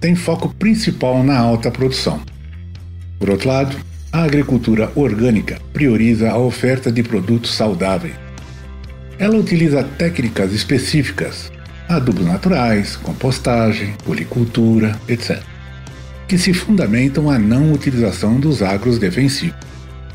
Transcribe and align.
tem 0.00 0.14
foco 0.14 0.54
principal 0.54 1.22
na 1.22 1.38
alta 1.38 1.70
produção. 1.70 2.20
Por 3.18 3.30
outro 3.30 3.48
lado, 3.48 3.76
a 4.12 4.22
agricultura 4.22 4.90
orgânica 4.94 5.58
prioriza 5.72 6.30
a 6.30 6.38
oferta 6.38 6.90
de 6.92 7.02
produtos 7.02 7.54
saudáveis. 7.54 8.14
Ela 9.18 9.36
utiliza 9.36 9.82
técnicas 9.82 10.52
específicas, 10.52 11.50
adubos 11.88 12.26
naturais, 12.26 12.96
compostagem, 12.96 13.94
policultura, 14.04 14.98
etc., 15.08 15.42
que 16.28 16.36
se 16.36 16.52
fundamentam 16.52 17.30
à 17.30 17.38
não 17.38 17.72
utilização 17.72 18.38
dos 18.38 18.62
agros 18.62 18.98
defensivos. 18.98 19.56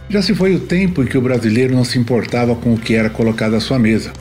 Já 0.10 0.22
se 0.22 0.36
foi 0.36 0.54
o 0.54 0.60
tempo 0.60 1.02
em 1.02 1.06
que 1.06 1.18
o 1.18 1.22
brasileiro 1.22 1.74
não 1.74 1.86
se 1.86 1.98
importava 1.98 2.54
com 2.54 2.74
o 2.74 2.78
que 2.78 2.96
era 2.96 3.10
colocado 3.10 3.56
à 3.56 3.62
sua 3.62 3.80
mesa. 3.80 4.12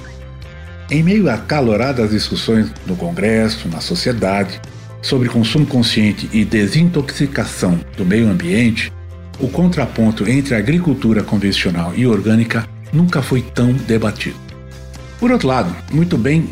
Em 0.89 1.03
meio 1.03 1.29
a 1.29 1.37
caloradas 1.37 2.11
discussões 2.11 2.71
no 2.87 2.97
Congresso, 2.97 3.69
na 3.69 3.81
sociedade, 3.81 4.61
sobre 5.03 5.29
consumo 5.29 5.67
consciente 5.67 6.29
e 6.33 6.45
desintoxicação 6.45 7.81
do 7.97 8.05
meio 8.05 8.29
ambiente, 8.29 8.93
o 9.39 9.49
contraponto 9.49 10.29
entre 10.29 10.55
a 10.55 10.59
agricultura 10.59 11.23
convencional 11.23 11.95
e 11.97 12.07
orgânica 12.07 12.69
nunca 12.93 13.23
foi 13.23 13.43
tão 13.43 13.73
debatido. 13.73 14.37
Por 15.19 15.31
outro 15.31 15.49
lado, 15.49 15.75
muito 15.93 16.17
bem 16.19 16.49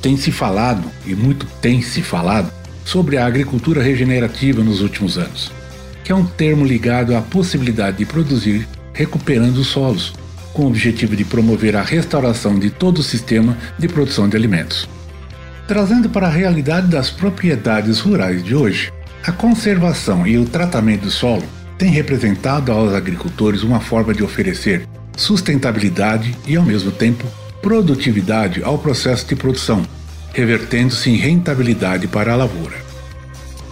tem 0.00 0.16
se 0.16 0.32
falado, 0.32 0.90
e 1.06 1.14
muito 1.14 1.46
tem 1.60 1.80
se 1.80 2.02
falado, 2.02 2.52
sobre 2.84 3.16
a 3.16 3.24
agricultura 3.24 3.80
regenerativa 3.80 4.62
nos 4.62 4.80
últimos 4.80 5.16
anos, 5.16 5.52
que 6.02 6.10
é 6.10 6.14
um 6.14 6.24
termo 6.24 6.64
ligado 6.64 7.14
à 7.14 7.22
possibilidade 7.22 7.98
de 7.98 8.04
produzir 8.04 8.66
recuperando 8.92 9.58
os 9.58 9.68
solos, 9.68 10.12
com 10.52 10.64
o 10.64 10.66
objetivo 10.66 11.16
de 11.16 11.24
promover 11.24 11.76
a 11.76 11.82
restauração 11.82 12.58
de 12.58 12.68
todo 12.68 12.98
o 12.98 13.02
sistema 13.02 13.56
de 13.78 13.88
produção 13.88 14.28
de 14.28 14.36
alimentos. 14.36 14.88
Trazendo 15.66 16.08
para 16.08 16.26
a 16.26 16.30
realidade 16.30 16.88
das 16.88 17.10
propriedades 17.10 18.00
rurais 18.00 18.42
de 18.42 18.54
hoje, 18.54 18.92
a 19.24 19.30
conservação 19.30 20.26
e 20.26 20.36
o 20.36 20.44
tratamento 20.44 21.02
do 21.02 21.10
solo 21.10 21.44
têm 21.78 21.90
representado 21.90 22.72
aos 22.72 22.92
agricultores 22.92 23.62
uma 23.62 23.80
forma 23.80 24.12
de 24.12 24.22
oferecer 24.22 24.86
sustentabilidade 25.16 26.36
e, 26.46 26.56
ao 26.56 26.64
mesmo 26.64 26.90
tempo, 26.90 27.24
produtividade 27.60 28.62
ao 28.64 28.78
processo 28.78 29.26
de 29.26 29.36
produção, 29.36 29.82
revertendo-se 30.32 31.10
em 31.10 31.16
rentabilidade 31.16 32.08
para 32.08 32.32
a 32.32 32.36
lavoura. 32.36 32.76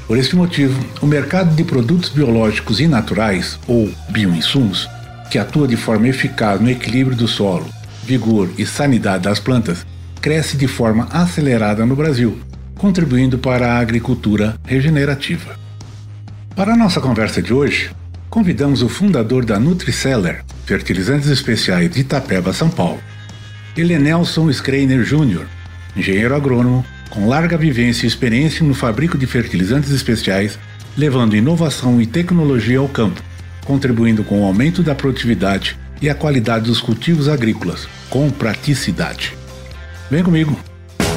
Por 0.06 0.16
este 0.16 0.36
motivo, 0.36 0.78
o 1.00 1.06
mercado 1.06 1.54
de 1.54 1.64
produtos 1.64 2.10
biológicos 2.10 2.80
e 2.80 2.86
naturais, 2.86 3.58
ou 3.66 3.90
bioinsumos, 4.10 4.88
que 5.30 5.38
atua 5.38 5.66
de 5.66 5.76
forma 5.76 6.08
eficaz 6.08 6.60
no 6.60 6.70
equilíbrio 6.70 7.16
do 7.16 7.26
solo, 7.26 7.66
vigor 8.04 8.48
e 8.58 8.66
sanidade 8.66 9.24
das 9.24 9.40
plantas, 9.40 9.86
cresce 10.20 10.56
de 10.56 10.68
forma 10.68 11.08
acelerada 11.10 11.86
no 11.86 11.96
Brasil, 11.96 12.38
contribuindo 12.76 13.38
para 13.38 13.72
a 13.72 13.78
agricultura 13.78 14.56
regenerativa. 14.64 15.58
Para 16.54 16.74
a 16.74 16.76
nossa 16.76 17.00
conversa 17.00 17.40
de 17.40 17.54
hoje, 17.54 17.90
convidamos 18.28 18.82
o 18.82 18.88
fundador 18.88 19.44
da 19.44 19.58
Nutriceller, 19.58 20.44
fertilizantes 20.66 21.28
especiais 21.28 21.90
de 21.90 22.00
Itapeba, 22.00 22.52
São 22.52 22.68
Paulo. 22.68 23.00
Ele 23.76 23.94
é 23.94 23.98
Nelson 23.98 24.52
Schreiner 24.52 25.02
Jr., 25.02 25.46
engenheiro 25.96 26.34
agrônomo 26.34 26.84
com 27.08 27.26
larga 27.26 27.56
vivência 27.56 28.04
e 28.04 28.08
experiência 28.08 28.64
no 28.64 28.74
fabrico 28.74 29.18
de 29.18 29.26
fertilizantes 29.26 29.90
especiais, 29.90 30.58
levando 30.96 31.34
inovação 31.34 32.00
e 32.00 32.06
tecnologia 32.06 32.78
ao 32.78 32.88
campo, 32.88 33.22
contribuindo 33.64 34.22
com 34.22 34.42
o 34.42 34.44
aumento 34.44 34.82
da 34.82 34.94
produtividade 34.94 35.78
e 36.00 36.08
a 36.08 36.14
qualidade 36.14 36.66
dos 36.66 36.80
cultivos 36.80 37.28
agrícolas, 37.28 37.88
com 38.08 38.30
praticidade. 38.30 39.39
Vem 40.10 40.24
comigo. 40.24 40.58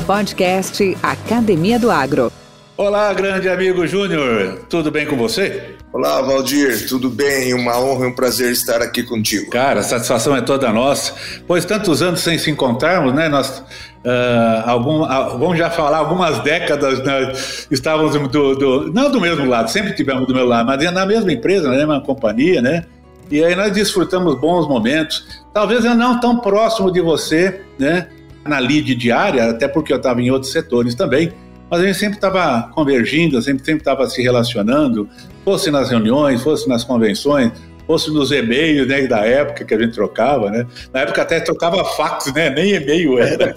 Podcast 0.06 0.96
Academia 1.02 1.80
do 1.80 1.90
Agro. 1.90 2.32
Olá, 2.78 3.12
grande 3.12 3.50
amigo 3.50 3.88
Júnior, 3.88 4.66
tudo 4.70 4.92
bem 4.92 5.08
com 5.08 5.18
você? 5.18 5.76
Olá, 5.92 6.22
Valdir, 6.22 6.88
tudo 6.88 7.10
bem? 7.10 7.56
Uma 7.56 7.80
honra 7.80 8.06
e 8.06 8.10
um 8.10 8.14
prazer 8.14 8.52
estar 8.52 8.84
aqui 8.84 9.02
contigo. 9.02 9.50
Cara, 9.50 9.80
a 9.80 9.84
satisfação 9.84 10.36
é 10.36 10.42
toda 10.42 10.72
nossa, 10.72 11.16
pois 11.48 11.66
tantos 11.66 12.04
anos 12.04 12.20
sem 12.20 12.38
se 12.38 12.52
encontrarmos, 12.52 13.16
né? 13.16 13.28
Nós, 13.30 13.64
uh, 14.06 14.64
algum, 14.70 15.00
vamos 15.40 15.58
já 15.58 15.72
falar, 15.72 15.98
algumas 15.98 16.40
décadas 16.44 17.00
né, 17.04 17.34
estávamos 17.72 18.16
do, 18.30 18.56
do, 18.56 18.94
não 18.94 19.10
do 19.10 19.20
mesmo 19.20 19.46
lado, 19.46 19.72
sempre 19.72 19.94
tivemos 19.94 20.28
do 20.28 20.36
meu 20.36 20.46
lado, 20.46 20.68
mas 20.68 20.84
na 20.92 21.06
mesma 21.06 21.34
empresa, 21.34 21.68
na 21.68 21.78
mesma 21.78 22.00
companhia, 22.02 22.62
né? 22.62 22.86
E 23.32 23.44
aí 23.44 23.56
nós 23.56 23.72
desfrutamos 23.72 24.40
bons 24.40 24.68
momentos, 24.68 25.42
talvez 25.52 25.84
eu 25.84 25.96
não 25.96 26.20
tão 26.20 26.38
próximo 26.38 26.92
de 26.92 27.02
você, 27.02 27.62
né? 27.80 28.08
Na 28.46 28.60
lead 28.60 28.94
diária, 28.96 29.50
até 29.50 29.68
porque 29.68 29.94
eu 29.94 29.98
estava 29.98 30.22
em 30.22 30.30
outros 30.30 30.52
setores 30.52 30.96
também, 30.96 31.32
mas 31.70 31.82
a 31.82 31.86
gente 31.86 31.98
sempre 31.98 32.16
estava 32.16 32.70
convergindo, 32.74 33.42
sempre 33.42 33.66
sempre 33.66 33.82
estava 33.82 34.08
se 34.10 34.22
relacionando, 34.22 35.10
fosse 35.44 35.72
nas 35.72 35.90
reuniões, 35.90 36.42
fosse 36.42 36.68
nas 36.68 36.84
convenções, 36.84 37.52
fosse 37.88 38.12
nos 38.12 38.32
e-mails 38.32 38.88
né, 38.88 39.08
da 39.08 39.26
época 39.26 39.66
que 39.66 39.74
a 39.74 39.80
gente 39.80 39.94
trocava, 39.94 40.50
né? 40.50 40.66
Na 40.94 41.02
época 41.02 41.22
até 41.22 41.40
trocava 41.40 41.84
fax, 41.84 42.34
né? 42.34 42.50
Nem 42.50 42.76
e-mail 42.76 43.20
era. 43.20 43.56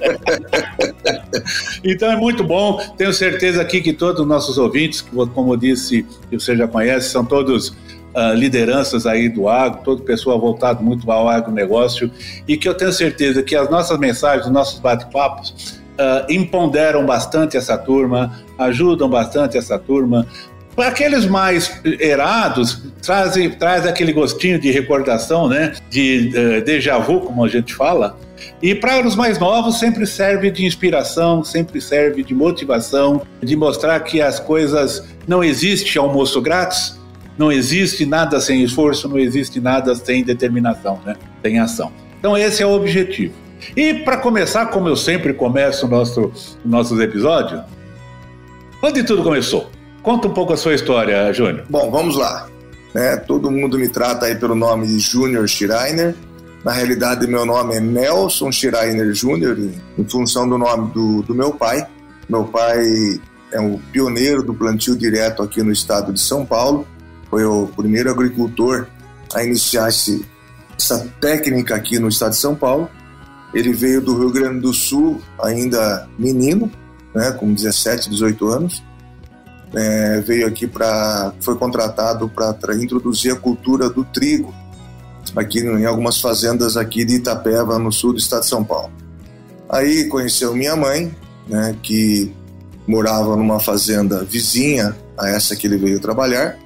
então 1.85 2.11
é 2.11 2.17
muito 2.17 2.43
bom. 2.43 2.81
Tenho 2.97 3.13
certeza 3.13 3.63
aqui 3.63 3.81
que 3.81 3.93
todos 3.93 4.21
os 4.23 4.27
nossos 4.27 4.59
ouvintes, 4.59 5.01
como 5.01 5.53
eu 5.53 5.57
disse, 5.57 6.05
que 6.31 6.39
você 6.39 6.57
já 6.57 6.67
conhece, 6.67 7.11
são 7.11 7.25
todos 7.25 7.75
uh, 8.17 8.35
lideranças 8.35 9.07
aí 9.07 9.29
do 9.29 9.49
agro, 9.49 9.81
todo 9.85 10.03
pessoal 10.03 10.41
voltado 10.41 10.83
muito 10.83 11.11
ao 11.11 11.29
agronegócio, 11.29 12.11
e 12.49 12.57
que 12.57 12.69
eu 12.69 12.75
tenho 12.75 12.93
certeza 12.93 13.43
que 13.43 13.55
as 13.55 13.69
nossas 13.69 13.99
mensagens, 13.99 14.47
os 14.47 14.53
nossos 14.53 14.81
bate-papos, 14.81 15.81
uh, 15.99 16.33
empoderam 16.33 17.05
bastante 17.05 17.57
essa 17.57 17.77
turma, 17.77 18.33
ajudam 18.59 19.09
bastante 19.09 19.59
essa 19.59 19.79
turma. 19.79 20.27
Para 20.75 20.89
aqueles 20.89 21.25
mais 21.25 21.81
erados, 21.85 22.83
trazem 23.03 23.51
traz 23.51 23.87
aquele 23.87 24.13
gostinho 24.13 24.59
de 24.59 24.71
recordação, 24.71 25.49
né? 25.49 25.73
de 25.91 26.33
uh, 26.35 26.65
déjà 26.65 26.99
vu, 26.99 27.21
como 27.21 27.45
a 27.45 27.49
gente 27.49 27.75
fala. 27.75 28.19
E 28.63 28.75
para 28.75 29.07
os 29.07 29.17
mais 29.17 29.39
novos, 29.39 29.79
sempre 29.79 30.07
serve 30.07 30.51
de 30.51 30.65
inspiração, 30.65 31.43
sempre 31.43 31.81
serve 31.81 32.23
de 32.23 32.35
motivação, 32.35 33.23
de 33.43 33.57
mostrar 33.57 33.99
que 34.01 34.21
as 34.21 34.39
coisas 34.39 35.03
não 35.27 35.43
existe 35.43 35.99
almoço 35.99 36.41
grátis, 36.43 36.99
não 37.39 37.53
existe 37.53 38.07
nada 38.07 38.41
sem 38.41 38.63
esforço, 38.63 39.09
não 39.09 39.19
existe 39.19 39.61
nada 39.61 39.95
sem 39.95 40.25
determinação, 40.25 41.01
né? 41.05 41.15
sem 41.43 41.59
ação. 41.59 41.93
Então, 42.19 42.37
esse 42.37 42.63
é 42.63 42.67
o 42.67 42.71
objetivo. 42.71 43.35
E 43.77 43.95
para 43.95 44.17
começar, 44.19 44.67
como 44.67 44.89
eu 44.89 44.97
sempre 44.97 45.35
começo 45.35 45.87
nosso, 45.87 46.33
nossos 46.65 46.99
episódios, 47.01 47.63
onde 48.83 49.03
tudo 49.03 49.23
começou? 49.23 49.71
Conta 50.03 50.29
um 50.29 50.33
pouco 50.33 50.53
a 50.53 50.57
sua 50.57 50.75
história, 50.75 51.33
Júnior. 51.33 51.65
Bom, 51.69 51.91
vamos 51.91 52.17
lá. 52.17 52.49
É, 52.95 53.17
todo 53.17 53.51
mundo 53.51 53.79
me 53.79 53.89
trata 53.89 54.27
aí 54.27 54.37
pelo 54.37 54.55
nome 54.55 54.87
de 54.87 54.99
Júnior 54.99 55.49
Schreiner. 55.49 56.15
Na 56.65 56.73
realidade, 56.73 57.27
meu 57.27 57.45
nome 57.45 57.77
é 57.77 57.81
Nelson 57.81 58.51
Schreiner 58.51 59.13
Júnior, 59.13 59.59
em 59.99 60.05
função 60.09 60.49
do 60.49 60.57
nome 60.57 60.93
do, 60.93 61.23
do 61.23 61.35
meu 61.35 61.53
pai. 61.53 61.87
Meu 62.29 62.45
pai 62.45 63.21
é 63.53 63.61
um 63.61 63.79
pioneiro 63.93 64.43
do 64.43 64.55
plantio 64.55 64.97
direto 64.97 65.43
aqui 65.43 65.63
no 65.63 65.71
estado 65.71 66.13
de 66.13 66.21
São 66.21 66.45
Paulo 66.45 66.87
foi 67.31 67.45
o 67.45 67.67
primeiro 67.67 68.11
agricultor 68.11 68.87
a 69.35 69.43
iniciar 69.43 69.89
essa 69.89 71.13
técnica 71.21 71.75
aqui 71.75 71.99
no 71.99 72.09
estado 72.09 72.31
de 72.31 72.39
São 72.39 72.55
Paulo. 72.55 72.89
Ele 73.55 73.73
veio 73.73 74.01
do 74.01 74.19
Rio 74.19 74.31
Grande 74.31 74.61
do 74.61 74.73
Sul, 74.73 75.21
ainda 75.43 76.09
menino, 76.19 76.71
né, 77.15 77.33
com 77.33 77.53
17, 77.53 78.11
18 78.11 78.49
anos. 78.49 78.83
É, 79.75 80.21
veio 80.21 80.47
aqui 80.47 80.67
para. 80.67 81.33
foi 81.41 81.57
contratado 81.57 82.29
para 82.29 82.77
introduzir 82.77 83.33
a 83.33 83.37
cultura 83.37 83.91
do 83.91 84.05
trigo 84.05 84.55
aqui 85.35 85.61
em 85.61 85.85
algumas 85.85 86.21
fazendas 86.21 86.77
aqui 86.77 87.05
de 87.05 87.17
Itapeva, 87.17 87.79
no 87.79 87.91
sul 87.91 88.13
do 88.13 88.19
estado 88.19 88.43
de 88.43 88.49
São 88.49 88.63
Paulo. 88.63 88.93
Aí 89.69 90.05
conheceu 90.05 90.55
minha 90.55 90.77
mãe, 90.77 91.15
né, 91.49 91.77
que 91.83 92.33
morava 92.87 93.37
numa 93.37 93.59
fazenda 93.59 94.25
vizinha 94.25 94.97
a 95.19 95.29
essa 95.29 95.57
que 95.57 95.67
ele 95.67 95.77
veio 95.77 95.99
trabalhar 95.99 96.57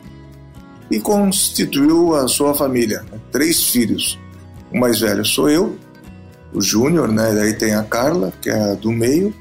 e 0.90 1.00
constituiu 1.00 2.14
a 2.14 2.26
sua 2.26 2.54
família. 2.54 3.02
Né? 3.10 3.18
Três 3.30 3.64
filhos. 3.64 4.18
O 4.72 4.78
mais 4.78 5.00
velho 5.00 5.24
sou 5.24 5.48
eu, 5.48 5.76
o 6.52 6.60
Júnior, 6.60 7.08
né? 7.08 7.32
Daí 7.34 7.54
tem 7.54 7.74
a 7.74 7.82
Carla, 7.82 8.32
que 8.40 8.50
é 8.50 8.72
a 8.72 8.74
do 8.74 8.90
meio, 8.90 9.34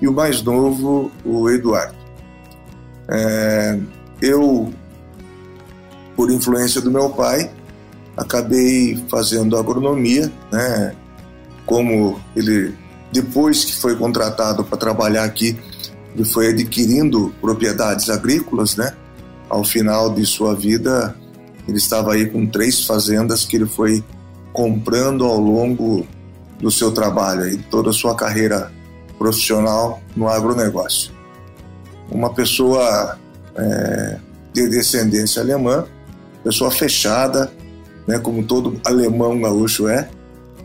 e 0.00 0.08
o 0.08 0.12
mais 0.12 0.42
novo, 0.42 1.10
o 1.24 1.48
Eduardo. 1.50 1.94
É, 3.08 3.78
eu, 4.20 4.72
por 6.16 6.30
influência 6.30 6.80
do 6.80 6.90
meu 6.90 7.10
pai, 7.10 7.50
acabei 8.16 9.02
fazendo 9.08 9.56
agronomia, 9.56 10.30
né? 10.50 10.94
Como 11.66 12.20
ele, 12.34 12.74
depois 13.12 13.64
que 13.64 13.74
foi 13.76 13.96
contratado 13.96 14.64
para 14.64 14.76
trabalhar 14.76 15.24
aqui, 15.24 15.56
ele 16.14 16.24
foi 16.24 16.48
adquirindo 16.48 17.34
propriedades 17.40 18.10
agrícolas, 18.10 18.76
né? 18.76 18.94
Ao 19.52 19.62
final 19.62 20.14
de 20.14 20.24
sua 20.24 20.54
vida, 20.54 21.14
ele 21.68 21.76
estava 21.76 22.14
aí 22.14 22.24
com 22.24 22.46
três 22.46 22.86
fazendas 22.86 23.44
que 23.44 23.56
ele 23.56 23.66
foi 23.66 24.02
comprando 24.50 25.26
ao 25.26 25.38
longo 25.38 26.06
do 26.58 26.70
seu 26.70 26.90
trabalho 26.90 27.46
e 27.46 27.58
toda 27.58 27.90
a 27.90 27.92
sua 27.92 28.14
carreira 28.14 28.72
profissional 29.18 30.00
no 30.16 30.26
agronegócio. 30.26 31.12
Uma 32.10 32.32
pessoa 32.32 33.18
é, 33.54 34.18
de 34.54 34.70
descendência 34.70 35.42
alemã, 35.42 35.84
pessoa 36.42 36.70
fechada, 36.70 37.52
né, 38.08 38.18
como 38.18 38.42
todo 38.44 38.80
alemão 38.86 39.38
gaúcho 39.38 39.86
é, 39.86 40.08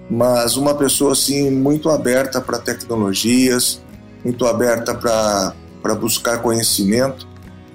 mas 0.09 0.55
uma 0.55 0.73
pessoa 0.73 1.11
assim 1.11 1.51
muito 1.51 1.89
aberta 1.89 2.39
para 2.39 2.57
tecnologias, 2.57 3.81
muito 4.23 4.45
aberta 4.45 4.93
para 4.93 5.95
buscar 5.95 6.41
conhecimento. 6.41 7.26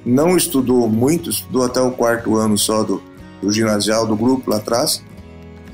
Não 0.05 0.37
estudou 0.37 0.89
muito, 0.89 1.31
estudou 1.31 1.65
até 1.65 1.81
o 1.81 1.93
quarto 1.93 2.37
ano 2.37 2.59
só 2.59 2.83
do, 2.83 3.03
do 3.41 3.53
ginasial 3.53 4.07
do 4.07 4.17
grupo 4.17 4.51
lá 4.51 4.57
atrás, 4.57 5.03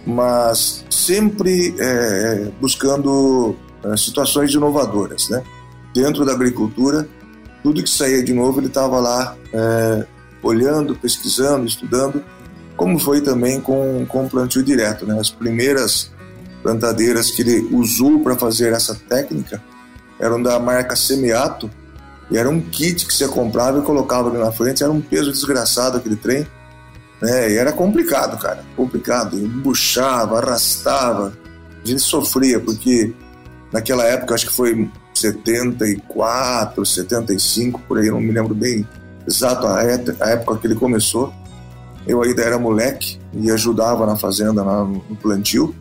mas 0.07 0.85
sempre 0.91 1.75
é, 1.79 2.51
buscando 2.61 3.57
é, 3.85 3.97
situações 3.97 4.53
inovadoras, 4.53 5.29
né? 5.29 5.43
Dentro 5.95 6.25
da 6.25 6.33
agricultura, 6.33 7.09
tudo 7.63 7.83
que 7.83 7.91
saía 7.91 8.23
de 8.23 8.33
novo 8.33 8.61
ele 8.61 8.67
estava 8.69 9.01
lá 9.01 9.37
é, 9.53 10.07
olhando, 10.43 10.95
pesquisando, 10.95 11.67
estudando, 11.67 12.23
como 12.77 12.99
foi 12.99 13.21
também 13.21 13.61
com, 13.61 14.07
com 14.07 14.27
o 14.27 14.31
plantio 14.31 14.63
direto, 14.63 15.07
né? 15.07 15.19
As 15.19 15.31
primeiras 15.31 16.11
plantadeiras 16.63 17.31
que 17.31 17.43
ele 17.43 17.69
usou 17.75 18.21
para 18.21 18.37
fazer 18.37 18.73
essa 18.73 18.95
técnica 18.95 19.63
eram 20.19 20.43
da 20.43 20.59
marca 20.59 20.97
Semiato 20.97 21.71
e 22.31 22.37
era 22.37 22.49
um 22.49 22.61
kit 22.61 23.07
que 23.07 23.15
você 23.15 23.27
comprava 23.27 23.79
e 23.79 23.83
colocava 23.83 24.29
ali 24.29 24.39
na 24.39 24.53
frente, 24.53 24.83
era 24.83 24.93
um 24.93 25.01
peso 25.01 25.33
desgraçado 25.33 25.97
aquele 25.97 26.17
trem, 26.17 26.47
né? 27.21 27.51
E 27.51 27.57
era 27.57 27.73
complicado, 27.73 28.39
cara, 28.39 28.65
complicado, 28.77 29.39
embuchava, 29.39 30.39
arrastava, 30.39 31.33
a 31.83 31.87
gente 31.87 32.03
sofria 32.03 32.61
porque 32.61 33.15
naquela 33.73 34.05
época, 34.05 34.35
acho 34.35 34.47
que 34.47 34.53
foi 34.53 34.91
74, 35.15 36.85
75, 36.85 37.81
por 37.89 37.99
aí, 37.99 38.11
não 38.11 38.21
me 38.21 38.33
lembro 38.33 38.55
bem 38.55 38.87
exato 39.27 39.67
a 39.67 39.83
época 39.83 40.59
que 40.59 40.67
ele 40.67 40.75
começou. 40.75 41.33
Eu 42.07 42.23
ainda 42.23 42.43
era 42.43 42.59
moleque 42.59 43.21
e 43.35 43.51
ajudava 43.51 44.07
na 44.07 44.17
fazenda, 44.17 44.65
no 44.65 45.17
plantio. 45.21 45.75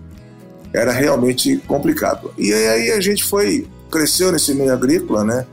Era 0.74 0.92
realmente 0.92 1.58
complicado. 1.60 2.34
E 2.38 2.52
aí 2.52 2.92
a 2.92 3.00
gente 3.00 3.24
foi, 3.24 3.66
cresceu 3.90 4.32
nesse 4.32 4.54
meio 4.54 4.74
agrícola, 4.74 5.24
né? 5.24 5.46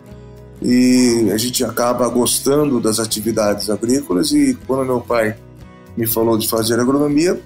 E 0.65 1.31
a 1.31 1.37
gente 1.37 1.63
acaba 1.63 2.09
gostando 2.09 2.81
das 2.81 2.99
atividades 2.99 3.69
agrícolas 3.69 4.33
e 4.33 4.57
quando 4.67 4.87
meu 4.87 5.01
pai 5.01 5.37
me 5.95 6.07
falou 6.07 6.39
de 6.39 6.49
fazer 6.49 6.81
agronomia, 6.81 7.39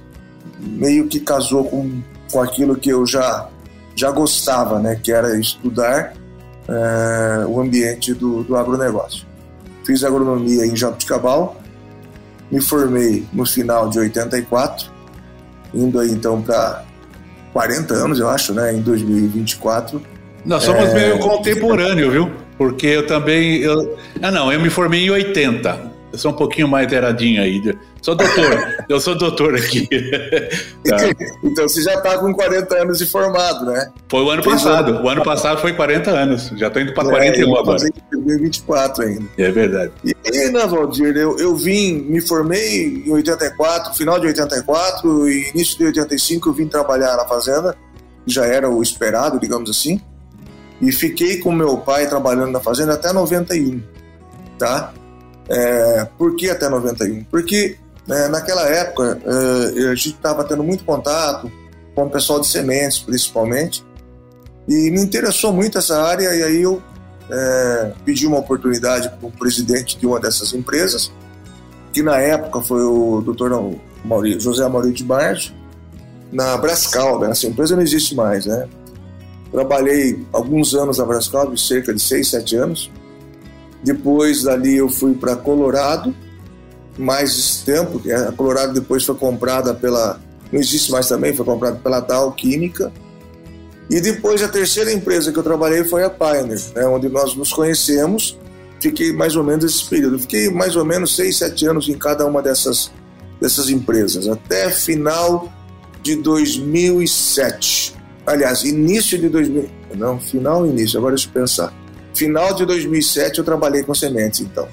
meio 0.60 1.08
que 1.08 1.18
casou 1.18 1.64
com, 1.64 2.00
com 2.30 2.40
aquilo 2.40 2.76
que 2.76 2.90
eu 2.90 3.04
já 3.04 3.48
já 3.96 4.12
gostava, 4.12 4.78
né, 4.78 4.94
que 5.02 5.10
era 5.10 5.36
estudar 5.36 6.12
é, 6.68 7.44
o 7.48 7.60
ambiente 7.60 8.14
do, 8.14 8.44
do 8.44 8.56
agronegócio. 8.56 9.26
Fiz 9.84 10.04
agronomia 10.04 10.64
em 10.64 10.76
Jabuticabal, 10.76 11.60
me 12.48 12.60
formei 12.60 13.26
no 13.32 13.44
final 13.44 13.88
de 13.88 13.98
84, 13.98 14.88
indo 15.74 15.98
aí 15.98 16.12
então 16.12 16.40
para 16.40 16.84
40 17.52 17.94
anos, 17.94 18.20
eu 18.20 18.28
acho, 18.28 18.54
né, 18.54 18.72
em 18.72 18.80
2024. 18.80 20.00
Nós 20.44 20.62
somos 20.62 20.84
é... 20.90 20.94
meio 20.94 21.18
contemporâneo, 21.18 22.12
viu? 22.12 22.47
Porque 22.58 22.88
eu 22.88 23.06
também. 23.06 23.58
Eu... 23.58 23.96
Ah, 24.20 24.30
não, 24.30 24.52
eu 24.52 24.60
me 24.60 24.68
formei 24.68 25.06
em 25.06 25.10
80. 25.10 25.98
Eu 26.12 26.18
sou 26.18 26.32
um 26.32 26.34
pouquinho 26.34 26.66
mais 26.66 26.90
eradinho 26.90 27.40
aí. 27.42 27.62
Sou 28.00 28.14
doutor, 28.14 28.76
eu 28.88 29.00
sou 29.00 29.16
doutor 29.16 29.54
aqui. 29.54 29.86
tá. 30.84 30.96
Então 31.44 31.68
você 31.68 31.82
já 31.82 31.94
está 31.94 32.18
com 32.18 32.32
40 32.32 32.82
anos 32.82 32.98
de 32.98 33.06
formado, 33.06 33.66
né? 33.66 33.90
Foi 34.08 34.22
o 34.22 34.30
ano 34.30 34.42
Fez 34.42 34.62
passado. 34.62 34.92
Ano... 34.94 35.04
O 35.04 35.08
ano 35.08 35.22
passado 35.22 35.60
foi 35.60 35.74
40 35.74 36.10
anos. 36.10 36.50
Já 36.56 36.68
estou 36.68 36.80
indo 36.80 36.94
para 36.94 37.08
é, 37.08 37.10
41 37.10 37.56
agora. 37.56 37.86
Em 37.86 38.16
2024 38.16 39.04
ainda. 39.04 39.24
É 39.36 39.50
verdade. 39.50 39.92
E 40.02 40.14
aí, 40.26 40.50
né, 40.50 40.66
Valdir, 40.66 41.14
eu, 41.16 41.38
eu 41.38 41.54
vim, 41.54 42.00
me 42.08 42.20
formei 42.20 43.04
em 43.06 43.12
84, 43.12 43.94
final 43.94 44.18
de 44.18 44.28
84 44.28 45.28
e 45.28 45.50
início 45.50 45.76
de 45.76 45.84
85 45.84 46.48
eu 46.48 46.52
vim 46.54 46.66
trabalhar 46.66 47.16
na 47.16 47.26
fazenda. 47.26 47.76
Já 48.26 48.46
era 48.46 48.68
o 48.68 48.82
esperado, 48.82 49.38
digamos 49.38 49.68
assim. 49.68 50.00
E 50.80 50.92
fiquei 50.92 51.38
com 51.38 51.52
meu 51.52 51.78
pai 51.78 52.08
trabalhando 52.08 52.52
na 52.52 52.60
fazenda 52.60 52.94
até 52.94 53.12
91, 53.12 53.82
tá? 54.58 54.92
É, 55.48 56.06
por 56.16 56.36
que 56.36 56.48
até 56.48 56.68
91? 56.68 57.24
Porque 57.24 57.76
é, 58.08 58.28
naquela 58.28 58.68
época 58.68 59.20
é, 59.24 59.88
a 59.88 59.94
gente 59.94 60.10
estava 60.10 60.44
tendo 60.44 60.62
muito 60.62 60.84
contato 60.84 61.50
com 61.94 62.04
o 62.04 62.10
pessoal 62.10 62.40
de 62.40 62.46
sementes, 62.46 63.00
principalmente, 63.00 63.84
e 64.68 64.90
me 64.90 65.00
interessou 65.00 65.52
muito 65.52 65.78
essa 65.78 66.00
área, 66.00 66.32
e 66.34 66.42
aí 66.42 66.62
eu 66.62 66.80
é, 67.30 67.92
pedi 68.04 68.26
uma 68.26 68.38
oportunidade 68.38 69.08
para 69.08 69.28
o 69.28 69.32
presidente 69.32 69.98
de 69.98 70.06
uma 70.06 70.20
dessas 70.20 70.52
empresas, 70.52 71.10
que 71.92 72.02
na 72.02 72.18
época 72.18 72.60
foi 72.60 72.82
o 72.82 73.20
doutor 73.20 73.50
José 74.38 74.68
Maurício 74.68 74.96
de 74.96 75.04
Barros, 75.04 75.52
na 76.30 76.56
Brascal, 76.56 77.20
né? 77.20 77.30
essa 77.30 77.46
empresa 77.46 77.74
não 77.74 77.82
existe 77.82 78.14
mais, 78.14 78.46
né? 78.46 78.68
Trabalhei 79.50 80.24
alguns 80.32 80.74
anos 80.74 80.98
na 80.98 81.04
Brascal, 81.04 81.56
cerca 81.56 81.94
de 81.94 82.02
6, 82.02 82.28
7 82.28 82.56
anos, 82.56 82.90
depois 83.82 84.42
dali 84.42 84.76
eu 84.76 84.88
fui 84.88 85.14
para 85.14 85.36
Colorado, 85.36 86.14
mais 86.98 87.62
tempo, 87.64 88.02
a 88.28 88.32
Colorado 88.32 88.72
depois 88.72 89.04
foi 89.04 89.14
comprada 89.14 89.72
pela, 89.72 90.20
não 90.50 90.60
existe 90.60 90.90
mais 90.90 91.06
também, 91.06 91.34
foi 91.34 91.44
comprada 91.44 91.76
pela 91.76 92.00
Dow 92.00 92.32
Química. 92.32 92.92
E 93.88 94.00
depois 94.00 94.42
a 94.42 94.48
terceira 94.48 94.92
empresa 94.92 95.32
que 95.32 95.38
eu 95.38 95.42
trabalhei 95.42 95.84
foi 95.84 96.04
a 96.04 96.10
Pioneer, 96.10 96.60
né, 96.74 96.86
onde 96.86 97.08
nós 97.08 97.34
nos 97.34 97.52
conhecemos. 97.52 98.38
Fiquei 98.80 99.12
mais 99.12 99.34
ou 99.34 99.42
menos 99.42 99.64
esse 99.64 99.88
período. 99.88 100.18
Fiquei 100.18 100.50
mais 100.50 100.76
ou 100.76 100.84
menos 100.84 101.16
seis, 101.16 101.38
sete 101.38 101.66
anos 101.66 101.88
em 101.88 101.96
cada 101.96 102.26
uma 102.26 102.42
dessas, 102.42 102.92
dessas 103.40 103.70
empresas, 103.70 104.28
até 104.28 104.70
final 104.70 105.50
de 106.02 106.16
2007. 106.16 107.97
Aliás, 108.28 108.62
início 108.62 109.18
de 109.18 109.26
2000. 109.30 109.70
Não, 109.94 110.20
final 110.20 110.66
início, 110.66 110.98
agora 110.98 111.14
deixa 111.14 111.30
eu 111.30 111.32
pensar. 111.32 111.72
Final 112.12 112.52
de 112.54 112.66
2007 112.66 113.38
eu 113.38 113.44
trabalhei 113.44 113.82
com 113.82 113.94
sementes, 113.94 114.40
então, 114.40 114.68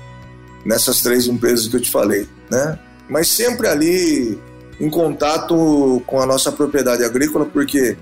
nessas 0.66 1.02
três 1.02 1.26
empresas 1.26 1.70
que 1.70 1.78
eu 1.78 1.80
te 1.80 1.90
falei, 1.90 2.28
né? 2.52 2.78
Mas 3.10 3.30
sempre 3.30 3.68
ali 3.68 4.38
em 4.78 4.90
contato 4.90 6.04
com 6.06 6.20
a 6.20 6.26
nossa 6.26 6.52
propriedade 6.52 7.06
agrícola, 7.06 7.46
porque 7.46 7.96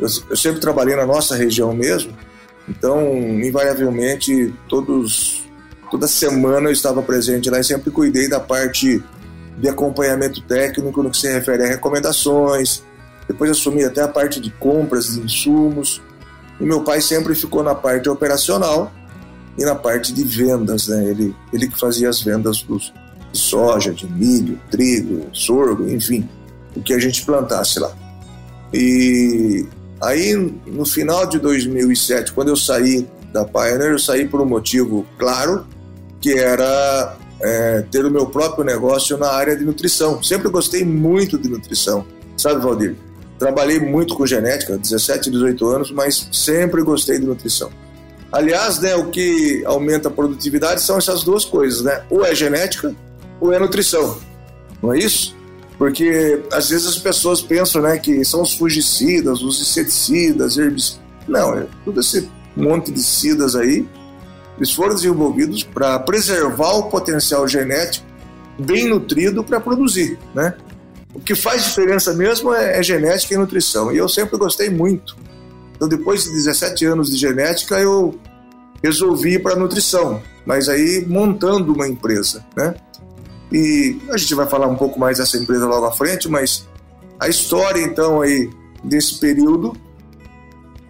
eu, 0.00 0.08
eu 0.30 0.36
sempre 0.36 0.58
trabalhei 0.58 0.96
na 0.96 1.04
nossa 1.04 1.36
região 1.36 1.74
mesmo, 1.74 2.10
então, 2.66 3.14
invariavelmente, 3.14 4.54
todos, 4.70 5.44
toda 5.90 6.06
semana 6.06 6.70
eu 6.70 6.72
estava 6.72 7.02
presente 7.02 7.50
lá 7.50 7.60
e 7.60 7.64
sempre 7.64 7.90
cuidei 7.90 8.26
da 8.26 8.40
parte 8.40 9.04
de 9.58 9.68
acompanhamento 9.68 10.40
técnico 10.40 11.02
no 11.02 11.10
que 11.10 11.18
se 11.18 11.30
refere 11.30 11.64
a 11.64 11.68
recomendações, 11.68 12.82
depois 13.26 13.50
assumi 13.50 13.84
até 13.84 14.02
a 14.02 14.08
parte 14.08 14.40
de 14.40 14.50
compras 14.50 15.14
de 15.14 15.20
insumos, 15.20 16.00
e 16.60 16.64
meu 16.64 16.82
pai 16.82 17.00
sempre 17.00 17.34
ficou 17.34 17.62
na 17.62 17.74
parte 17.74 18.08
operacional 18.08 18.92
e 19.58 19.64
na 19.64 19.74
parte 19.74 20.12
de 20.12 20.24
vendas, 20.24 20.88
né? 20.88 21.04
Ele, 21.04 21.34
ele 21.52 21.68
que 21.68 21.78
fazia 21.78 22.08
as 22.08 22.20
vendas 22.20 22.62
dos, 22.62 22.92
de 23.32 23.38
soja, 23.38 23.92
de 23.92 24.06
milho, 24.06 24.58
trigo, 24.70 25.26
sorgo, 25.32 25.88
enfim, 25.88 26.28
o 26.74 26.80
que 26.80 26.92
a 26.92 26.98
gente 26.98 27.24
plantasse 27.24 27.78
lá. 27.78 27.92
E 28.72 29.66
aí, 30.00 30.34
no 30.66 30.84
final 30.84 31.26
de 31.26 31.38
2007, 31.38 32.32
quando 32.32 32.48
eu 32.48 32.56
saí 32.56 33.06
da 33.32 33.44
Pioneer, 33.44 33.92
eu 33.92 33.98
saí 33.98 34.26
por 34.26 34.40
um 34.40 34.46
motivo 34.46 35.06
claro, 35.18 35.66
que 36.20 36.32
era 36.32 37.16
é, 37.40 37.84
ter 37.90 38.04
o 38.04 38.10
meu 38.10 38.26
próprio 38.26 38.64
negócio 38.64 39.16
na 39.18 39.28
área 39.28 39.56
de 39.56 39.64
nutrição. 39.64 40.22
Sempre 40.22 40.48
gostei 40.48 40.84
muito 40.84 41.36
de 41.36 41.48
nutrição, 41.48 42.06
sabe, 42.36 42.60
Valdir? 42.60 42.96
Trabalhei 43.38 43.80
muito 43.80 44.14
com 44.14 44.26
genética, 44.26 44.78
17, 44.78 45.30
18 45.30 45.66
anos, 45.66 45.90
mas 45.90 46.28
sempre 46.32 46.82
gostei 46.82 47.18
de 47.18 47.26
nutrição. 47.26 47.70
Aliás, 48.32 48.78
né, 48.78 48.94
o 48.96 49.10
que 49.10 49.62
aumenta 49.66 50.08
a 50.08 50.10
produtividade 50.10 50.80
são 50.82 50.98
essas 50.98 51.22
duas 51.22 51.44
coisas, 51.44 51.82
né? 51.82 52.02
Ou 52.10 52.24
é 52.24 52.34
genética 52.34 52.94
ou 53.40 53.52
é 53.52 53.58
nutrição. 53.58 54.18
Não 54.82 54.92
é 54.92 54.98
isso? 54.98 55.36
Porque 55.78 56.42
às 56.52 56.70
vezes 56.70 56.86
as 56.86 56.98
pessoas 56.98 57.40
pensam, 57.40 57.82
né, 57.82 57.98
que 57.98 58.24
são 58.24 58.42
os 58.42 58.54
fungicidas, 58.54 59.42
os 59.42 59.60
inseticidas, 59.60 60.56
herbicidas. 60.56 61.00
Não, 61.26 61.56
é 61.56 61.66
tudo 61.84 62.00
esse 62.00 62.28
monte 62.56 62.92
de 62.92 63.02
cidas 63.02 63.56
aí 63.56 63.86
eles 64.56 64.72
foram 64.72 64.94
desenvolvidos 64.94 65.62
para 65.62 65.98
preservar 65.98 66.72
o 66.74 66.84
potencial 66.84 67.46
genético 67.48 68.06
bem 68.58 68.88
nutrido 68.88 69.42
para 69.42 69.58
produzir, 69.58 70.18
né? 70.34 70.54
O 71.14 71.20
que 71.20 71.34
faz 71.34 71.64
diferença 71.64 72.12
mesmo 72.12 72.52
é, 72.52 72.78
é, 72.78 72.82
genética 72.82 73.34
e 73.34 73.36
nutrição. 73.36 73.92
E 73.92 73.96
eu 73.96 74.08
sempre 74.08 74.36
gostei 74.36 74.68
muito. 74.68 75.16
Então, 75.76 75.88
depois 75.88 76.24
de 76.24 76.30
17 76.30 76.84
anos 76.86 77.10
de 77.10 77.16
genética, 77.16 77.78
eu 77.78 78.18
resolvi 78.82 79.34
ir 79.34 79.42
para 79.42 79.56
nutrição, 79.56 80.22
mas 80.44 80.68
aí 80.68 81.04
montando 81.06 81.72
uma 81.72 81.88
empresa, 81.88 82.44
né? 82.56 82.74
E 83.50 83.98
a 84.10 84.16
gente 84.16 84.34
vai 84.34 84.46
falar 84.46 84.66
um 84.66 84.76
pouco 84.76 84.98
mais 84.98 85.18
dessa 85.18 85.38
empresa 85.38 85.66
logo 85.66 85.86
à 85.86 85.92
frente, 85.92 86.28
mas 86.28 86.66
a 87.18 87.28
história 87.28 87.80
então 87.80 88.20
aí 88.20 88.50
desse 88.82 89.18
período 89.18 89.74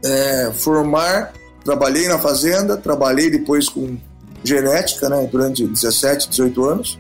é 0.03 0.51
formar, 0.53 1.33
trabalhei 1.65 2.09
na 2.09 2.19
fazenda, 2.19 2.77
trabalhei 2.77 3.31
depois 3.31 3.69
com 3.69 3.97
genética, 4.43 5.09
né, 5.09 5.29
durante 5.31 5.67
17, 5.67 6.29
18 6.29 6.65
anos, 6.65 6.99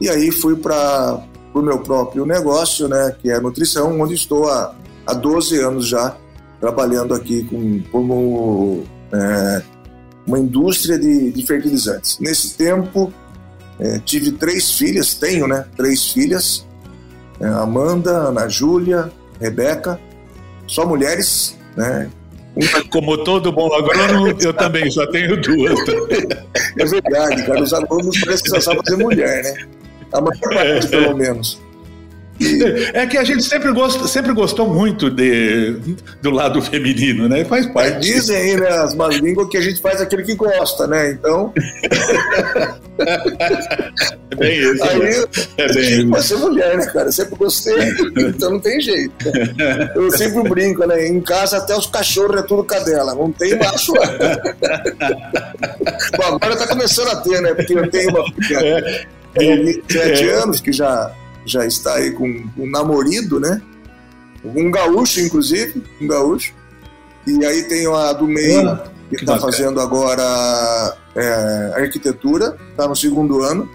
e 0.00 0.08
aí 0.08 0.30
fui 0.30 0.56
para 0.56 1.24
o 1.60 1.62
meu 1.62 1.78
próprio 1.78 2.26
negócio, 2.26 2.88
né, 2.88 3.14
que 3.20 3.30
é 3.30 3.36
a 3.36 3.40
nutrição, 3.40 4.00
onde 4.00 4.14
estou 4.14 4.48
há, 4.48 4.74
há 5.06 5.14
12 5.14 5.58
anos 5.60 5.88
já 5.88 6.16
trabalhando 6.60 7.14
aqui 7.14 7.44
com, 7.44 7.80
como 7.92 8.84
é, 9.12 9.62
uma 10.26 10.38
indústria 10.38 10.98
de, 10.98 11.30
de 11.30 11.46
fertilizantes. 11.46 12.18
Nesse 12.18 12.56
tempo, 12.56 13.12
é, 13.78 13.98
tive 13.98 14.32
três 14.32 14.72
filhas, 14.72 15.14
tenho, 15.14 15.46
né? 15.46 15.66
Três 15.76 16.10
filhas: 16.10 16.66
é, 17.40 17.46
Amanda, 17.46 18.10
Ana 18.10 18.48
Júlia, 18.48 19.12
Rebeca, 19.40 20.00
só 20.66 20.86
mulheres, 20.86 21.56
né? 21.76 22.10
Como 22.90 23.18
todo 23.24 23.52
bom 23.52 23.72
agrônomo, 23.74 24.36
eu 24.40 24.54
também 24.54 24.88
só 24.90 25.06
tenho 25.08 25.40
duas. 25.40 25.78
é 26.78 26.84
verdade, 26.84 27.46
cara. 27.46 27.62
Os 27.62 27.72
alunos 27.72 28.18
parecem 28.20 28.44
que 28.44 28.50
só 28.50 28.60
sabem 28.60 28.80
fazer 28.84 29.02
mulher, 29.02 29.42
né? 29.42 29.66
A 30.12 30.20
maior 30.20 30.40
parte, 30.40 30.88
pelo 30.88 31.16
menos. 31.16 31.64
É 32.92 33.06
que 33.06 33.16
a 33.16 33.22
gente 33.22 33.44
sempre, 33.44 33.70
gosta, 33.72 34.08
sempre 34.08 34.32
gostou 34.32 34.68
muito 34.68 35.08
de, 35.08 35.78
do 36.20 36.30
lado 36.30 36.60
feminino, 36.60 37.28
né? 37.28 37.44
Faz 37.44 37.64
parte. 37.66 38.00
Dizem 38.00 38.36
aí, 38.36 38.56
né, 38.56 38.68
as 38.68 38.94
más 38.94 39.14
línguas, 39.16 39.48
que 39.48 39.56
a 39.56 39.60
gente 39.60 39.80
faz 39.80 40.00
aquilo 40.00 40.24
que 40.24 40.34
gosta, 40.34 40.86
né? 40.86 41.12
Então. 41.12 41.52
É 44.30 44.36
bem 44.36 44.56
isso. 44.56 44.84
Aí, 44.84 44.98
né? 45.00 45.24
é 45.58 45.72
bem 45.72 46.06
Mas 46.06 46.26
ser 46.26 46.36
mulher, 46.36 46.76
né, 46.76 46.86
cara? 46.86 47.08
Eu 47.08 47.12
sempre 47.12 47.34
gostei, 47.34 47.74
então 48.16 48.52
não 48.52 48.60
tem 48.60 48.80
jeito. 48.80 49.12
Eu 49.96 50.08
sempre 50.12 50.48
brinco, 50.48 50.86
né? 50.86 51.08
Em 51.08 51.20
casa 51.20 51.58
até 51.58 51.76
os 51.76 51.86
cachorros 51.86 52.38
é 52.38 52.42
tudo 52.42 52.62
cadela, 52.62 53.12
não 53.14 53.32
tem 53.32 53.58
macho. 53.58 53.92
Bom, 56.16 56.36
agora 56.36 56.56
tá 56.56 56.68
começando 56.68 57.08
a 57.08 57.16
ter, 57.16 57.42
né? 57.42 57.52
Porque 57.52 57.74
eu 57.74 57.90
tenho 57.90 58.10
uma 58.10 58.24
filha 58.44 59.04
de 59.38 59.62
27 59.62 60.24
é. 60.24 60.34
anos 60.34 60.60
que 60.60 60.72
já 60.72 61.14
já 61.46 61.66
está 61.66 61.94
aí 61.96 62.12
com 62.12 62.26
um 62.56 62.70
namorido, 62.70 63.38
né? 63.38 63.60
Um 64.44 64.70
gaúcho, 64.70 65.20
inclusive, 65.20 65.82
um 66.00 66.06
gaúcho. 66.06 66.54
E 67.26 67.44
aí 67.44 67.62
tem 67.64 67.86
a 67.86 68.12
do 68.12 68.26
meio, 68.26 68.68
ah, 68.68 68.84
que 69.08 69.16
está 69.16 69.38
fazendo 69.38 69.80
agora 69.80 70.96
é, 71.14 71.72
arquitetura, 71.76 72.56
está 72.70 72.86
no 72.86 72.96
segundo 72.96 73.42
ano, 73.42 73.68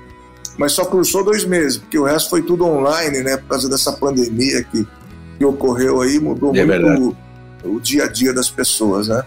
mas 0.57 0.73
só 0.73 0.85
cursou 0.85 1.23
dois 1.23 1.45
meses, 1.45 1.77
porque 1.77 1.97
o 1.97 2.03
resto 2.03 2.29
foi 2.29 2.41
tudo 2.43 2.65
online, 2.65 3.21
né? 3.21 3.37
Por 3.37 3.49
causa 3.49 3.69
dessa 3.69 3.93
pandemia 3.93 4.63
que, 4.63 4.87
que 5.37 5.45
ocorreu 5.45 6.01
aí, 6.01 6.19
mudou 6.19 6.55
é 6.55 6.65
muito 6.65 7.15
o, 7.63 7.75
o, 7.75 7.79
dia 7.79 8.03
a 8.03 8.07
dia 8.07 8.33
das 8.33 8.49
pessoas, 8.49 9.07
né? 9.07 9.23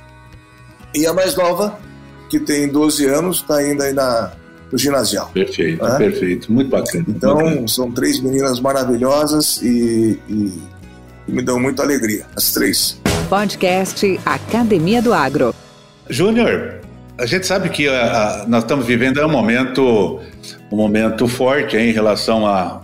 E 0.95 1.07
a 1.07 1.13
mais 1.13 1.35
nova, 1.35 1.79
que 2.29 2.39
tem 2.39 2.69
12 2.69 3.07
anos, 3.07 3.39
está 3.39 3.57
ainda 3.57 3.85
aí 3.85 3.93
na, 3.93 4.33
do 4.73 4.79
ginasial. 4.79 5.31
Perfeito, 5.35 5.85
né? 5.85 5.99
perfeito. 5.99 6.51
Muito 6.51 6.71
bacana. 6.71 7.05
Então, 7.07 7.37
bacana. 7.37 7.69
são 7.69 7.93
três 7.93 8.19
meninas 8.21 8.59
maravilhosas 8.59 9.61
e, 9.61 10.19
e, 10.29 10.63
e 11.29 11.33
me 11.33 11.43
dão 11.43 11.61
muita 11.61 11.83
alegria, 11.83 12.25
as 12.35 12.53
três. 12.53 12.99
Podcast 13.29 14.19
Academia 14.25 15.03
do 15.03 15.13
Agro. 15.13 15.55
Júnior, 16.09 16.81
a 17.19 17.27
gente 17.27 17.47
sabe 17.47 17.69
que 17.69 17.87
a, 17.87 18.43
a, 18.43 18.47
nós 18.49 18.63
estamos 18.65 18.87
vivendo 18.87 19.21
um 19.25 19.29
momento, 19.29 20.21
um 20.71 20.77
momento 20.77 21.29
forte 21.29 21.77
hein, 21.77 21.91
em 21.91 21.93
relação 21.93 22.47
à 22.47 22.81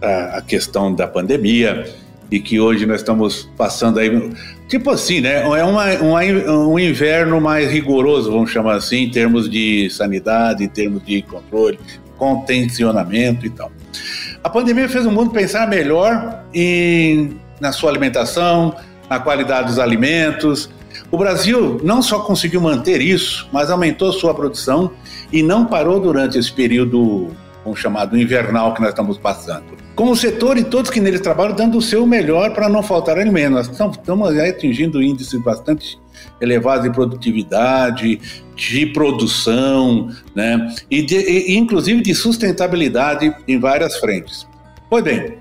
a, 0.00 0.06
a, 0.06 0.38
a, 0.38 0.42
questão 0.42 0.94
da 0.94 1.06
pandemia 1.06 1.86
e 2.30 2.40
que 2.40 2.58
hoje 2.58 2.86
nós 2.86 3.00
estamos 3.00 3.48
passando 3.58 3.98
aí 3.98 4.32
Tipo 4.70 4.90
assim, 4.90 5.20
né? 5.20 5.42
É 5.42 5.64
uma, 5.64 5.84
uma, 5.96 6.20
um 6.22 6.78
inverno 6.78 7.40
mais 7.40 7.72
rigoroso, 7.72 8.30
vamos 8.30 8.52
chamar 8.52 8.76
assim, 8.76 8.98
em 8.98 9.10
termos 9.10 9.50
de 9.50 9.90
sanidade, 9.90 10.62
em 10.62 10.68
termos 10.68 11.04
de 11.04 11.22
controle, 11.22 11.76
contencionamento 12.16 13.44
e 13.44 13.50
tal. 13.50 13.72
A 14.44 14.48
pandemia 14.48 14.88
fez 14.88 15.04
o 15.04 15.10
mundo 15.10 15.32
pensar 15.32 15.66
melhor 15.66 16.44
em, 16.54 17.36
na 17.60 17.72
sua 17.72 17.90
alimentação, 17.90 18.76
na 19.08 19.18
qualidade 19.18 19.66
dos 19.66 19.80
alimentos. 19.80 20.70
O 21.10 21.18
Brasil 21.18 21.80
não 21.82 22.00
só 22.00 22.20
conseguiu 22.20 22.60
manter 22.60 23.00
isso, 23.00 23.48
mas 23.52 23.70
aumentou 23.70 24.12
sua 24.12 24.32
produção 24.32 24.92
e 25.32 25.42
não 25.42 25.66
parou 25.66 25.98
durante 25.98 26.38
esse 26.38 26.52
período, 26.52 27.30
vamos 27.64 27.78
chamar, 27.78 28.06
do 28.06 28.18
invernal 28.18 28.74
que 28.74 28.80
nós 28.80 28.90
estamos 28.90 29.18
passando 29.18 29.80
como 30.00 30.12
o 30.12 30.16
setor 30.16 30.56
e 30.56 30.64
todos 30.64 30.90
que 30.90 30.98
nele 30.98 31.18
trabalham 31.18 31.54
dando 31.54 31.76
o 31.76 31.82
seu 31.82 32.06
melhor 32.06 32.54
para 32.54 32.70
não 32.70 32.82
faltar 32.82 33.18
alimento. 33.18 33.52
Nós 33.52 33.68
estamos, 33.68 33.98
estamos 33.98 34.38
atingindo 34.38 35.02
índices 35.02 35.38
bastante 35.42 36.00
elevados 36.40 36.84
de 36.84 36.90
produtividade, 36.90 38.18
de 38.56 38.86
produção, 38.86 40.08
né? 40.34 40.74
e, 40.90 41.02
de, 41.02 41.16
e 41.16 41.54
inclusive 41.54 42.00
de 42.00 42.14
sustentabilidade 42.14 43.30
em 43.46 43.60
várias 43.60 43.96
frentes. 43.96 44.46
Pois 44.88 45.04
bem, 45.04 45.34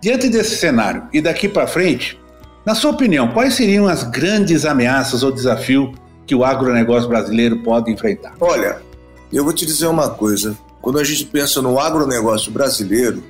diante 0.00 0.30
desse 0.30 0.56
cenário 0.56 1.02
e 1.12 1.20
daqui 1.20 1.46
para 1.46 1.66
frente, 1.66 2.18
na 2.64 2.74
sua 2.74 2.92
opinião, 2.92 3.28
quais 3.28 3.52
seriam 3.52 3.86
as 3.86 4.02
grandes 4.02 4.64
ameaças 4.64 5.22
ou 5.22 5.30
desafios 5.30 5.94
que 6.26 6.34
o 6.34 6.42
agronegócio 6.42 7.06
brasileiro 7.06 7.58
pode 7.58 7.92
enfrentar? 7.92 8.32
Olha, 8.40 8.78
eu 9.30 9.44
vou 9.44 9.52
te 9.52 9.66
dizer 9.66 9.88
uma 9.88 10.08
coisa. 10.08 10.56
Quando 10.86 11.00
a 11.00 11.04
gente 11.04 11.24
pensa 11.24 11.60
no 11.60 11.80
agronegócio 11.80 12.52
brasileiro, 12.52 13.20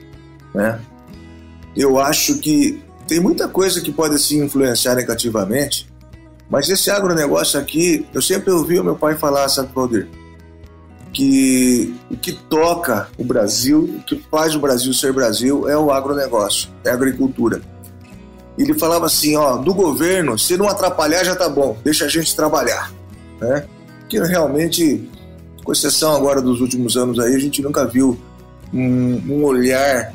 né? 0.54 0.78
Eu 1.74 1.98
acho 1.98 2.38
que 2.38 2.82
tem 3.08 3.18
muita 3.18 3.48
coisa 3.48 3.80
que 3.80 3.90
pode 3.90 4.18
se 4.18 4.36
influenciar 4.36 4.94
negativamente, 4.94 5.90
mas 6.50 6.68
esse 6.68 6.90
agronegócio 6.90 7.58
aqui, 7.58 8.06
eu 8.12 8.20
sempre 8.20 8.50
ouvi 8.50 8.78
o 8.78 8.84
meu 8.84 8.94
pai 8.94 9.14
falar, 9.14 9.48
sabe, 9.48 9.70
Valdir? 9.74 10.06
Que 11.14 11.98
o 12.10 12.16
que 12.18 12.32
toca 12.32 13.08
o 13.16 13.24
Brasil, 13.24 13.84
o 13.84 14.02
que 14.02 14.22
faz 14.30 14.54
o 14.54 14.60
Brasil 14.60 14.92
ser 14.92 15.14
Brasil 15.14 15.66
é 15.66 15.78
o 15.78 15.90
agronegócio, 15.90 16.68
é 16.84 16.90
a 16.90 16.92
agricultura. 16.92 17.62
Ele 18.58 18.78
falava 18.78 19.06
assim, 19.06 19.34
ó, 19.34 19.56
do 19.56 19.72
governo, 19.72 20.38
se 20.38 20.58
não 20.58 20.68
atrapalhar 20.68 21.24
já 21.24 21.34
tá 21.34 21.48
bom, 21.48 21.78
deixa 21.82 22.04
a 22.04 22.08
gente 22.08 22.36
trabalhar, 22.36 22.92
né? 23.40 23.66
Que 24.10 24.18
realmente, 24.18 25.08
com 25.66 25.72
exceção 25.72 26.14
agora 26.14 26.40
dos 26.40 26.60
últimos 26.60 26.96
anos 26.96 27.18
aí, 27.18 27.34
a 27.34 27.38
gente 27.40 27.60
nunca 27.60 27.84
viu 27.84 28.16
um, 28.72 29.20
um 29.28 29.44
olhar 29.44 30.14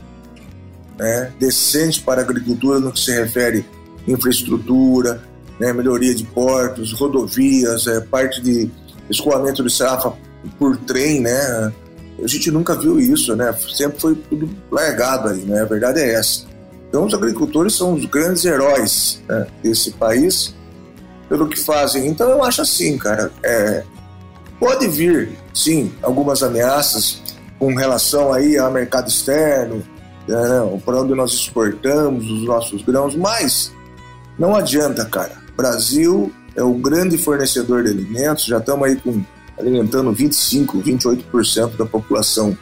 né, 0.98 1.34
decente 1.38 2.02
para 2.02 2.22
a 2.22 2.24
agricultura 2.24 2.80
no 2.80 2.90
que 2.90 3.00
se 3.02 3.12
refere 3.12 3.66
infraestrutura, 4.08 5.22
né, 5.60 5.74
melhoria 5.74 6.16
de 6.16 6.24
portos, 6.24 6.94
rodovias, 6.94 7.86
é, 7.86 8.00
parte 8.00 8.42
de 8.42 8.72
escoamento 9.10 9.62
de 9.62 9.70
safra 9.70 10.14
por 10.58 10.78
trem, 10.78 11.20
né? 11.20 11.74
A 12.24 12.28
gente 12.28 12.50
nunca 12.50 12.74
viu 12.74 12.98
isso, 13.00 13.36
né? 13.36 13.54
Sempre 13.76 14.00
foi 14.00 14.16
tudo 14.16 14.50
largado 14.72 15.28
aí, 15.28 15.42
né? 15.42 15.62
A 15.62 15.66
verdade 15.66 16.00
é 16.00 16.14
essa. 16.14 16.46
Então, 16.88 17.06
os 17.06 17.14
agricultores 17.14 17.76
são 17.76 17.94
os 17.94 18.06
grandes 18.06 18.46
heróis 18.46 19.22
né, 19.28 19.48
desse 19.62 19.92
país 19.92 20.56
pelo 21.28 21.48
que 21.48 21.60
fazem. 21.60 22.08
Então, 22.08 22.30
eu 22.30 22.44
acho 22.44 22.62
assim, 22.62 22.98
cara, 22.98 23.32
é, 23.44 23.84
pode 24.62 24.88
vir, 24.88 25.32
sim, 25.56 25.92
algumas 26.04 26.44
ameaças 26.44 27.20
com 27.58 27.74
relação 27.74 28.32
aí 28.32 28.60
ao 28.60 28.72
mercado 28.72 29.10
externo, 29.10 29.82
né, 30.28 30.80
para 30.86 31.02
onde 31.02 31.16
nós 31.16 31.34
exportamos 31.34 32.30
os 32.30 32.44
nossos 32.44 32.84
grãos, 32.84 33.16
mas 33.16 33.72
não 34.38 34.56
adianta, 34.56 35.04
cara. 35.06 35.34
Brasil 35.58 36.32
é 36.56 36.62
o 36.62 36.76
grande 36.76 37.18
fornecedor 37.18 37.84
de 37.84 37.90
alimentos, 37.90 38.46
já 38.46 38.60
estamos 38.60 38.88
aí 38.88 38.96
com 38.98 39.24
alimentando 39.58 40.12
25, 40.12 40.80
28% 40.80 41.76
da 41.76 41.86
população 41.86 42.56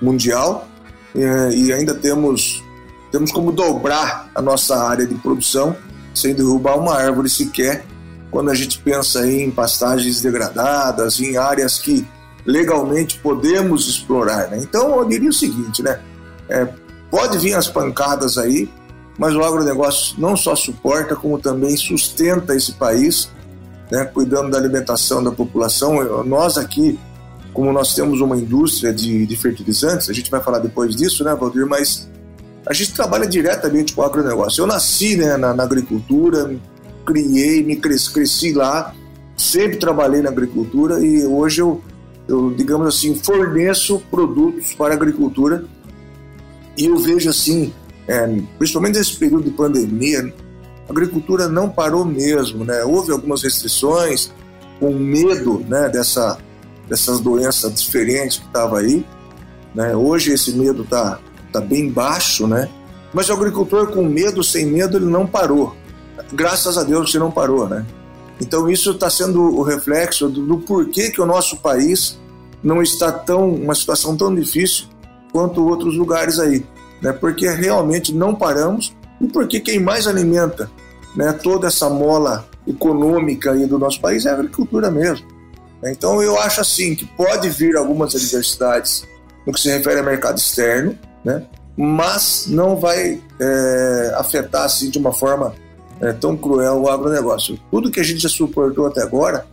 mundial 0.00 0.66
e 1.14 1.72
ainda 1.72 1.94
temos 1.94 2.62
temos 3.10 3.30
como 3.30 3.52
dobrar 3.52 4.30
a 4.34 4.40
nossa 4.40 4.76
área 4.76 5.06
de 5.06 5.14
produção 5.16 5.76
sem 6.14 6.34
derrubar 6.34 6.78
uma 6.78 6.94
árvore 6.94 7.28
sequer 7.28 7.84
quando 8.32 8.50
a 8.50 8.54
gente 8.54 8.78
pensa 8.80 9.24
em 9.30 9.48
pastagens 9.48 10.20
degradadas, 10.20 11.20
em 11.20 11.36
áreas 11.36 11.78
que 11.78 12.04
legalmente 12.44 13.20
podemos 13.20 13.88
explorar. 13.88 14.48
Né? 14.48 14.58
Então 14.60 14.98
eu 14.98 15.08
diria 15.08 15.30
o 15.30 15.32
seguinte, 15.32 15.80
né? 15.80 16.00
É, 16.48 16.66
Pode 17.12 17.36
vir 17.36 17.52
as 17.52 17.68
pancadas 17.68 18.38
aí, 18.38 18.70
mas 19.18 19.36
o 19.36 19.42
agronegócio 19.42 20.14
não 20.18 20.34
só 20.34 20.56
suporta, 20.56 21.14
como 21.14 21.38
também 21.38 21.76
sustenta 21.76 22.56
esse 22.56 22.72
país, 22.72 23.28
né, 23.90 24.06
cuidando 24.06 24.50
da 24.50 24.56
alimentação 24.56 25.22
da 25.22 25.30
população. 25.30 26.24
Nós 26.24 26.56
aqui 26.56 26.98
como 27.52 27.70
nós 27.70 27.94
temos 27.94 28.22
uma 28.22 28.34
indústria 28.34 28.94
de, 28.94 29.26
de 29.26 29.36
fertilizantes, 29.36 30.08
a 30.08 30.14
gente 30.14 30.30
vai 30.30 30.42
falar 30.42 30.58
depois 30.58 30.96
disso, 30.96 31.22
né, 31.22 31.34
Valdir? 31.34 31.66
Mas 31.66 32.08
a 32.64 32.72
gente 32.72 32.94
trabalha 32.94 33.26
diretamente 33.26 33.92
com 33.92 34.00
o 34.00 34.04
agronegócio. 34.04 34.62
Eu 34.62 34.66
nasci 34.66 35.16
né, 35.16 35.36
na, 35.36 35.52
na 35.52 35.62
agricultura, 35.62 36.56
criei, 37.04 37.62
me 37.62 37.76
cresci, 37.76 38.12
cresci 38.12 38.52
lá, 38.52 38.94
sempre 39.36 39.76
trabalhei 39.76 40.22
na 40.22 40.30
agricultura 40.30 41.04
e 41.04 41.24
hoje 41.24 41.60
eu, 41.60 41.80
eu, 42.28 42.50
digamos 42.50 42.86
assim, 42.86 43.14
forneço 43.14 44.02
produtos 44.10 44.74
para 44.74 44.94
a 44.94 44.96
agricultura 44.96 45.64
e 46.76 46.86
eu 46.86 46.96
vejo 46.96 47.28
assim, 47.28 47.72
é, 48.08 48.26
principalmente 48.58 48.98
nesse 48.98 49.16
período 49.16 49.44
de 49.44 49.50
pandemia, 49.50 50.32
a 50.88 50.92
agricultura 50.92 51.48
não 51.48 51.68
parou 51.68 52.04
mesmo, 52.04 52.64
né? 52.64 52.82
Houve 52.82 53.12
algumas 53.12 53.42
restrições, 53.42 54.32
com 54.82 54.92
medo 54.92 55.64
né, 55.68 55.88
dessa, 55.88 56.38
dessas 56.88 57.20
doenças 57.20 57.72
diferentes 57.74 58.38
que 58.38 58.46
estavam 58.46 58.78
aí. 58.78 59.06
Né? 59.72 59.94
Hoje 59.94 60.32
esse 60.32 60.52
medo 60.52 60.82
está 60.82 61.20
tá 61.52 61.60
bem 61.60 61.88
baixo, 61.88 62.48
né? 62.48 62.68
Mas 63.14 63.28
o 63.28 63.32
agricultor 63.34 63.92
com 63.92 64.02
medo, 64.02 64.42
sem 64.42 64.66
medo, 64.66 64.96
ele 64.96 65.06
não 65.06 65.24
parou. 65.24 65.76
Graças 66.32 66.78
a 66.78 66.84
Deus 66.84 67.10
ele 67.10 67.22
não 67.22 67.30
parou, 67.30 67.68
né? 67.68 67.84
Então 68.40 68.68
isso 68.68 68.92
está 68.92 69.08
sendo 69.10 69.40
o 69.40 69.62
reflexo 69.62 70.28
do, 70.28 70.44
do, 70.44 70.58
porquê 70.58 71.10
que 71.10 71.20
o 71.20 71.26
nosso 71.26 71.58
país 71.58 72.18
não 72.62 72.82
está 72.82 73.12
tão 73.12 73.50
uma 73.50 73.74
situação 73.74 74.16
tão 74.16 74.34
difícil 74.34 74.86
quanto 75.32 75.66
outros 75.66 75.96
lugares 75.96 76.38
aí, 76.38 76.64
né? 77.00 77.12
Porque 77.12 77.48
realmente 77.48 78.12
não 78.12 78.34
paramos 78.34 78.94
e 79.20 79.26
porque 79.26 79.60
quem 79.60 79.78
mais 79.78 80.06
alimenta, 80.06 80.70
né, 81.14 81.32
toda 81.32 81.68
essa 81.68 81.88
mola 81.88 82.48
econômica 82.66 83.52
aí 83.52 83.66
do 83.66 83.78
nosso 83.78 84.00
país 84.00 84.26
é 84.26 84.30
a 84.30 84.34
agricultura 84.34 84.90
mesmo. 84.90 85.26
Então 85.84 86.22
eu 86.22 86.38
acho 86.38 86.60
assim 86.60 86.94
que 86.94 87.04
pode 87.04 87.48
vir 87.50 87.76
algumas 87.76 88.14
adversidades 88.14 89.04
no 89.46 89.52
que 89.52 89.60
se 89.60 89.68
refere 89.68 89.98
ao 89.98 90.04
mercado 90.04 90.38
externo, 90.38 90.96
né? 91.24 91.44
mas 91.76 92.46
não 92.48 92.76
vai 92.76 93.20
é, 93.40 94.14
afetar 94.16 94.64
assim 94.64 94.90
de 94.90 94.98
uma 94.98 95.12
forma 95.12 95.54
é, 96.02 96.12
tão 96.12 96.36
cruel 96.36 96.82
o 96.82 96.90
agronegócio. 96.90 97.58
Tudo 97.70 97.90
que 97.90 98.00
a 98.00 98.02
gente 98.02 98.18
já 98.18 98.28
suportou 98.28 98.86
até 98.86 99.00
agora 99.00 99.46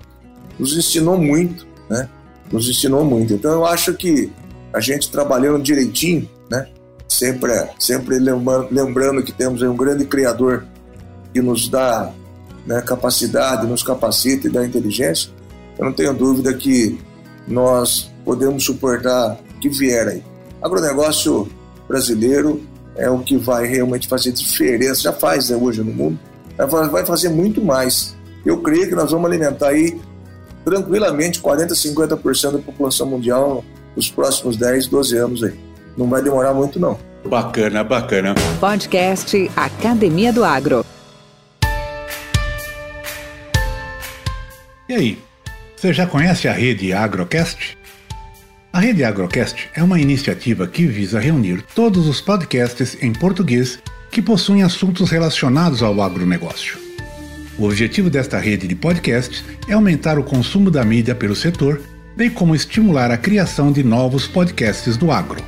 nos 0.57 0.75
ensinou 0.75 1.17
muito, 1.17 1.65
né? 1.87 2.09
Nos 2.51 2.67
ensinou 2.67 3.05
muito. 3.05 3.33
Então 3.33 3.51
eu 3.51 3.65
acho 3.65 3.93
que 3.93 4.31
a 4.73 4.79
gente 4.79 5.11
trabalhando 5.11 5.61
direitinho, 5.61 6.27
né? 6.49 6.67
Sempre, 7.07 7.51
sempre 7.79 8.17
lembrando, 8.19 9.23
que 9.23 9.31
temos 9.31 9.61
um 9.61 9.75
grande 9.75 10.05
criador 10.05 10.65
que 11.33 11.41
nos 11.41 11.69
dá 11.69 12.11
né, 12.65 12.81
capacidade, 12.81 13.67
nos 13.67 13.83
capacita 13.83 14.47
e 14.47 14.51
dá 14.51 14.65
inteligência, 14.65 15.31
eu 15.77 15.85
não 15.85 15.93
tenho 15.93 16.13
dúvida 16.13 16.53
que 16.53 16.99
nós 17.47 18.11
podemos 18.23 18.63
suportar 18.63 19.39
o 19.55 19.59
que 19.59 19.69
vier 19.69 20.07
aí. 20.07 20.23
Agronegócio 20.61 21.49
brasileiro 21.87 22.61
é 22.95 23.09
o 23.09 23.19
que 23.19 23.37
vai 23.37 23.65
realmente 23.65 24.07
fazer 24.07 24.31
diferença, 24.31 25.01
já 25.01 25.13
faz 25.13 25.49
né, 25.49 25.55
hoje 25.55 25.81
no 25.81 25.91
mundo, 25.91 26.19
vai 26.67 27.05
fazer 27.05 27.29
muito 27.29 27.63
mais. 27.63 28.15
Eu 28.45 28.61
creio 28.61 28.87
que 28.87 28.95
nós 28.95 29.11
vamos 29.11 29.29
alimentar 29.29 29.69
aí 29.69 29.99
tranquilamente 30.65 31.39
40, 31.39 31.73
50% 31.73 32.51
da 32.51 32.59
população 32.59 33.07
mundial 33.07 33.63
nos 33.95 34.09
próximos 34.09 34.57
10, 34.57 34.87
12 34.87 35.17
anos 35.17 35.43
aí. 35.43 35.53
Não 35.97 36.07
vai 36.07 36.21
demorar 36.21 36.53
muito 36.53 36.79
não. 36.79 36.97
Bacana, 37.25 37.83
bacana. 37.83 38.35
Podcast 38.59 39.51
Academia 39.55 40.31
do 40.31 40.43
Agro. 40.43 40.85
E 44.87 44.93
aí, 44.93 45.19
você 45.75 45.93
já 45.93 46.07
conhece 46.07 46.47
a 46.47 46.53
rede 46.53 46.93
Agrocast? 46.93 47.77
A 48.71 48.79
rede 48.79 49.03
Agrocast 49.03 49.69
é 49.75 49.83
uma 49.83 49.99
iniciativa 49.99 50.67
que 50.67 50.85
visa 50.85 51.19
reunir 51.19 51.63
todos 51.75 52.07
os 52.07 52.21
podcasts 52.21 52.97
em 53.01 53.13
português 53.13 53.79
que 54.11 54.21
possuem 54.21 54.63
assuntos 54.63 55.09
relacionados 55.09 55.83
ao 55.83 56.01
agronegócio. 56.01 56.77
O 57.57 57.65
objetivo 57.65 58.09
desta 58.09 58.39
rede 58.39 58.67
de 58.67 58.75
podcasts 58.75 59.43
é 59.67 59.73
aumentar 59.73 60.17
o 60.17 60.23
consumo 60.23 60.71
da 60.71 60.83
mídia 60.83 61.13
pelo 61.13 61.35
setor, 61.35 61.81
bem 62.15 62.29
como 62.29 62.55
estimular 62.55 63.11
a 63.11 63.17
criação 63.17 63.71
de 63.71 63.83
novos 63.83 64.27
podcasts 64.27 64.95
do 64.95 65.11
agro. 65.11 65.43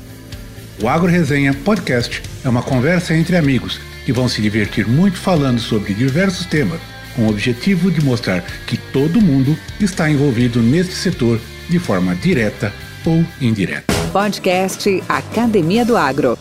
O 0.81 0.87
Agro 0.87 1.07
Resenha 1.07 1.53
Podcast 1.53 2.21
é 2.43 2.49
uma 2.49 2.61
conversa 2.61 3.13
entre 3.13 3.35
amigos 3.35 3.79
que 4.05 4.13
vão 4.13 4.27
se 4.27 4.41
divertir 4.41 4.87
muito 4.87 5.17
falando 5.17 5.59
sobre 5.59 5.93
diversos 5.93 6.45
temas, 6.45 6.79
com 7.15 7.23
o 7.23 7.29
objetivo 7.29 7.91
de 7.91 8.03
mostrar 8.03 8.41
que 8.65 8.77
todo 8.77 9.21
mundo 9.21 9.57
está 9.79 10.09
envolvido 10.09 10.61
neste 10.61 10.93
setor 10.93 11.39
de 11.69 11.79
forma 11.79 12.15
direta 12.15 12.73
ou 13.05 13.23
indireta. 13.41 13.93
Podcast 14.11 15.03
Academia 15.07 15.85
do 15.85 15.97
Agro 15.97 16.37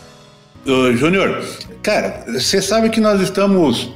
Uh, 0.65 0.95
Júnior, 0.95 1.41
cara, 1.81 2.25
você 2.27 2.61
sabe 2.61 2.89
que 2.89 2.99
nós 2.99 3.21
estamos 3.21 3.91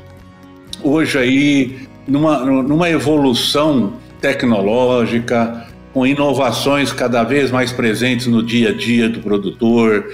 hoje 0.81 1.17
aí 1.17 1.87
numa, 2.07 2.39
numa 2.45 2.89
evolução 2.89 3.93
tecnológica, 4.23 5.67
com 5.93 6.07
inovações 6.07 6.93
cada 6.93 7.23
vez 7.23 7.51
mais 7.51 7.73
presentes 7.73 8.25
no 8.25 8.41
dia 8.41 8.69
a 8.69 8.73
dia 8.73 9.09
do 9.09 9.19
produtor, 9.19 10.05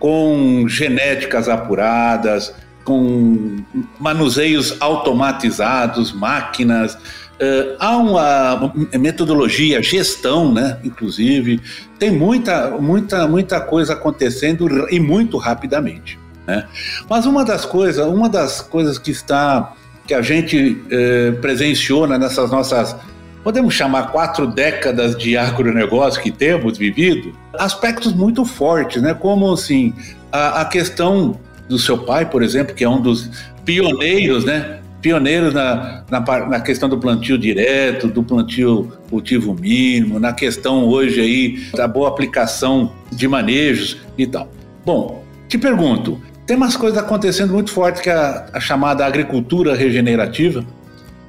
com 0.00 0.66
genéticas 0.68 1.48
apuradas, 1.48 2.52
com 2.82 3.58
manuseios 4.00 4.76
automatizados, 4.80 6.12
máquinas. 6.12 6.94
Uh, 6.94 7.76
há 7.78 7.96
uma 7.96 8.74
metodologia, 8.98 9.80
gestão, 9.80 10.52
né? 10.52 10.78
Inclusive, 10.82 11.60
tem 12.00 12.10
muita, 12.10 12.70
muita, 12.70 13.28
muita 13.28 13.60
coisa 13.60 13.92
acontecendo 13.92 14.66
e 14.90 14.98
muito 14.98 15.38
rapidamente. 15.38 16.18
Né? 16.48 16.66
Mas 17.08 17.26
uma 17.26 17.44
das 17.44 17.64
coisas, 17.64 18.04
uma 18.04 18.28
das 18.28 18.60
coisas 18.60 18.98
que 18.98 19.12
está 19.12 19.72
que 20.04 20.14
a 20.14 20.20
gente 20.20 20.82
eh, 20.90 21.30
presenciou 21.40 22.08
nessas 22.08 22.50
nossas 22.50 22.96
podemos 23.42 23.74
chamar 23.74 24.12
quatro 24.12 24.46
décadas 24.46 25.16
de 25.16 25.36
agronegócio 25.36 26.22
que 26.22 26.30
temos 26.30 26.78
vivido, 26.78 27.32
aspectos 27.58 28.12
muito 28.12 28.44
fortes, 28.44 29.02
né? 29.02 29.14
Como 29.14 29.52
assim 29.52 29.92
a, 30.30 30.62
a 30.62 30.64
questão 30.64 31.38
do 31.68 31.78
seu 31.78 31.98
pai, 31.98 32.28
por 32.28 32.42
exemplo, 32.42 32.74
que 32.74 32.84
é 32.84 32.88
um 32.88 33.00
dos 33.00 33.30
pioneiros, 33.64 34.44
né? 34.44 34.78
pioneiros 35.00 35.52
na, 35.52 36.04
na, 36.08 36.20
na, 36.20 36.60
questão 36.60 36.88
do 36.88 36.96
plantio 36.96 37.36
direto, 37.36 38.06
do 38.06 38.22
plantio 38.22 38.92
cultivo 39.10 39.52
mínimo, 39.52 40.20
na 40.20 40.32
questão 40.32 40.86
hoje 40.86 41.20
aí 41.20 41.66
da 41.76 41.88
boa 41.88 42.08
aplicação 42.08 42.92
de 43.10 43.26
manejos 43.26 43.98
e 44.16 44.26
tal. 44.28 44.48
Bom, 44.86 45.24
te 45.48 45.58
pergunto, 45.58 46.20
tem 46.46 46.56
umas 46.56 46.76
coisas 46.76 46.96
acontecendo 46.96 47.52
muito 47.52 47.72
fortes 47.72 48.00
que 48.00 48.10
é 48.10 48.14
a, 48.14 48.46
a 48.52 48.60
chamada 48.60 49.04
agricultura 49.04 49.74
regenerativa 49.74 50.64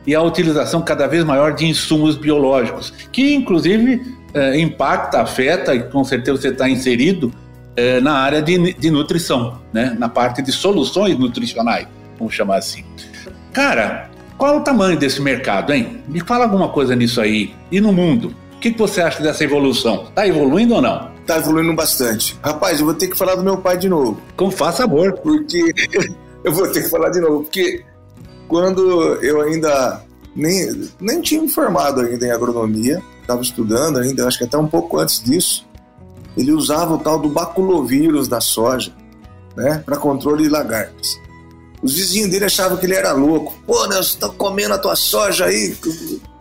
e 0.05 0.13
a 0.13 0.21
utilização 0.21 0.81
cada 0.81 1.07
vez 1.07 1.23
maior 1.23 1.53
de 1.53 1.65
insumos 1.65 2.15
biológicos, 2.15 2.93
que 3.11 3.33
inclusive 3.33 4.01
é, 4.33 4.59
impacta, 4.59 5.21
afeta, 5.21 5.73
e 5.73 5.83
com 5.83 6.03
certeza 6.03 6.41
você 6.41 6.47
está 6.49 6.69
inserido 6.69 7.31
é, 7.75 7.99
na 7.99 8.13
área 8.13 8.41
de, 8.41 8.73
de 8.73 8.91
nutrição, 8.91 9.59
né? 9.71 9.95
na 9.97 10.09
parte 10.09 10.41
de 10.41 10.51
soluções 10.51 11.17
nutricionais, 11.17 11.87
vamos 12.17 12.33
chamar 12.33 12.57
assim. 12.57 12.83
Cara, 13.51 14.09
qual 14.37 14.55
é 14.55 14.57
o 14.57 14.61
tamanho 14.61 14.97
desse 14.97 15.21
mercado, 15.21 15.71
hein? 15.73 16.03
Me 16.07 16.19
fala 16.19 16.45
alguma 16.45 16.69
coisa 16.69 16.95
nisso 16.95 17.21
aí. 17.21 17.53
E 17.71 17.79
no 17.79 17.93
mundo? 17.93 18.35
O 18.55 18.59
que, 18.59 18.71
que 18.71 18.79
você 18.79 19.01
acha 19.01 19.21
dessa 19.21 19.43
evolução? 19.43 20.05
Está 20.05 20.27
evoluindo 20.27 20.75
ou 20.75 20.81
não? 20.81 21.11
Está 21.21 21.37
evoluindo 21.37 21.73
bastante. 21.73 22.37
Rapaz, 22.43 22.79
eu 22.79 22.85
vou 22.85 22.95
ter 22.95 23.07
que 23.07 23.17
falar 23.17 23.35
do 23.35 23.43
meu 23.43 23.57
pai 23.57 23.77
de 23.77 23.87
novo. 23.87 24.19
Como 24.35 24.51
faz 24.51 24.75
sabor. 24.75 25.13
Porque 25.19 25.73
eu 26.43 26.51
vou 26.51 26.67
ter 26.71 26.83
que 26.83 26.89
falar 26.89 27.09
de 27.09 27.19
novo, 27.19 27.43
porque 27.43 27.83
quando 28.53 29.15
eu 29.23 29.41
ainda 29.41 30.03
nem, 30.35 30.87
nem 31.01 31.19
tinha 31.21 31.41
me 31.41 31.49
formado 31.49 32.01
ainda 32.01 32.27
em 32.27 32.29
agronomia, 32.29 33.01
estava 33.19 33.41
estudando 33.41 33.97
ainda, 33.97 34.27
acho 34.27 34.37
que 34.37 34.43
até 34.43 34.55
um 34.55 34.67
pouco 34.67 34.99
antes 34.99 35.23
disso, 35.23 35.67
ele 36.37 36.51
usava 36.51 36.93
o 36.93 36.99
tal 36.99 37.17
do 37.17 37.29
baculovírus 37.29 38.27
da 38.27 38.39
soja, 38.39 38.93
né, 39.57 39.81
para 39.83 39.97
controle 39.97 40.43
de 40.43 40.49
lagartas. 40.49 41.19
Os 41.81 41.95
vizinhos 41.95 42.29
dele 42.29 42.45
achavam 42.45 42.77
que 42.77 42.85
ele 42.85 42.93
era 42.93 43.11
louco. 43.11 43.57
Pô, 43.65 43.87
Nelson, 43.87 44.09
estão 44.09 44.29
comendo 44.35 44.75
a 44.75 44.77
tua 44.77 44.95
soja 44.95 45.45
aí, 45.45 45.75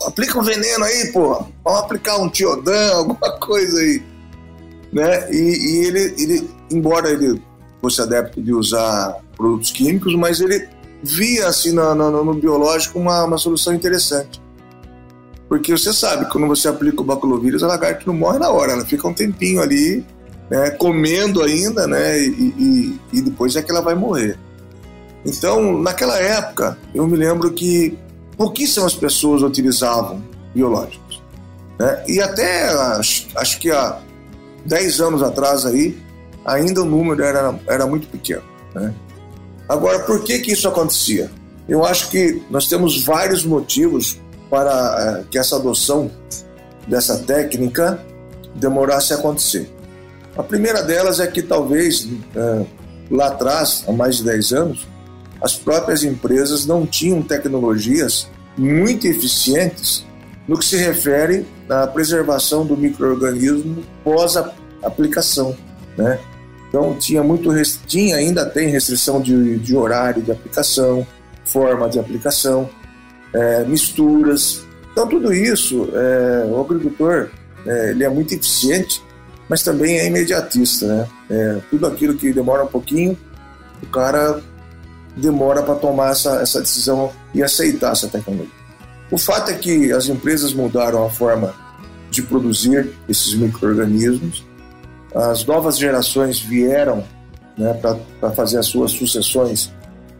aplica 0.07 0.39
um 0.39 0.43
veneno 0.43 0.85
aí, 0.85 1.11
pô. 1.15 1.47
Vamos 1.65 1.81
aplicar 1.81 2.19
um 2.19 2.29
tiodão, 2.29 2.95
alguma 3.09 3.39
coisa 3.39 3.81
aí. 3.81 4.03
Né? 4.93 5.33
E, 5.33 5.37
e 5.39 5.87
ele, 5.87 6.15
ele, 6.19 6.51
embora 6.71 7.09
ele 7.09 7.43
fosse 7.81 8.03
adepto 8.03 8.43
de 8.43 8.53
usar 8.53 9.17
produtos 9.35 9.71
químicos, 9.71 10.15
mas 10.15 10.39
ele 10.39 10.69
via 11.03 11.49
assim 11.49 11.73
no, 11.73 11.95
no, 11.95 12.25
no 12.25 12.35
biológico 12.35 12.99
uma, 12.99 13.25
uma 13.25 13.39
solução 13.39 13.75
interessante. 13.75 14.41
Porque 15.49 15.73
você 15.73 15.93
sabe, 15.93 16.31
quando 16.31 16.47
você 16.47 16.69
aplica 16.69 17.03
o 17.03 17.05
baculovírus, 17.05 17.63
a 17.63 17.67
lagarta 17.67 18.05
não 18.07 18.15
morre 18.15 18.39
na 18.39 18.49
hora, 18.49 18.73
ela 18.73 18.87
fica 18.87 19.07
um 19.07 19.13
tempinho 19.13 19.61
ali, 19.61 20.03
né, 20.51 20.71
comendo 20.71 21.43
ainda, 21.43 21.87
né, 21.87 22.19
e, 22.19 22.55
e, 22.59 23.01
e, 23.13 23.21
depois 23.21 23.55
é 23.55 23.63
que 23.63 23.71
ela 23.71 23.83
vai 23.83 23.95
morrer. 23.95 24.39
Então, 25.27 25.79
naquela 25.79 26.19
época, 26.19 26.79
eu 26.95 27.07
me 27.07 27.19
lembro 27.19 27.53
que 27.53 27.99
pouquíssimas 28.37 28.95
pessoas 28.95 29.43
utilizavam 29.43 30.23
biológicos. 30.55 31.23
Né, 31.79 32.03
e 32.09 32.21
até, 32.21 32.71
acho, 32.71 33.29
acho 33.37 33.59
que 33.59 33.71
há 33.71 33.99
10 34.65 35.01
anos 35.01 35.23
atrás 35.23 35.67
aí, 35.67 35.99
ainda 36.47 36.81
o 36.81 36.87
número 36.87 37.23
era, 37.23 37.61
era 37.67 37.87
muito 37.87 38.09
pequeno. 38.09 38.43
Né? 38.75 38.95
Agora, 39.73 40.01
por 40.01 40.23
que, 40.23 40.39
que 40.41 40.53
isso 40.53 40.69
acontecia? 40.69 41.31
Eu 41.67 41.83
acho 41.83 42.11
que 42.11 42.43
nós 42.51 42.69
temos 42.69 43.03
vários 43.03 43.43
motivos 43.43 44.21
para 44.51 45.23
é, 45.23 45.25
que 45.31 45.39
essa 45.39 45.57
adoção 45.57 46.11
dessa 46.87 47.17
técnica 47.21 47.99
demorasse 48.55 49.15
a 49.15 49.17
acontecer. 49.17 49.71
A 50.37 50.43
primeira 50.43 50.83
delas 50.83 51.21
é 51.21 51.27
que 51.27 51.41
talvez 51.41 52.07
é, 52.37 52.67
lá 53.11 53.29
atrás, 53.29 53.83
há 53.89 53.93
mais 53.93 54.17
de 54.17 54.25
10 54.25 54.53
anos, 54.53 54.87
as 55.41 55.55
próprias 55.55 56.05
empresas 56.05 56.67
não 56.67 56.85
tinham 56.87 57.23
tecnologias 57.23 58.29
muito 58.59 59.07
eficientes 59.07 60.05
no 60.47 60.59
que 60.59 60.67
se 60.67 60.77
refere 60.77 61.47
à 61.71 61.87
preservação 61.87 62.67
do 62.67 62.77
microorganismo 62.77 63.83
pós 64.05 64.37
aplicação, 64.83 65.57
né? 65.97 66.21
Então 66.73 66.95
tinha 66.95 67.23
muito 67.23 67.51
tinha 67.87 68.17
ainda 68.17 68.47
tem 68.47 68.71
restrição 68.71 69.21
de, 69.21 69.59
de 69.59 69.77
horário 69.77 70.23
de 70.23 70.33
aplicação, 70.33 71.07
forma 71.45 71.87
de 71.87 71.99
aplicação, 71.99 72.71
é, 73.35 73.63
misturas. 73.65 74.65
Então 74.91 75.07
tudo 75.07 75.35
isso 75.35 75.91
é, 75.93 76.47
o 76.47 76.59
agricultor 76.63 77.29
é, 77.67 77.91
ele 77.91 78.05
é 78.05 78.09
muito 78.09 78.35
eficiente, 78.35 79.03
mas 79.51 79.63
também 79.63 79.99
é 79.99 80.07
imediatista, 80.07 80.87
né? 80.87 81.09
É, 81.29 81.61
tudo 81.71 81.87
aquilo 81.87 82.15
que 82.15 82.33
demora 82.33 82.65
um 82.65 82.69
pouquinho, 82.69 83.19
o 83.83 83.87
cara 83.89 84.41
demora 85.15 85.63
para 85.63 85.75
tomar 85.75 86.13
essa, 86.13 86.41
essa 86.41 86.59
decisão 86.59 87.13
e 87.35 87.43
aceitar 87.43 87.93
essa 87.93 88.09
tecnologia. 88.09 88.49
O 89.11 89.19
fato 89.19 89.51
é 89.51 89.55
que 89.55 89.93
as 89.93 90.09
empresas 90.09 90.55
mudaram 90.55 91.05
a 91.05 91.11
forma 91.11 91.55
de 92.11 92.23
produzir 92.23 92.95
esses 93.07 93.35
micro-organismos 93.35 94.43
as 95.15 95.45
novas 95.45 95.79
gerações 95.79 96.41
vieram 96.41 97.05
né, 97.57 97.79
para 98.21 98.31
fazer 98.33 98.59
as 98.59 98.67
suas 98.67 98.93
sucessões 98.93 99.73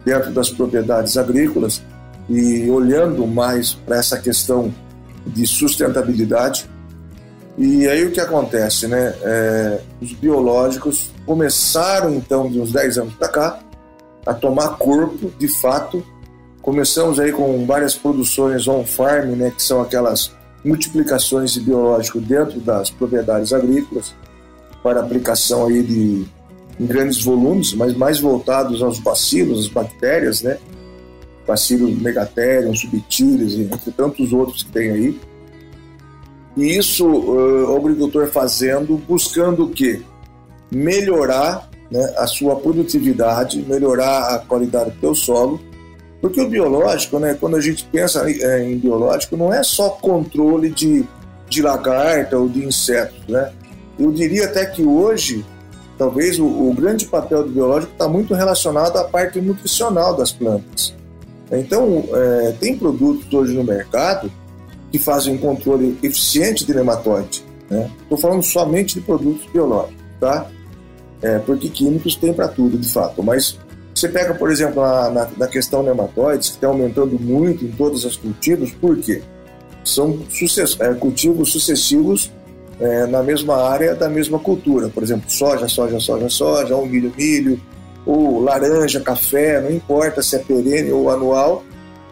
dentro 0.05 0.31
das 0.31 0.49
propriedades 0.49 1.17
agrícolas 1.17 1.81
e 2.29 2.69
olhando 2.69 3.25
mais 3.25 3.73
para 3.73 3.97
essa 3.97 4.17
questão 4.17 4.73
de 5.25 5.45
sustentabilidade. 5.47 6.69
E 7.57 7.87
aí 7.87 8.05
o 8.05 8.11
que 8.11 8.19
acontece, 8.19 8.87
né? 8.87 9.13
É, 9.21 9.79
os 10.01 10.13
biológicos 10.13 11.11
começaram 11.25 12.13
então 12.15 12.49
de 12.49 12.59
uns 12.59 12.71
10 12.71 12.97
anos 12.97 13.13
para 13.13 13.27
cá 13.27 13.59
a 14.25 14.33
tomar 14.33 14.77
corpo, 14.77 15.31
de 15.37 15.47
fato. 15.47 16.03
Começamos 16.61 17.19
aí 17.19 17.31
com 17.31 17.65
várias 17.65 17.93
produções 17.93 18.67
on-farm, 18.67 19.31
né, 19.35 19.51
que 19.55 19.61
são 19.61 19.81
aquelas 19.81 20.31
multiplicações 20.63 21.51
de 21.51 21.59
biológico 21.59 22.21
dentro 22.21 22.59
das 22.61 22.89
propriedades 22.89 23.51
agrícolas 23.51 24.15
para 24.83 24.99
aplicação 24.99 25.65
aí 25.65 25.81
de 25.81 26.25
em 26.79 26.85
grandes 26.85 27.23
volumes, 27.23 27.73
mas 27.73 27.95
mais 27.95 28.19
voltados 28.19 28.81
aos 28.81 28.99
bacilos, 28.99 29.59
às 29.59 29.67
bactérias, 29.67 30.41
né? 30.41 30.57
Bacillus 31.47 31.99
megatherium, 32.01 32.73
subtilis, 32.73 33.53
entre 33.55 33.91
tantos 33.91 34.31
outros 34.31 34.63
que 34.63 34.71
tem 34.71 34.89
aí. 34.91 35.19
E 36.55 36.77
isso 36.77 37.05
uh, 37.05 37.71
o 37.71 37.77
agricultor 37.77 38.27
fazendo, 38.27 38.97
buscando 38.97 39.65
o 39.65 39.69
quê? 39.69 40.01
Melhorar 40.71 41.69
né, 41.91 42.13
a 42.17 42.25
sua 42.27 42.55
produtividade, 42.55 43.63
melhorar 43.67 44.35
a 44.35 44.39
qualidade 44.39 44.91
do 44.91 44.99
teu 44.99 45.13
solo, 45.13 45.59
porque 46.21 46.39
o 46.39 46.49
biológico, 46.49 47.19
né, 47.19 47.35
quando 47.37 47.57
a 47.57 47.61
gente 47.61 47.83
pensa 47.91 48.29
em 48.61 48.77
biológico, 48.77 49.35
não 49.35 49.53
é 49.53 49.61
só 49.61 49.89
controle 49.89 50.69
de, 50.69 51.03
de 51.49 51.61
lagarta 51.61 52.37
ou 52.37 52.47
de 52.47 52.63
insetos, 52.65 53.27
né? 53.27 53.51
Eu 53.99 54.11
diria 54.11 54.45
até 54.45 54.65
que 54.65 54.83
hoje, 54.83 55.45
talvez 55.97 56.39
o, 56.39 56.45
o 56.45 56.73
grande 56.73 57.05
papel 57.05 57.43
do 57.43 57.49
biológico 57.49 57.93
está 57.93 58.07
muito 58.07 58.33
relacionado 58.33 58.97
à 58.97 59.03
parte 59.03 59.39
nutricional 59.39 60.15
das 60.15 60.31
plantas. 60.31 60.93
Então, 61.51 62.03
é, 62.13 62.55
tem 62.59 62.77
produtos 62.77 63.31
hoje 63.31 63.53
no 63.53 63.63
mercado 63.63 64.31
que 64.91 64.97
fazem 64.97 65.35
um 65.35 65.37
controle 65.37 65.97
eficiente 66.01 66.65
de 66.65 66.73
nematóide. 66.73 67.43
Estou 67.63 68.17
né? 68.17 68.21
falando 68.21 68.43
somente 68.43 68.95
de 68.95 69.01
produtos 69.01 69.45
biológicos, 69.51 70.03
tá? 70.19 70.49
É, 71.21 71.39
porque 71.39 71.69
químicos 71.69 72.15
tem 72.15 72.33
para 72.33 72.47
tudo, 72.47 72.77
de 72.77 72.91
fato. 72.91 73.23
Mas 73.23 73.57
você 73.93 74.09
pega, 74.09 74.33
por 74.33 74.51
exemplo, 74.51 74.81
na, 74.81 75.09
na, 75.09 75.29
na 75.37 75.47
questão 75.47 75.81
nematóides, 75.83 76.49
que 76.49 76.55
está 76.55 76.67
aumentando 76.67 77.19
muito 77.19 77.63
em 77.63 77.71
todos 77.71 78.03
os 78.05 78.17
cultivos, 78.17 78.71
por 78.71 78.97
quê? 78.97 79.21
São 79.83 80.19
sucess, 80.29 80.77
é, 80.79 80.93
cultivos 80.93 81.51
sucessivos 81.51 82.31
é, 82.79 83.05
na 83.07 83.21
mesma 83.21 83.69
área 83.69 83.95
da 83.95 84.09
mesma 84.09 84.39
cultura. 84.39 84.89
Por 84.89 85.03
exemplo, 85.03 85.29
soja, 85.29 85.67
soja, 85.67 85.99
soja, 85.99 86.29
soja, 86.29 86.75
ou 86.75 86.85
milho, 86.85 87.13
milho, 87.17 87.59
ou 88.05 88.41
laranja, 88.41 88.99
café, 88.99 89.61
não 89.61 89.71
importa 89.71 90.21
se 90.21 90.35
é 90.35 90.39
perene 90.39 90.91
ou 90.91 91.09
anual, 91.09 91.63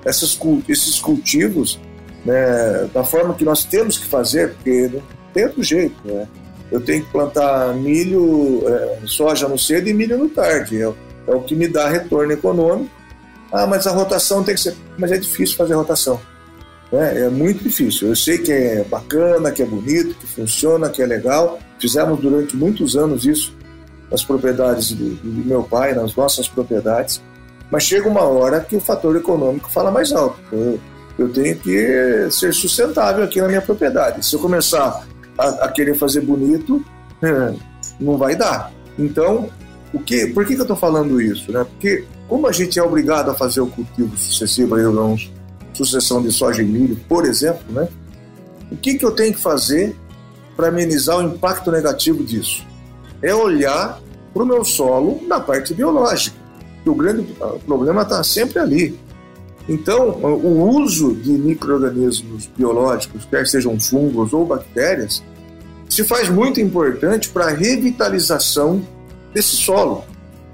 essas, 0.05 0.37
esses 0.67 0.99
cultivos, 0.99 1.79
né, 2.25 2.89
da 2.93 3.03
forma 3.03 3.33
que 3.33 3.43
nós 3.43 3.63
temos 3.63 3.97
que 3.97 4.05
fazer, 4.05 4.53
porque 4.53 4.89
não 4.93 5.01
tem 5.33 5.45
outro 5.45 5.63
jeito, 5.63 5.95
né? 6.05 6.27
Eu 6.71 6.79
tenho 6.79 7.03
que 7.03 7.11
plantar 7.11 7.73
milho, 7.75 8.63
é, 8.65 8.99
soja 9.05 9.47
no 9.47 9.59
cedo 9.59 9.89
e 9.89 9.93
milho 9.93 10.17
no 10.17 10.29
tarde. 10.29 10.81
É, 10.81 10.93
é 11.27 11.35
o 11.35 11.41
que 11.41 11.53
me 11.53 11.67
dá 11.67 11.89
retorno 11.89 12.31
econômico. 12.31 12.89
Ah, 13.51 13.67
mas 13.67 13.85
a 13.85 13.91
rotação 13.91 14.41
tem 14.41 14.55
que 14.55 14.61
ser. 14.61 14.75
Mas 14.97 15.11
é 15.11 15.17
difícil 15.17 15.57
fazer 15.57 15.73
rotação. 15.73 16.21
Né? 16.91 17.21
É 17.21 17.29
muito 17.29 17.63
difícil. 17.63 18.09
Eu 18.09 18.15
sei 18.15 18.37
que 18.37 18.51
é 18.51 18.83
bacana, 18.83 19.51
que 19.51 19.61
é 19.61 19.65
bonito, 19.65 20.15
que 20.15 20.27
funciona, 20.27 20.89
que 20.89 21.01
é 21.01 21.05
legal. 21.05 21.59
Fizemos 21.79 22.19
durante 22.19 22.55
muitos 22.55 22.95
anos 22.95 23.25
isso 23.25 23.55
nas 24.09 24.23
propriedades 24.23 24.91
do, 24.91 25.15
do 25.15 25.45
meu 25.45 25.63
pai, 25.63 25.95
nas 25.95 26.15
nossas 26.15 26.47
propriedades. 26.47 27.21
Mas 27.71 27.83
chega 27.83 28.09
uma 28.09 28.23
hora 28.23 28.59
que 28.59 28.75
o 28.75 28.81
fator 28.81 29.15
econômico 29.15 29.71
fala 29.71 29.89
mais 29.89 30.11
alto. 30.11 30.37
Eu, 30.51 30.79
eu 31.17 31.29
tenho 31.29 31.57
que 31.57 32.29
ser 32.29 32.53
sustentável 32.53 33.23
aqui 33.23 33.39
na 33.39 33.47
minha 33.47 33.61
propriedade. 33.61 34.25
Se 34.25 34.35
eu 34.35 34.39
começar 34.39 35.05
a, 35.37 35.47
a 35.65 35.67
querer 35.69 35.95
fazer 35.95 36.21
bonito, 36.21 36.83
não 37.99 38.17
vai 38.17 38.35
dar. 38.35 38.73
Então, 38.99 39.49
o 39.93 39.99
que, 39.99 40.27
por 40.27 40.45
que, 40.45 40.55
que 40.55 40.59
eu 40.59 40.63
estou 40.63 40.75
falando 40.75 41.21
isso? 41.21 41.49
Né? 41.51 41.63
Porque 41.63 42.03
como 42.27 42.47
a 42.47 42.51
gente 42.51 42.77
é 42.77 42.83
obrigado 42.83 43.31
a 43.31 43.33
fazer 43.33 43.61
o 43.61 43.67
cultivo 43.67 44.17
sucessivo, 44.17 44.75
aí, 44.75 44.85
uns 44.85 45.31
sucessão 45.73 46.21
de 46.21 46.31
soja 46.31 46.61
e 46.61 46.65
milho, 46.65 46.97
por 47.07 47.25
exemplo, 47.25 47.63
né? 47.69 47.87
O 48.71 48.77
que, 48.77 48.95
que 48.95 49.05
eu 49.05 49.11
tenho 49.11 49.33
que 49.33 49.41
fazer 49.41 49.95
para 50.55 50.69
amenizar 50.69 51.17
o 51.17 51.23
impacto 51.23 51.71
negativo 51.71 52.23
disso? 52.23 52.65
É 53.21 53.33
olhar 53.35 53.99
para 54.33 54.43
o 54.43 54.45
meu 54.45 54.63
solo 54.63 55.21
na 55.27 55.39
parte 55.39 55.73
biológica. 55.73 56.37
O 56.85 56.95
grande 56.95 57.35
problema 57.65 58.01
está 58.01 58.23
sempre 58.23 58.59
ali. 58.59 58.99
Então, 59.69 60.09
o 60.09 60.67
uso 60.81 61.13
de 61.13 61.31
micro-organismos 61.31 62.49
biológicos, 62.57 63.25
quer 63.25 63.45
sejam 63.45 63.79
fungos 63.79 64.33
ou 64.33 64.45
bactérias, 64.45 65.23
se 65.87 66.03
faz 66.03 66.29
muito 66.29 66.59
importante 66.59 67.29
para 67.29 67.45
a 67.45 67.49
revitalização 67.49 68.81
desse 69.33 69.55
solo, 69.57 70.03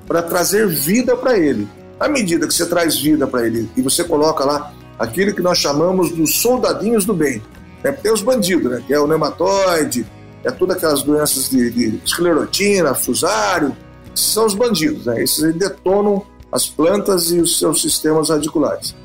para 0.08 0.22
trazer 0.22 0.68
vida 0.68 1.16
para 1.16 1.38
ele. 1.38 1.68
À 2.00 2.08
medida 2.10 2.48
que 2.48 2.54
você 2.54 2.66
traz 2.66 2.98
vida 2.98 3.26
para 3.26 3.46
ele 3.46 3.70
e 3.78 3.82
você 3.82 4.04
coloca 4.04 4.44
lá 4.44 4.74
aquilo 4.98 5.34
que 5.34 5.42
nós 5.42 5.58
chamamos 5.58 6.12
dos 6.12 6.42
soldadinhos 6.42 7.06
do 7.06 7.14
bem. 7.14 7.42
É, 7.84 7.92
tem 7.92 8.12
os 8.12 8.22
bandidos, 8.22 8.72
né? 8.72 8.84
que 8.86 8.94
é 8.94 9.00
o 9.00 9.08
nematóide, 9.08 10.06
é 10.44 10.52
todas 10.52 10.78
aquelas 10.78 11.04
doenças 11.04 11.50
de, 11.50 11.70
de 11.70 12.02
esclerotina, 12.04 12.94
fusário, 12.94 13.76
são 14.16 14.46
os 14.46 14.56
bandidos, 14.56 15.06
né? 15.06 15.22
esses 15.22 15.54
detonam 15.54 16.26
as 16.52 16.68
plantas 16.68 17.32
e 17.32 17.40
os 17.40 17.60
seus 17.60 17.82
sistemas 17.82 18.30
radiculares. 18.30 18.96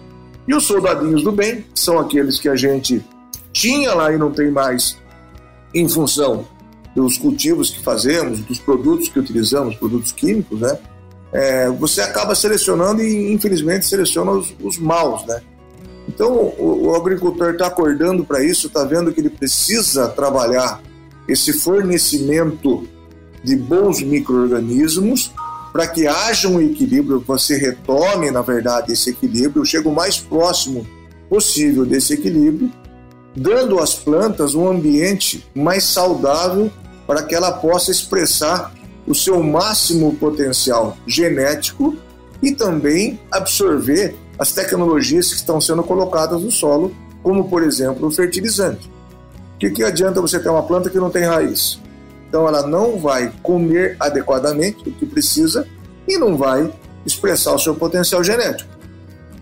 E 0.47 0.55
os 0.55 0.65
soldadinhos 0.65 1.23
do 1.23 1.31
bem 1.31 1.65
são 1.75 1.99
aqueles 1.99 2.39
que 2.39 2.49
a 2.49 2.57
gente 2.57 3.05
tinha 3.53 3.95
lá 3.95 4.13
e 4.13 4.19
não 4.19 4.31
tem 4.31 4.51
mais 4.51 4.97
em 5.75 5.89
função 5.89 6.47
dos 6.95 7.17
cultivos 7.17 7.71
que 7.71 7.83
fazemos, 7.83 8.41
dos 8.41 8.59
produtos 8.59 9.09
que 9.09 9.19
utilizamos, 9.19 9.77
produtos 9.77 10.13
químicos, 10.13 10.61
né? 10.61 10.79
É, 11.33 11.71
você 11.71 12.03
acaba 12.03 12.35
selecionando 12.35 13.03
e 13.03 13.33
infelizmente 13.33 13.87
seleciona 13.87 14.33
os, 14.33 14.55
os 14.63 14.79
maus, 14.79 15.25
né? 15.27 15.41
Então 16.09 16.33
o, 16.59 16.89
o 16.89 16.95
agricultor 16.95 17.51
está 17.51 17.67
acordando 17.67 18.25
para 18.25 18.45
isso, 18.45 18.67
está 18.67 18.85
vendo 18.85 19.13
que 19.13 19.21
ele 19.21 19.31
precisa 19.31 20.09
trabalhar 20.09 20.83
esse 21.29 21.53
fornecimento 21.53 22.87
de 23.43 23.57
bons 23.57 24.03
micro-organismos 24.03 25.33
para 25.73 25.87
que 25.87 26.07
haja 26.07 26.49
um 26.49 26.61
equilíbrio, 26.61 27.25
você 27.27 27.57
retome, 27.57 28.31
na 28.31 28.43
verdade, 28.43 28.93
esse 28.93 29.11
equilíbrio, 29.11 29.65
chega 29.65 29.89
o 29.89 29.95
mais 29.95 30.19
próximo 30.19 30.87
possível 31.31 31.87
desse 31.87 32.13
equilíbrio, 32.13 32.71
dando 33.35 33.79
às 33.79 33.95
plantas 33.95 34.55
um 34.55 34.69
ambiente 34.69 35.47
mais 35.55 35.85
saudável 35.85 36.71
para 37.07 37.23
que 37.23 37.35
ela 37.35 37.53
possa 37.53 37.91
expressar 37.91 38.75
o 39.07 39.15
seu 39.15 39.43
máximo 39.43 40.15
potencial 40.17 40.97
genético 41.07 41.97
e 42.43 42.53
também 42.53 43.19
absorver 43.31 44.15
as 44.43 44.51
tecnologias 44.51 45.29
que 45.29 45.37
estão 45.37 45.61
sendo 45.61 45.85
colocadas 45.85 46.43
no 46.43 46.51
solo, 46.51 46.93
como 47.23 47.49
por 47.49 47.63
exemplo 47.63 48.09
o 48.09 48.11
fertilizante. 48.11 48.91
O 49.55 49.59
que, 49.59 49.71
que 49.71 49.85
adianta 49.85 50.21
você 50.21 50.41
ter 50.41 50.49
uma 50.49 50.65
planta 50.65 50.91
que 50.91 50.99
não 50.99 51.11
tem 51.11 51.23
raiz? 51.23 51.81
Então 52.29 52.49
ela 52.49 52.67
não 52.67 52.99
vai 52.99 53.33
comer 53.41 53.97
adequadamente 54.01 54.89
o 54.89 54.91
que 54.91 55.07
precisa 55.07 55.65
e 56.09 56.19
não 56.19 56.37
vai 56.37 56.69
expressar 57.07 57.55
o 57.55 57.59
seu 57.59 57.77
potencial 57.77 58.25
genético. 58.25 58.69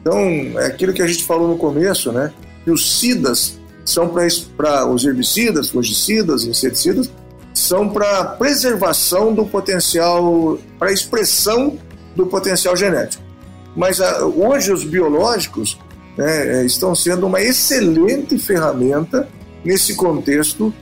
Então, 0.02 0.18
é 0.60 0.66
aquilo 0.66 0.92
que 0.92 1.00
a 1.00 1.06
gente 1.06 1.24
falou 1.24 1.48
no 1.48 1.56
começo, 1.56 2.12
né? 2.12 2.30
Que 2.62 2.70
os 2.70 2.98
SIDAs 2.98 3.58
são 3.86 4.06
para 4.54 4.86
os 4.86 5.04
herbicidas, 5.06 5.70
fungicidas, 5.70 6.44
inseticidas, 6.44 7.10
são 7.54 7.88
para 7.88 8.24
preservação 8.24 9.32
do 9.32 9.46
potencial, 9.46 10.58
para 10.78 10.92
expressão 10.92 11.78
do 12.14 12.26
potencial 12.26 12.76
genético. 12.76 13.30
Mas 13.76 14.00
a, 14.00 14.18
ah, 14.18 14.26
hoje 14.26 14.72
os 14.72 14.85
biológicos 14.85 15.78
né, 16.16 16.64
estão 16.64 16.94
sendo 16.94 17.26
uma 17.26 17.40
excelente 17.40 18.38
ferramenta 18.38 19.28
nesse 19.64 19.94
contexto 19.94 20.72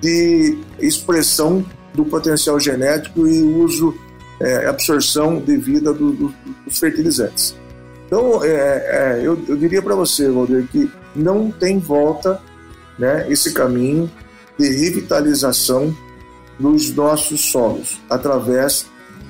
de 0.00 0.58
expressão 0.78 1.64
do 1.94 2.04
potencial 2.04 2.58
genético 2.60 3.26
e 3.26 3.42
uso, 3.42 3.94
é, 4.40 4.66
absorção 4.66 5.38
devida 5.38 5.92
do, 5.92 6.12
do, 6.12 6.34
dos 6.64 6.78
fertilizantes. 6.78 7.56
Então, 8.06 8.42
é, 8.42 8.48
é, 8.48 9.20
eu, 9.22 9.38
eu, 9.48 9.56
diria 9.56 9.82
para 9.82 9.94
você, 9.94 10.30
Valdir, 10.30 10.66
que 10.70 10.90
não 11.14 11.50
tem 11.50 11.78
volta 11.78 12.40
né, 12.98 13.26
esse 13.28 13.52
caminho 13.52 14.10
de 14.58 14.68
revitalização 14.68 15.94
dos 16.58 16.90
nossos 16.94 17.50
solos 17.50 18.00
através 18.08 18.86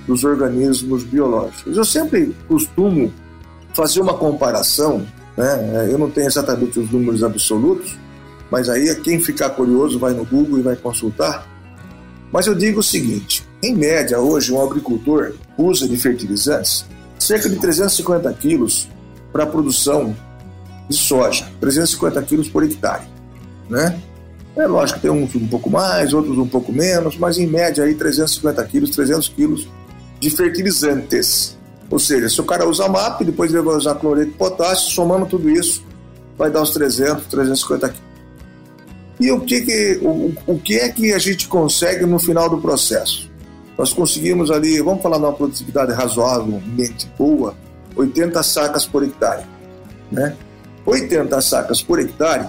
dos 0.08 0.24
organismos 0.24 1.04
biológicos. 1.04 1.76
Eu 1.76 1.84
sempre 1.84 2.34
costumo 2.48 3.12
fazer 3.74 4.00
uma 4.00 4.14
comparação, 4.14 5.06
né, 5.36 5.86
eu 5.88 5.98
não 5.98 6.10
tenho 6.10 6.26
exatamente 6.26 6.80
os 6.80 6.90
números 6.90 7.22
absolutos, 7.22 7.96
mas 8.50 8.70
aí 8.70 8.92
quem 8.96 9.20
ficar 9.20 9.50
curioso 9.50 9.98
vai 9.98 10.14
no 10.14 10.24
Google 10.24 10.58
e 10.58 10.62
vai 10.62 10.74
consultar. 10.74 11.46
Mas 12.32 12.46
eu 12.46 12.54
digo 12.54 12.80
o 12.80 12.82
seguinte: 12.82 13.46
em 13.62 13.76
média, 13.76 14.18
hoje, 14.18 14.50
um 14.50 14.60
agricultor 14.60 15.34
usa 15.56 15.86
de 15.86 15.96
fertilizantes 15.98 16.86
cerca 17.18 17.48
de 17.48 17.56
350 17.56 18.32
quilos 18.34 18.88
para 19.30 19.42
a 19.44 19.46
produção 19.46 20.16
de 20.88 20.96
soja, 20.96 21.46
350 21.60 22.22
quilos 22.22 22.48
por 22.48 22.64
hectare. 22.64 23.02
Né? 23.68 24.00
É 24.56 24.66
lógico 24.66 24.98
que 24.98 25.06
tem 25.06 25.10
uns 25.10 25.34
um 25.34 25.46
pouco 25.46 25.68
mais, 25.68 26.14
outros 26.14 26.38
um 26.38 26.46
pouco 26.46 26.72
menos, 26.72 27.18
mas 27.18 27.36
em 27.36 27.46
média 27.46 27.84
aí 27.84 27.94
350 27.94 28.64
quilos, 28.64 28.90
300 28.90 29.28
quilos 29.28 29.68
de 30.20 30.30
fertilizantes. 30.30 31.56
Ou 31.90 31.98
seja, 31.98 32.28
se 32.28 32.40
o 32.40 32.44
cara 32.44 32.68
usa 32.68 32.88
MAP, 32.88 33.22
depois 33.22 33.52
ele 33.52 33.62
vai 33.62 33.76
usar 33.76 33.94
cloreto 33.94 34.32
de 34.32 34.36
potássio, 34.36 34.90
somando 34.90 35.26
tudo 35.26 35.48
isso, 35.48 35.82
vai 36.36 36.50
dar 36.50 36.62
os 36.62 36.70
300, 36.70 37.26
350 37.26 37.88
quilos. 37.88 38.08
E 39.20 39.32
o 39.32 39.40
que, 39.40 39.62
que, 39.62 39.98
o, 40.02 40.32
o 40.46 40.58
que 40.58 40.78
é 40.78 40.88
que 40.88 41.12
a 41.12 41.18
gente 41.18 41.48
consegue 41.48 42.06
no 42.06 42.18
final 42.18 42.48
do 42.48 42.58
processo? 42.58 43.28
Nós 43.76 43.92
conseguimos 43.92 44.50
ali, 44.50 44.80
vamos 44.80 45.02
falar 45.02 45.18
de 45.18 45.24
uma 45.24 45.32
produtividade 45.32 45.92
razoavelmente 45.92 47.10
boa, 47.18 47.54
80 47.96 48.42
sacas 48.42 48.86
por 48.86 49.02
hectare. 49.02 49.44
Né? 50.10 50.36
80 50.86 51.40
sacas 51.40 51.82
por 51.82 51.98
hectare, 51.98 52.48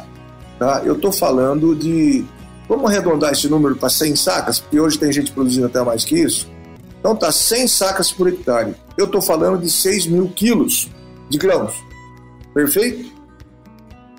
tá? 0.58 0.82
eu 0.86 0.96
estou 0.96 1.12
falando 1.12 1.76
de. 1.76 2.24
Vamos 2.68 2.90
arredondar 2.90 3.32
esse 3.32 3.48
número 3.48 3.76
para 3.76 3.90
100 3.90 4.16
sacas, 4.16 4.60
porque 4.60 4.80
hoje 4.80 4.98
tem 4.98 5.12
gente 5.12 5.32
produzindo 5.32 5.66
até 5.66 5.82
mais 5.82 6.06
que 6.06 6.16
isso. 6.20 6.48
Então 7.00 7.16
tá 7.16 7.32
100 7.32 7.68
sacas 7.68 8.12
por 8.12 8.28
hectare. 8.28 8.76
Eu 8.98 9.06
estou 9.06 9.22
falando 9.22 9.62
de 9.62 9.70
6 9.70 10.08
mil 10.08 10.28
quilos 10.30 10.90
de 11.30 11.38
grãos. 11.38 11.74
Perfeito? 12.54 13.10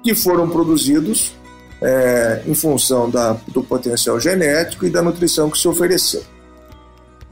Que 0.02 0.14
foram 0.14 0.48
produzidos 0.48 1.34
é, 1.82 2.42
em 2.46 2.54
função 2.54 3.10
da, 3.10 3.32
do 3.48 3.62
potencial 3.62 4.18
genético 4.18 4.86
e 4.86 4.90
da 4.90 5.02
nutrição 5.02 5.50
que 5.50 5.58
se 5.58 5.68
ofereceu. 5.68 6.22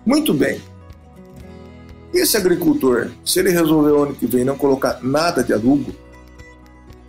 Muito 0.05 0.33
bem. 0.35 0.61
Esse 2.13 2.37
agricultor, 2.37 3.11
se 3.25 3.39
ele 3.39 3.51
resolver 3.51 3.95
ano 3.95 4.15
que 4.15 4.27
vem 4.27 4.45
não 4.45 4.57
colocar 4.57 5.01
nada 5.03 5.43
de 5.45 5.53
adubo, 5.53 5.95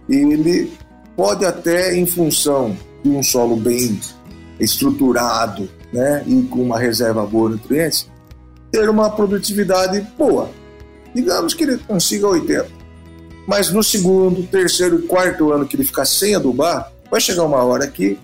ele 0.09 0.71
pode 1.15 1.45
até, 1.45 1.95
em 1.95 2.05
função 2.05 2.75
de 3.03 3.09
um 3.09 3.23
solo 3.23 3.55
bem 3.55 3.99
estruturado 4.59 5.69
né, 5.93 6.23
e 6.27 6.43
com 6.43 6.61
uma 6.61 6.77
reserva 6.77 7.25
boa 7.25 7.49
de 7.49 7.55
nutrientes, 7.55 8.09
ter 8.71 8.89
uma 8.89 9.09
produtividade 9.09 10.01
boa. 10.17 10.49
Digamos 11.13 11.53
que 11.53 11.63
ele 11.63 11.77
consiga 11.77 12.27
80. 12.27 12.67
Mas 13.47 13.71
no 13.71 13.83
segundo, 13.83 14.43
terceiro 14.43 14.99
e 14.99 15.01
quarto 15.03 15.51
ano 15.51 15.65
que 15.65 15.75
ele 15.75 15.83
ficar 15.83 16.05
sem 16.05 16.35
adubar, 16.35 16.91
vai 17.09 17.19
chegar 17.19 17.43
uma 17.43 17.63
hora 17.63 17.87
que 17.87 18.19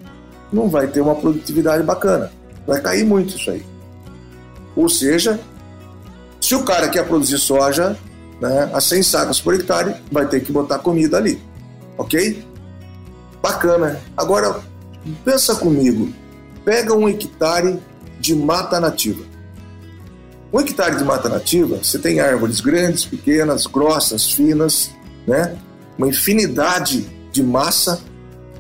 não 0.54 0.70
vai 0.70 0.88
ter 0.88 1.02
uma 1.02 1.16
produtividade 1.16 1.84
bacana. 1.84 2.32
Vai 2.68 2.80
cair 2.82 3.04
muito 3.04 3.36
isso 3.36 3.50
aí. 3.50 3.66
Ou 4.76 4.88
seja, 4.88 5.40
se 6.40 6.54
o 6.54 6.64
cara 6.64 6.90
quer 6.90 7.08
produzir 7.08 7.40
soja 7.40 7.98
né, 8.40 8.70
a 8.74 8.80
100 8.80 9.04
sacas 9.04 9.42
por 9.42 9.56
hectare, 9.56 9.96
vai 10.12 10.28
ter 10.28 10.42
que 10.42 10.52
botar 10.52 10.80
comida 10.80 11.18
ali. 11.18 11.42
Ok? 11.98 12.46
Bacana. 13.42 14.00
Agora, 14.16 14.60
pensa 15.24 15.56
comigo. 15.56 16.14
Pega 16.64 16.94
um 16.94 17.08
hectare 17.08 17.80
de 18.20 18.36
mata 18.36 18.80
nativa. 18.80 19.24
Um 20.56 20.62
hectare 20.62 20.96
de 20.96 21.04
mata 21.04 21.28
nativa, 21.28 21.80
você 21.84 22.00
tem 22.00 22.22
árvores 22.22 22.62
grandes, 22.62 23.04
pequenas, 23.04 23.66
grossas, 23.66 24.32
finas, 24.32 24.90
né? 25.28 25.54
uma 25.98 26.08
infinidade 26.08 27.06
de 27.30 27.44
massa 27.44 28.02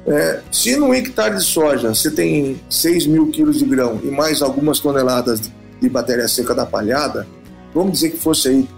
é, 0.05 0.41
se 0.51 0.75
num 0.75 0.93
hectare 0.93 1.37
de 1.37 1.43
soja 1.45 1.95
você 1.95 2.11
tem 2.11 2.61
6 2.69 3.07
mil 3.07 3.31
quilos 3.31 3.59
de 3.59 3.65
grão 3.65 4.01
e 4.03 4.07
mais 4.07 4.41
algumas 4.41 4.81
toneladas 4.81 5.39
de 5.79 5.89
matéria 5.89 6.27
seca 6.27 6.53
da 6.53 6.65
palhada, 6.65 7.25
vamos 7.73 7.93
dizer 7.93 8.09
que 8.09 8.17
fosse 8.17 8.49
aí, 8.49 8.69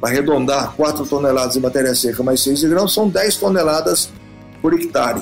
para 0.00 0.08
arredondar, 0.08 0.72
4 0.74 1.04
toneladas 1.04 1.52
de 1.52 1.60
matéria 1.60 1.94
seca 1.94 2.22
mais 2.22 2.42
6 2.42 2.60
de 2.60 2.68
grão, 2.70 2.88
são 2.88 3.10
10 3.10 3.36
toneladas 3.36 4.10
por 4.62 4.72
hectare. 4.72 5.20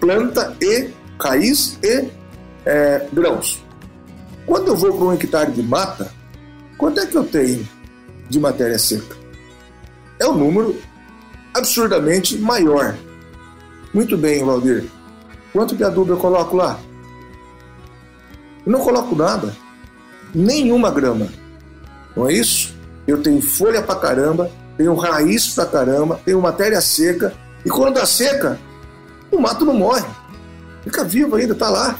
Planta 0.00 0.56
e 0.60 0.88
raiz 1.16 1.78
e 1.80 2.08
é, 2.66 3.06
grãos. 3.12 3.62
Quando 4.44 4.66
eu 4.66 4.76
vou 4.76 4.92
para 4.92 5.04
um 5.04 5.12
hectare 5.12 5.52
de 5.52 5.62
mata, 5.62 6.10
quanto 6.82 6.98
é 6.98 7.06
que 7.06 7.16
eu 7.16 7.22
tenho 7.22 7.68
de 8.28 8.40
matéria 8.40 8.76
seca? 8.76 9.16
É 10.18 10.26
um 10.26 10.36
número 10.36 10.76
absurdamente 11.54 12.36
maior. 12.38 12.96
Muito 13.94 14.18
bem, 14.18 14.44
Valdir. 14.44 14.90
Quanto 15.52 15.76
de 15.76 15.84
adubo 15.84 16.12
eu 16.12 16.16
coloco 16.16 16.56
lá? 16.56 16.80
Eu 18.66 18.72
não 18.72 18.80
coloco 18.80 19.14
nada. 19.14 19.54
Nenhuma 20.34 20.90
grama. 20.90 21.28
Não 22.16 22.28
é 22.28 22.32
isso? 22.32 22.74
Eu 23.06 23.22
tenho 23.22 23.40
folha 23.40 23.80
pra 23.80 23.94
caramba, 23.94 24.50
tenho 24.76 24.92
raiz 24.96 25.54
pra 25.54 25.66
caramba, 25.66 26.20
tenho 26.24 26.42
matéria 26.42 26.80
seca. 26.80 27.32
E 27.64 27.70
quando 27.70 27.94
dá 27.94 28.04
seca, 28.04 28.58
o 29.30 29.38
mato 29.38 29.64
não 29.64 29.74
morre. 29.74 30.04
Fica 30.82 31.04
vivo 31.04 31.36
ainda, 31.36 31.54
tá 31.54 31.70
lá. 31.70 31.96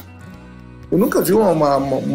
Eu 0.90 0.99
nunca 0.99 1.23
vi 1.23 1.35
um 1.35 1.55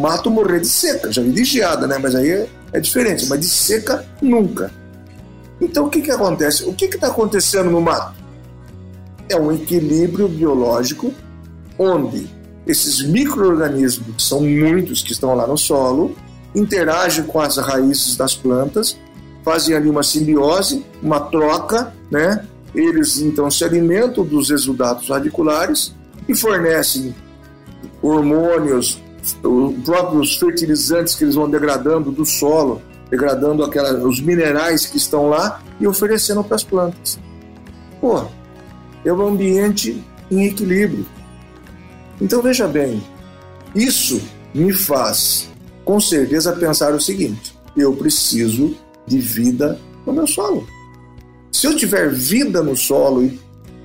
mato 0.02 0.30
morrer 0.30 0.60
de 0.60 0.68
seca. 0.68 1.14
Já 1.14 1.22
vi 1.22 1.32
de 1.32 1.46
geada, 1.46 1.88
né? 1.88 1.98
Mas 1.98 2.14
aí 2.14 2.57
é, 2.74 2.80
diferente. 2.80 3.26
Mas 3.28 3.40
de 3.40 3.48
seca, 3.48 4.06
nunca. 4.22 4.72
Então 5.60 5.86
o 5.86 5.90
que, 5.90 6.02
que 6.02 6.12
acontece? 6.12 6.64
O 6.66 6.74
que 6.74 6.86
está 6.86 7.08
acontecendo 7.08 7.70
no 7.70 7.82
mato? 7.82 8.18
é 9.30 9.40
um 9.40 9.52
equilíbrio 9.52 10.28
biológico 10.28 11.14
onde 11.78 12.30
esses 12.66 13.02
micro-organismos, 13.08 14.16
que 14.16 14.24
são 14.24 14.42
muitos 14.42 15.02
que 15.02 15.12
estão 15.14 15.34
lá 15.36 15.48
no 15.48 15.58
solo, 15.58 16.16
interagem 16.56 17.24
com 17.24 17.40
as 17.40 17.58
raízes 17.58 18.16
das 18.16 18.36
plantas, 18.36 18.98
fazem 19.44 19.76
ali 19.76 19.90
uma 19.90 20.04
simbiose, 20.04 20.86
uma 21.02 21.20
troca, 21.20 21.94
né? 22.12 22.46
eles 22.76 23.20
então 23.20 23.50
se 23.50 23.64
alimentam 23.64 24.26
dos 24.26 24.50
exudatos 24.50 25.10
radiculares 25.10 25.96
e 26.28 26.36
fornecem 26.36 27.16
hormônios, 28.02 29.02
os 29.44 29.84
próprios 29.84 30.38
fertilizantes 30.38 31.16
que 31.16 31.24
eles 31.24 31.36
vão 31.36 31.50
degradando 31.50 32.12
do 32.12 32.26
solo, 32.26 32.82
degradando 33.10 33.64
aquela, 33.64 33.94
os 34.08 34.20
minerais 34.20 34.86
que 34.86 34.98
estão 34.98 35.28
lá 35.28 35.62
e 35.80 35.88
oferecendo 35.88 36.44
para 36.44 36.56
as 36.56 36.64
plantas. 36.64 37.20
Pô, 38.00 38.26
é 39.04 39.12
um 39.12 39.28
ambiente 39.28 40.04
em 40.30 40.46
equilíbrio. 40.46 41.06
Então 42.22 42.42
veja 42.42 42.68
bem, 42.68 43.02
isso 43.76 44.22
me 44.54 44.74
faz 44.74 45.50
com 45.86 46.00
certeza 46.00 46.52
pensar 46.54 46.94
o 46.94 47.02
seguinte: 47.02 47.58
eu 47.76 47.96
preciso 47.96 48.76
de 49.06 49.20
vida 49.20 49.80
no 50.06 50.14
meu 50.14 50.28
solo. 50.28 50.68
Se 51.52 51.66
eu 51.66 51.76
tiver 51.76 52.12
vida 52.12 52.62
no 52.62 52.76
solo 52.76 53.24
e 53.24 53.40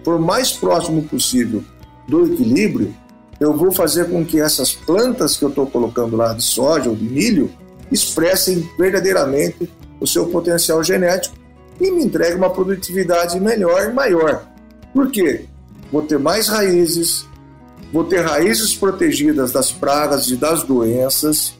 for 0.04 0.18
mais 0.18 0.52
próximo 0.52 1.02
possível 1.04 1.62
do 2.08 2.26
equilíbrio, 2.26 2.94
eu 3.42 3.56
vou 3.56 3.72
fazer 3.72 4.08
com 4.08 4.24
que 4.24 4.40
essas 4.40 4.72
plantas 4.72 5.36
que 5.36 5.44
eu 5.44 5.48
estou 5.48 5.66
colocando 5.66 6.16
lá 6.16 6.32
de 6.32 6.42
soja 6.42 6.88
ou 6.88 6.96
de 6.96 7.04
milho 7.04 7.50
expressem 7.90 8.68
verdadeiramente 8.78 9.70
o 10.00 10.06
seu 10.06 10.26
potencial 10.26 10.82
genético 10.82 11.34
e 11.80 11.90
me 11.90 12.04
entregue 12.04 12.36
uma 12.36 12.50
produtividade 12.50 13.38
melhor 13.40 13.90
e 13.90 13.92
maior. 13.92 14.46
Por 14.94 15.10
quê? 15.10 15.46
Vou 15.90 16.02
ter 16.02 16.18
mais 16.18 16.48
raízes, 16.48 17.26
vou 17.92 18.04
ter 18.04 18.20
raízes 18.20 18.74
protegidas 18.74 19.52
das 19.52 19.72
pragas 19.72 20.28
e 20.28 20.36
das 20.36 20.62
doenças, 20.62 21.54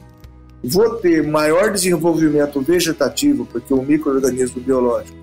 vou 0.63 0.95
ter 0.95 1.21
maior 1.21 1.71
desenvolvimento 1.71 2.61
vegetativo, 2.61 3.45
porque 3.45 3.73
o 3.73 3.81
microorganismo 3.81 4.61
biológico 4.61 5.17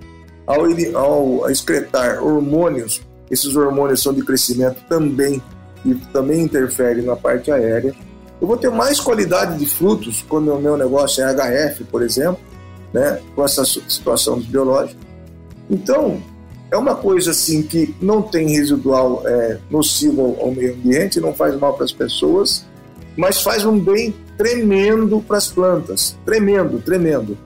ao, 0.45 0.65
ao 0.95 1.49
excretar 1.49 2.23
hormônios, 2.23 3.01
esses 3.29 3.55
hormônios 3.55 4.01
são 4.01 4.13
de 4.13 4.23
crescimento 4.23 4.77
também 4.87 5.41
e 5.85 5.95
também 6.13 6.41
interferem 6.41 7.03
na 7.03 7.15
parte 7.15 7.51
aérea. 7.51 7.93
Eu 8.39 8.47
vou 8.47 8.57
ter 8.57 8.71
mais 8.71 8.99
qualidade 8.99 9.57
de 9.57 9.65
frutos 9.65 10.25
quando 10.27 10.53
o 10.53 10.59
meu 10.59 10.75
negócio 10.75 11.23
é 11.23 11.33
HF, 11.33 11.83
por 11.85 12.01
exemplo, 12.01 12.39
né, 12.93 13.19
com 13.35 13.43
essa 13.45 13.63
situação 13.65 14.39
biológica. 14.39 14.99
Então, 15.69 16.21
é 16.71 16.77
uma 16.77 16.95
coisa 16.95 17.31
assim 17.31 17.61
que 17.61 17.93
não 18.01 18.21
tem 18.21 18.49
residual 18.49 19.21
é, 19.25 19.57
nocivo 19.69 20.37
ao 20.39 20.51
meio 20.51 20.73
ambiente, 20.73 21.19
não 21.19 21.33
faz 21.33 21.57
mal 21.59 21.73
para 21.73 21.85
as 21.85 21.91
pessoas, 21.91 22.65
mas 23.15 23.41
faz 23.41 23.65
um 23.65 23.77
bem 23.77 24.15
tremendo 24.37 25.19
para 25.27 25.37
as 25.37 25.47
plantas, 25.47 26.17
tremendo, 26.25 26.79
tremendo. 26.79 27.37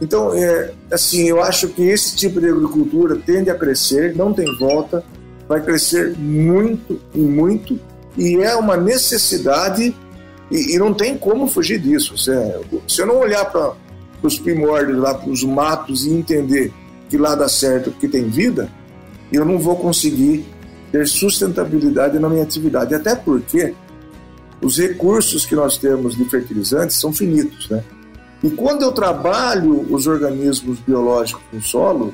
Então, 0.00 0.34
é, 0.34 0.72
assim, 0.90 1.28
eu 1.28 1.42
acho 1.42 1.68
que 1.68 1.82
esse 1.82 2.14
tipo 2.14 2.40
de 2.40 2.48
agricultura 2.48 3.16
tende 3.16 3.50
a 3.50 3.54
crescer, 3.54 4.14
não 4.14 4.32
tem 4.32 4.54
volta, 4.58 5.02
vai 5.48 5.60
crescer 5.60 6.14
muito 6.16 7.00
e 7.14 7.18
muito, 7.18 7.78
e 8.16 8.36
é 8.36 8.54
uma 8.56 8.76
necessidade 8.76 9.94
e, 10.50 10.74
e 10.74 10.78
não 10.78 10.94
tem 10.94 11.16
como 11.16 11.46
fugir 11.46 11.78
disso. 11.78 12.16
Se, 12.16 12.32
se 12.86 13.02
eu 13.02 13.06
não 13.06 13.18
olhar 13.18 13.44
para 13.46 13.72
os 14.22 14.38
primórdios, 14.38 14.98
lá 14.98 15.14
para 15.14 15.30
os 15.30 15.42
matos 15.42 16.06
e 16.06 16.10
entender 16.10 16.72
que 17.08 17.16
lá 17.16 17.34
dá 17.34 17.48
certo, 17.48 17.90
que 17.92 18.08
tem 18.08 18.28
vida, 18.28 18.68
eu 19.32 19.44
não 19.44 19.58
vou 19.58 19.76
conseguir 19.76 20.44
ter 20.90 21.06
sustentabilidade 21.06 22.18
na 22.18 22.28
minha 22.28 22.42
atividade. 22.42 22.94
Até 22.94 23.14
porque 23.14 23.74
os 24.62 24.78
recursos 24.78 25.44
que 25.44 25.54
nós 25.54 25.76
temos 25.76 26.16
de 26.16 26.24
fertilizantes 26.24 26.96
são 26.96 27.12
finitos, 27.12 27.68
né? 27.68 27.82
E 28.42 28.50
quando 28.50 28.82
eu 28.82 28.92
trabalho 28.92 29.86
os 29.90 30.06
organismos 30.06 30.78
biológicos 30.78 31.42
no 31.52 31.62
solo, 31.62 32.12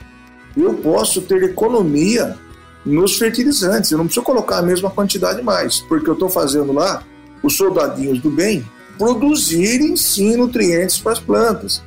eu 0.57 0.75
posso 0.75 1.21
ter 1.23 1.43
economia 1.43 2.37
nos 2.85 3.17
fertilizantes. 3.17 3.91
Eu 3.91 3.99
não 3.99 4.07
preciso 4.07 4.25
colocar 4.25 4.59
a 4.59 4.63
mesma 4.63 4.91
quantidade 4.91 5.43
mais, 5.43 5.81
porque 5.81 6.09
eu 6.09 6.15
estou 6.15 6.29
fazendo 6.29 6.73
lá 6.73 7.03
os 7.43 7.57
soldadinhos 7.57 8.21
do 8.21 8.31
bem 8.31 8.65
produzirem 8.99 9.97
sim 9.97 10.37
nutrientes 10.37 10.99
para 10.99 11.13
as 11.13 11.19
plantas. 11.19 11.83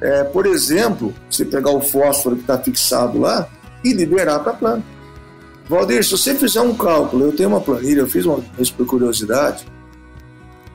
É, 0.00 0.24
por 0.24 0.46
exemplo, 0.46 1.14
você 1.30 1.44
pegar 1.44 1.70
o 1.70 1.80
fósforo 1.80 2.36
que 2.36 2.42
está 2.42 2.58
fixado 2.58 3.18
lá 3.18 3.48
e 3.84 3.92
liberar 3.92 4.40
para 4.40 4.52
a 4.52 4.56
planta. 4.56 4.84
Valdir, 5.68 6.04
se 6.04 6.10
você 6.10 6.34
fizer 6.34 6.60
um 6.60 6.74
cálculo, 6.74 7.26
eu 7.26 7.32
tenho 7.32 7.48
uma 7.48 7.60
planilha, 7.60 8.00
eu 8.00 8.06
fiz 8.06 8.24
uma 8.24 8.38
vez 8.56 8.70
por 8.70 8.86
curiosidade, 8.86 9.66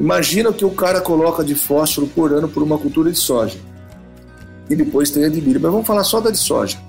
Imagina 0.02 0.50
o 0.50 0.54
que 0.54 0.66
o 0.66 0.72
cara 0.72 1.00
coloca 1.00 1.44
de 1.44 1.54
fósforo 1.54 2.08
por 2.08 2.34
ano 2.34 2.50
por 2.50 2.64
uma 2.64 2.76
cultura 2.76 3.12
de 3.12 3.20
soja. 3.20 3.60
E 4.68 4.76
depois 4.76 5.12
tem 5.12 5.26
a 5.26 5.30
de 5.30 5.40
milho. 5.40 5.60
Mas 5.62 5.72
vamos 5.72 5.86
falar 5.86 6.04
só 6.04 6.20
da 6.20 6.32
de 6.32 6.40
soja. 6.40 6.80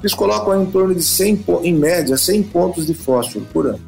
Eles 0.00 0.14
colocam 0.14 0.62
em 0.62 0.66
torno 0.66 0.94
de 0.94 1.02
100, 1.02 1.44
em 1.62 1.74
média, 1.74 2.16
100 2.16 2.42
pontos 2.44 2.86
de 2.86 2.94
fósforo 2.94 3.46
por 3.52 3.66
ano. 3.66 3.80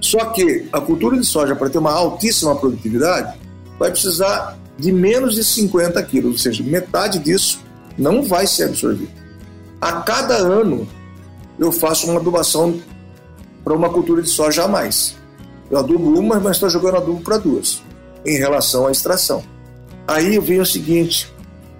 Só 0.00 0.26
que 0.26 0.68
a 0.72 0.80
cultura 0.80 1.16
de 1.16 1.24
soja, 1.24 1.54
para 1.54 1.68
ter 1.68 1.78
uma 1.78 1.92
altíssima 1.92 2.54
produtividade, 2.56 3.38
vai 3.78 3.90
precisar 3.90 4.58
de 4.78 4.92
menos 4.92 5.34
de 5.34 5.44
50 5.44 6.02
quilos, 6.04 6.32
ou 6.32 6.38
seja, 6.38 6.62
metade 6.62 7.18
disso 7.18 7.60
não 7.98 8.22
vai 8.22 8.46
ser 8.46 8.64
absorvido. 8.64 9.12
A 9.80 9.92
cada 10.02 10.36
ano, 10.36 10.86
eu 11.58 11.70
faço 11.70 12.06
uma 12.10 12.18
adubação 12.18 12.80
para 13.62 13.74
uma 13.74 13.90
cultura 13.90 14.22
de 14.22 14.28
soja 14.28 14.64
a 14.64 14.68
mais. 14.68 15.16
Eu 15.70 15.78
adubo 15.78 16.18
uma, 16.18 16.40
mas 16.40 16.56
estou 16.56 16.68
jogando 16.70 16.96
adubo 16.96 17.20
para 17.20 17.38
duas 17.38 17.82
em 18.24 18.36
relação 18.36 18.86
à 18.86 18.90
extração. 18.90 19.42
Aí 20.06 20.38
vem 20.38 20.60
o 20.60 20.66
seguinte: 20.66 21.32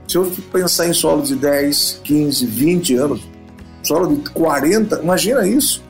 se 0.07 0.17
eu 0.17 0.31
pensar 0.53 0.89
em 0.89 0.93
solo 0.93 1.23
de 1.23 1.35
10, 1.35 2.01
15, 2.05 2.47
20 2.47 2.95
anos, 2.97 3.21
solo 3.83 4.17
de 4.17 4.31
40, 4.31 5.01
imagina 5.03 5.47
isso. 5.47 5.83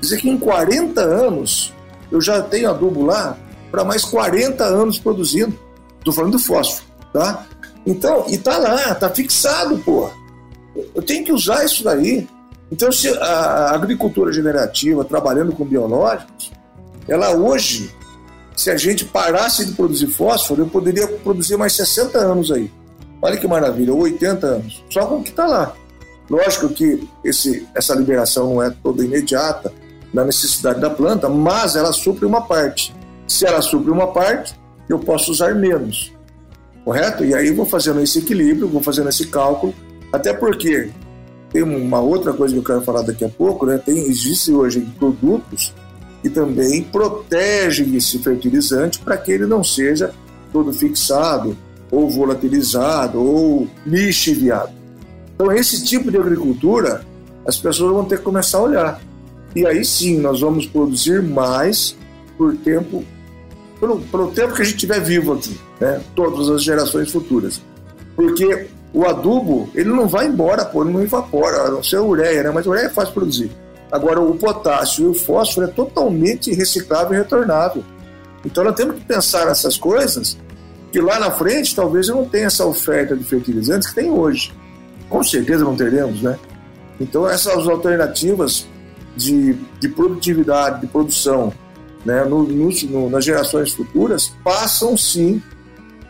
Dizer 0.00 0.18
que 0.18 0.28
em 0.28 0.38
40 0.38 1.00
anos 1.00 1.72
eu 2.10 2.20
já 2.20 2.42
tenho 2.42 2.70
adubo 2.70 3.04
lá 3.04 3.36
para 3.70 3.84
mais 3.84 4.04
40 4.04 4.64
anos 4.64 4.98
produzindo. 4.98 5.58
Estou 5.98 6.12
falando 6.12 6.32
do 6.32 6.38
fósforo, 6.38 6.86
tá? 7.12 7.46
Então, 7.86 8.24
e 8.28 8.38
tá 8.38 8.58
lá, 8.58 8.94
tá 8.94 9.08
fixado, 9.08 9.78
pô. 9.78 10.10
Eu 10.94 11.02
tenho 11.02 11.24
que 11.24 11.32
usar 11.32 11.64
isso 11.64 11.84
daí. 11.84 12.26
Então, 12.70 12.90
se 12.90 13.08
a 13.08 13.70
agricultura 13.74 14.32
generativa, 14.32 15.04
trabalhando 15.04 15.52
com 15.52 15.64
biológicos, 15.64 16.50
ela 17.06 17.30
hoje 17.30 17.90
se 18.56 18.70
a 18.70 18.76
gente 18.76 19.04
parasse 19.04 19.64
de 19.64 19.72
produzir 19.72 20.06
fósforo, 20.08 20.62
eu 20.62 20.66
poderia 20.66 21.06
produzir 21.08 21.56
mais 21.56 21.74
60 21.74 22.18
anos 22.18 22.50
aí. 22.50 22.70
Olha 23.20 23.36
que 23.36 23.46
maravilha, 23.46 23.94
80 23.94 24.46
anos. 24.46 24.84
Só 24.90 25.06
com 25.06 25.16
o 25.16 25.22
que 25.22 25.30
está 25.30 25.46
lá. 25.46 25.74
Lógico 26.32 26.70
que 26.70 27.06
esse, 27.22 27.68
essa 27.74 27.94
liberação 27.94 28.54
não 28.54 28.62
é 28.62 28.70
toda 28.82 29.04
imediata 29.04 29.70
na 30.14 30.24
necessidade 30.24 30.80
da 30.80 30.88
planta, 30.88 31.28
mas 31.28 31.76
ela 31.76 31.92
supre 31.92 32.24
uma 32.24 32.40
parte. 32.40 32.96
Se 33.28 33.44
ela 33.44 33.60
supre 33.60 33.90
uma 33.90 34.06
parte, 34.14 34.58
eu 34.88 34.98
posso 34.98 35.30
usar 35.30 35.54
menos. 35.54 36.10
Correto? 36.86 37.22
E 37.22 37.34
aí 37.34 37.50
vou 37.50 37.66
fazendo 37.66 38.00
esse 38.00 38.20
equilíbrio, 38.20 38.66
vou 38.66 38.82
fazendo 38.82 39.10
esse 39.10 39.26
cálculo, 39.26 39.74
até 40.10 40.32
porque 40.32 40.88
tem 41.50 41.62
uma 41.62 42.00
outra 42.00 42.32
coisa 42.32 42.54
que 42.54 42.60
eu 42.60 42.64
quero 42.64 42.80
falar 42.80 43.02
daqui 43.02 43.26
a 43.26 43.28
pouco, 43.28 43.66
né? 43.66 43.76
Tem, 43.76 43.98
existe 43.98 44.50
hoje 44.54 44.80
produtos 44.98 45.74
e 46.24 46.30
também 46.30 46.82
protege 46.82 47.94
esse 47.94 48.18
fertilizante 48.20 49.00
para 49.00 49.18
que 49.18 49.32
ele 49.32 49.44
não 49.44 49.62
seja 49.62 50.14
todo 50.50 50.72
fixado 50.72 51.54
ou 51.90 52.08
volatilizado 52.08 53.22
ou 53.22 53.68
lixiviado. 53.84 54.81
Então, 55.34 55.52
esse 55.52 55.84
tipo 55.84 56.10
de 56.10 56.16
agricultura, 56.16 57.04
as 57.46 57.56
pessoas 57.56 57.92
vão 57.92 58.04
ter 58.04 58.18
que 58.18 58.24
começar 58.24 58.58
a 58.58 58.62
olhar. 58.62 59.00
E 59.54 59.66
aí 59.66 59.84
sim, 59.84 60.18
nós 60.18 60.40
vamos 60.40 60.66
produzir 60.66 61.22
mais 61.22 61.96
por 62.38 62.56
tempo, 62.56 63.04
pelo, 63.78 64.00
pelo 64.00 64.30
tempo 64.30 64.54
que 64.54 64.62
a 64.62 64.64
gente 64.64 64.74
estiver 64.74 65.00
vivo 65.00 65.34
aqui, 65.34 65.58
né? 65.80 66.00
todas 66.14 66.48
as 66.48 66.62
gerações 66.62 67.10
futuras. 67.10 67.60
Porque 68.16 68.68
o 68.94 69.04
adubo, 69.04 69.68
ele 69.74 69.90
não 69.90 70.08
vai 70.08 70.26
embora, 70.26 70.64
pô, 70.64 70.82
ele 70.82 70.92
não 70.92 71.02
evapora, 71.02 71.62
a 71.62 71.70
não 71.70 71.82
ser 71.82 71.96
a 71.96 72.02
ureia, 72.02 72.42
né? 72.42 72.50
mas 72.50 72.66
a 72.66 72.70
ureia 72.70 72.86
é 72.86 72.90
fácil 72.90 73.14
produzir. 73.14 73.50
Agora, 73.90 74.20
o 74.20 74.34
potássio 74.36 75.04
e 75.04 75.08
o 75.08 75.14
fósforo 75.14 75.66
é 75.66 75.70
totalmente 75.70 76.52
reciclável 76.54 77.12
e 77.12 77.18
retornável. 77.18 77.84
Então, 78.44 78.64
nós 78.64 78.74
temos 78.74 78.96
que 78.96 79.04
pensar 79.04 79.46
nessas 79.46 79.76
coisas 79.76 80.38
que 80.90 81.00
lá 81.00 81.18
na 81.18 81.30
frente 81.30 81.74
talvez 81.76 82.08
eu 82.08 82.16
não 82.16 82.24
tenha 82.24 82.46
essa 82.46 82.64
oferta 82.66 83.16
de 83.16 83.24
fertilizantes 83.24 83.88
que 83.88 83.94
tem 83.94 84.10
hoje. 84.10 84.52
Com 85.12 85.22
certeza 85.22 85.62
não 85.62 85.76
teremos, 85.76 86.22
né? 86.22 86.38
Então, 86.98 87.28
essas 87.28 87.68
alternativas 87.68 88.66
de, 89.14 89.54
de 89.78 89.88
produtividade, 89.90 90.80
de 90.80 90.86
produção, 90.86 91.52
né, 92.02 92.24
no, 92.24 92.44
no, 92.44 93.10
nas 93.10 93.22
gerações 93.22 93.74
futuras, 93.74 94.32
passam 94.42 94.96
sim 94.96 95.42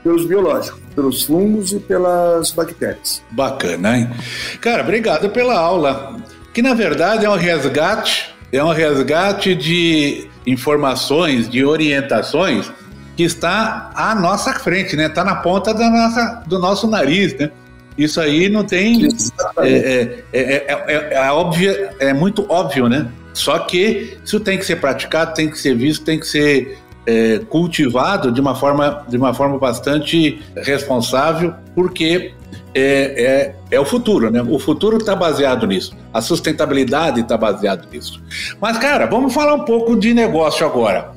pelos 0.05 0.25
biológicos, 0.25 0.81
pelos 0.95 1.25
fungos 1.25 1.73
e 1.73 1.81
pelas 1.81 2.53
bactérias. 2.53 3.21
Bacana, 3.33 3.99
hein? 3.99 4.11
Cara, 4.61 4.85
obrigado 4.85 5.29
pela 5.31 5.59
aula 5.59 6.23
que 6.55 6.63
na 6.63 6.73
verdade 6.73 7.27
é 7.27 7.31
um 7.31 7.37
resgate, 7.37 8.33
é 8.53 8.63
um 8.63 8.73
resgate 8.73 9.57
de 9.57 10.29
informações, 10.47 11.49
de 11.49 11.65
orientações 11.65 12.71
que 13.17 13.25
está 13.25 13.91
à 13.97 14.15
nossa 14.15 14.53
frente, 14.55 14.95
né? 14.95 15.07
Está 15.07 15.25
na 15.25 15.37
ponta 15.37 15.75
da 15.75 15.91
nossa, 15.91 16.45
do 16.47 16.61
nosso 16.61 16.87
nariz, 16.87 17.37
né? 17.37 17.51
Isso 17.97 18.21
aí 18.21 18.49
não 18.49 18.65
tem. 18.65 19.09
É, 19.59 20.23
é, 20.33 20.43
é, 20.63 21.09
é, 21.13 21.31
óbvio, 21.31 21.91
é 21.99 22.13
muito 22.13 22.47
óbvio, 22.49 22.89
né? 22.89 23.09
Só 23.35 23.59
que 23.61 24.19
isso 24.25 24.41
tem 24.41 24.59
que 24.59 24.65
ser 24.65 24.77
praticado, 24.77 25.35
tem 25.35 25.51
que 25.51 25.59
ser 25.59 25.75
visto, 25.75 26.05
tem 26.05 26.19
que 26.19 26.27
ser 26.27 26.79
é, 27.07 27.39
cultivado 27.49 28.31
de 28.31 28.41
uma 28.41 28.55
forma 28.55 29.05
de 29.09 29.17
uma 29.17 29.35
forma 29.35 29.59
bastante 29.59 30.41
responsável, 30.57 31.55
porque 31.75 32.33
é, 32.75 33.55
é, 33.71 33.77
é 33.77 33.81
o 33.81 33.85
futuro, 33.85 34.31
né? 34.31 34.43
O 34.43 34.59
futuro 34.59 34.97
está 34.97 35.15
baseado 35.15 35.67
nisso. 35.67 35.95
A 36.13 36.21
sustentabilidade 36.21 37.21
está 37.21 37.37
baseada 37.37 37.87
nisso. 37.91 38.23
Mas, 38.61 38.79
cara, 38.79 39.07
vamos 39.07 39.33
falar 39.33 39.55
um 39.55 39.65
pouco 39.65 39.97
de 39.97 40.15
negócio 40.15 40.67
agora. 40.67 41.13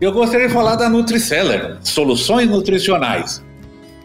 Eu 0.00 0.12
gostaria 0.12 0.48
de 0.48 0.52
falar 0.52 0.76
da 0.76 0.88
Nutriceller, 0.88 1.78
soluções 1.82 2.48
nutricionais. 2.48 3.42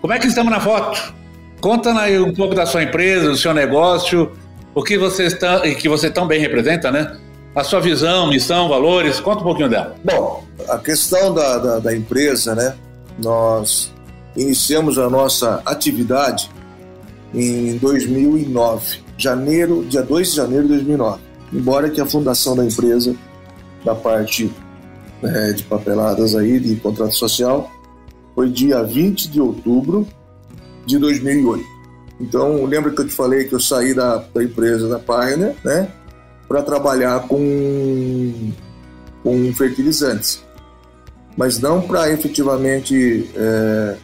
Como 0.02 0.14
é 0.14 0.20
que 0.20 0.28
estamos 0.28 0.52
na 0.52 0.60
foto? 0.60 1.14
Conta 1.62 1.94
aí 2.00 2.18
um 2.18 2.34
pouco 2.34 2.56
da 2.56 2.66
sua 2.66 2.84
empresa, 2.84 3.30
do 3.30 3.36
seu 3.36 3.54
negócio, 3.54 4.32
o 4.74 4.82
que 4.82 4.98
você 4.98 5.26
está 5.26 5.66
e 5.68 5.76
que 5.76 5.90
você 5.90 6.10
tão 6.10 6.26
bem 6.26 6.40
representa, 6.40 6.90
né? 6.90 7.18
A 7.54 7.64
sua 7.64 7.82
visão, 7.82 8.30
missão, 8.30 8.70
valores, 8.70 9.20
conta 9.20 9.42
um 9.42 9.44
pouquinho 9.44 9.70
dela. 9.70 9.96
Bom, 10.04 10.46
a 10.70 10.78
questão 10.78 11.34
da, 11.34 11.58
da, 11.58 11.80
da 11.80 11.96
empresa, 11.96 12.56
né? 12.56 12.76
Nós 13.22 13.92
iniciamos 14.38 14.98
a 14.98 15.10
nossa 15.10 15.62
atividade 15.66 16.50
em 17.34 17.78
2009, 17.78 19.00
janeiro, 19.18 19.86
dia 19.90 20.02
2 20.02 20.30
de 20.30 20.36
janeiro 20.38 20.64
de 20.64 20.76
2009. 20.76 21.20
Embora 21.52 21.90
que 21.90 22.00
a 22.00 22.06
fundação 22.06 22.56
da 22.56 22.64
empresa, 22.64 23.14
da 23.84 23.94
parte 23.94 24.50
né, 25.22 25.52
de 25.52 25.64
papeladas 25.64 26.36
aí, 26.36 26.58
de 26.58 26.76
contrato 26.78 27.16
social, 27.16 27.70
foi 28.34 28.50
dia 28.50 28.82
20 28.82 29.30
de 29.30 29.42
outubro 29.42 30.08
de 30.90 30.98
2008. 30.98 31.64
Então, 32.20 32.66
lembra 32.66 32.92
que 32.92 33.02
eu 33.02 33.08
te 33.08 33.14
falei 33.14 33.46
que 33.46 33.54
eu 33.54 33.60
saí 33.60 33.94
da, 33.94 34.18
da 34.18 34.44
empresa 34.44 34.90
da 34.90 35.00
Pioneer, 35.00 35.56
né, 35.64 35.90
para 36.48 36.62
trabalhar 36.64 37.28
com, 37.28 38.52
com 39.24 39.54
fertilizantes, 39.54 40.44
mas 41.38 41.60
não 41.60 41.82
para 41.82 42.12
efetivamente 42.12 43.30
é, 43.36 43.96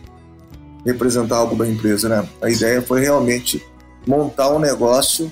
representar 0.86 1.38
algo 1.38 1.56
da 1.56 1.68
empresa, 1.68 2.08
né? 2.08 2.30
A 2.42 2.50
ideia 2.50 2.82
foi 2.82 3.02
realmente 3.02 3.62
montar 4.08 4.54
um 4.54 4.60
negócio 4.60 5.32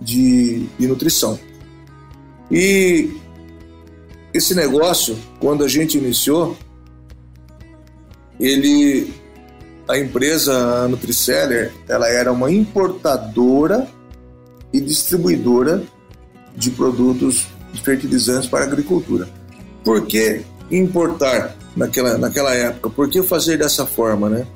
de, 0.00 0.66
de 0.78 0.86
nutrição. 0.86 1.40
E 2.50 3.10
esse 4.34 4.54
negócio, 4.54 5.16
quando 5.40 5.64
a 5.64 5.68
gente 5.68 5.96
iniciou, 5.96 6.56
ele, 8.38 9.12
a 9.88 9.98
empresa 9.98 10.86
Nutriceller, 10.88 11.72
ela 11.88 12.08
era 12.08 12.32
uma 12.32 12.50
importadora 12.50 13.86
e 14.72 14.80
distribuidora 14.80 15.82
de 16.56 16.70
produtos 16.70 17.46
de 17.72 17.80
fertilizantes 17.82 18.48
para 18.48 18.64
a 18.64 18.68
agricultura. 18.68 19.28
Por 19.84 20.06
que 20.06 20.42
importar 20.70 21.56
naquela, 21.76 22.16
naquela 22.16 22.54
época? 22.54 22.90
Por 22.90 23.08
que 23.08 23.22
fazer 23.22 23.58
dessa 23.58 23.86
forma, 23.86 24.28
né? 24.28 24.46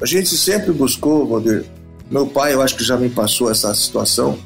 A 0.00 0.06
gente 0.06 0.36
sempre 0.36 0.72
buscou, 0.72 1.28
Valdir, 1.28 1.64
meu 2.10 2.26
pai, 2.26 2.54
eu 2.54 2.62
acho 2.62 2.76
que 2.76 2.84
já 2.84 2.96
me 2.96 3.08
passou 3.08 3.50
essa 3.50 3.72
situação, 3.74 4.38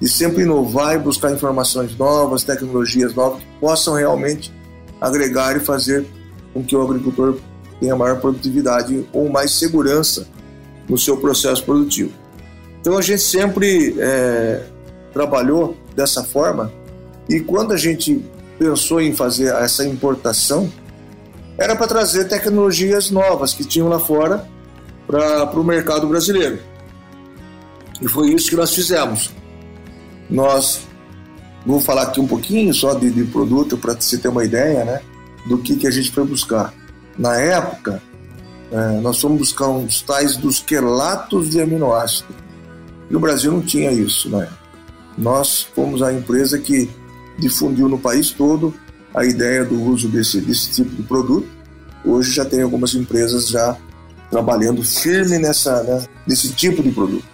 de 0.00 0.08
sempre 0.08 0.42
inovar 0.42 0.96
e 0.96 0.98
buscar 0.98 1.32
informações 1.32 1.96
novas, 1.96 2.42
tecnologias 2.42 3.14
novas 3.14 3.40
que 3.40 3.46
possam 3.60 3.94
realmente 3.94 4.52
agregar 5.00 5.56
e 5.56 5.60
fazer 5.60 6.04
com 6.52 6.64
que 6.64 6.74
o 6.74 6.82
agricultor 6.82 7.38
tenha 7.80 7.96
maior 7.96 8.20
produtividade 8.20 9.06
ou 9.12 9.28
mais 9.30 9.52
segurança 9.52 10.28
no 10.88 10.98
seu 10.98 11.16
processo 11.16 11.64
produtivo. 11.64 12.12
Então 12.80 12.96
a 12.96 13.02
gente 13.02 13.22
sempre 13.22 13.96
é, 13.98 14.64
trabalhou 15.12 15.76
dessa 15.96 16.22
forma 16.22 16.70
e 17.28 17.40
quando 17.40 17.72
a 17.72 17.76
gente 17.76 18.24
pensou 18.58 19.00
em 19.00 19.14
fazer 19.14 19.54
essa 19.54 19.86
importação, 19.86 20.70
era 21.56 21.74
para 21.76 21.86
trazer 21.86 22.24
tecnologias 22.24 23.10
novas 23.10 23.54
que 23.54 23.64
tinham 23.64 23.88
lá 23.88 23.98
fora 23.98 24.46
para 25.06 25.58
o 25.58 25.64
mercado 25.64 26.06
brasileiro. 26.06 26.58
E 28.00 28.08
foi 28.08 28.30
isso 28.30 28.48
que 28.48 28.56
nós 28.56 28.74
fizemos. 28.74 29.30
Nós, 30.28 30.80
vou 31.66 31.80
falar 31.80 32.02
aqui 32.02 32.20
um 32.20 32.26
pouquinho 32.26 32.72
só 32.72 32.94
de, 32.94 33.10
de 33.10 33.24
produto 33.24 33.76
para 33.76 33.94
você 33.94 34.16
ter 34.16 34.28
uma 34.28 34.44
ideia 34.44 34.84
né, 34.84 35.00
do 35.46 35.58
que, 35.58 35.76
que 35.76 35.86
a 35.86 35.90
gente 35.90 36.10
foi 36.10 36.24
buscar. 36.24 36.72
Na 37.18 37.36
época, 37.38 38.02
é, 38.72 39.00
nós 39.00 39.20
fomos 39.20 39.38
buscar 39.38 39.68
uns 39.68 40.02
tais 40.02 40.36
dos 40.36 40.60
quelatos 40.60 41.50
de 41.50 41.60
aminoácido. 41.60 42.34
E 43.10 43.16
o 43.16 43.20
Brasil 43.20 43.50
não 43.52 43.60
tinha 43.60 43.90
isso 43.90 44.28
na 44.30 44.42
época. 44.42 44.60
Nós 45.18 45.62
fomos 45.74 46.02
a 46.02 46.12
empresa 46.12 46.58
que 46.58 46.88
difundiu 47.38 47.88
no 47.88 47.98
país 47.98 48.30
todo 48.30 48.72
a 49.14 49.24
ideia 49.24 49.64
do 49.64 49.82
uso 49.82 50.08
desse, 50.08 50.40
desse 50.40 50.70
tipo 50.70 50.94
de 50.94 51.02
produto. 51.02 51.48
Hoje 52.04 52.32
já 52.32 52.44
tem 52.44 52.62
algumas 52.62 52.94
empresas 52.94 53.48
já 53.48 53.76
trabalhando 54.30 54.82
firme 54.84 55.38
nessa, 55.38 55.82
né, 55.82 56.04
nesse 56.26 56.52
tipo 56.52 56.82
de 56.82 56.92
produto. 56.92 57.24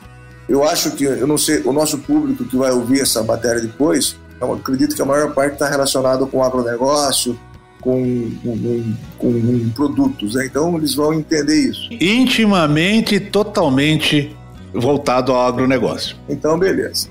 Eu 0.49 0.65
acho 0.65 0.93
que, 0.93 1.05
eu 1.05 1.27
não 1.27 1.37
sei, 1.37 1.61
o 1.65 1.73
nosso 1.73 1.99
público 1.99 2.45
que 2.45 2.57
vai 2.57 2.71
ouvir 2.71 3.03
essa 3.03 3.23
matéria 3.23 3.61
depois, 3.61 4.17
acredito 4.41 4.95
que 4.95 5.03
a 5.03 5.05
maior 5.05 5.35
parte 5.35 5.55
está 5.55 5.69
relacionada 5.69 6.25
com 6.25 6.43
agronegócio, 6.43 7.39
com, 7.81 8.31
com, 8.43 8.95
com, 9.19 9.71
produtos, 9.71 10.35
né? 10.35 10.47
então 10.47 10.77
eles 10.77 10.95
vão 10.95 11.15
entender 11.15 11.71
isso. 11.71 11.89
Intimamente, 11.93 13.21
totalmente 13.21 14.35
voltado 14.75 15.33
ao 15.33 15.47
agronegócio. 15.47 16.17
Então, 16.29 16.59
beleza. 16.59 17.09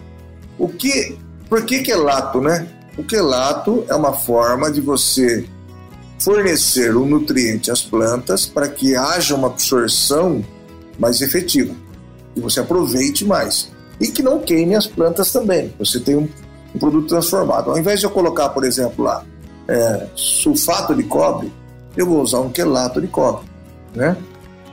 O 0.57 0.67
que, 0.67 1.17
por 1.49 1.65
que 1.65 1.79
quelato, 1.79 2.41
né? 2.41 2.67
O 2.97 3.03
quelato 3.03 3.85
é 3.89 3.95
uma 3.95 4.13
forma 4.13 4.71
de 4.71 4.81
você 4.81 5.45
fornecer 6.19 6.95
um 6.95 7.05
nutriente 7.05 7.69
às 7.69 7.81
plantas 7.81 8.45
para 8.45 8.67
que 8.67 8.95
haja 8.95 9.35
uma 9.35 9.47
absorção 9.47 10.43
mais 10.97 11.21
efetiva 11.21 11.73
e 12.35 12.39
você 12.39 12.59
aproveite 12.59 13.25
mais 13.25 13.71
e 13.99 14.07
que 14.07 14.23
não 14.23 14.39
queime 14.39 14.75
as 14.75 14.87
plantas 14.87 15.31
também. 15.31 15.73
Você 15.77 15.99
tem 15.99 16.15
um, 16.15 16.27
um 16.73 16.79
produto 16.79 17.07
transformado. 17.07 17.71
Ao 17.71 17.77
invés 17.77 17.99
de 17.99 18.05
eu 18.05 18.09
colocar, 18.09 18.49
por 18.49 18.63
exemplo, 18.63 19.03
lá 19.03 19.23
é, 19.67 20.07
sulfato 20.15 20.93
de 20.95 21.03
cobre, 21.03 21.51
eu 21.95 22.05
vou 22.05 22.21
usar 22.21 22.39
um 22.39 22.49
quelato 22.49 23.01
de 23.01 23.07
cobre, 23.07 23.45
né? 23.93 24.17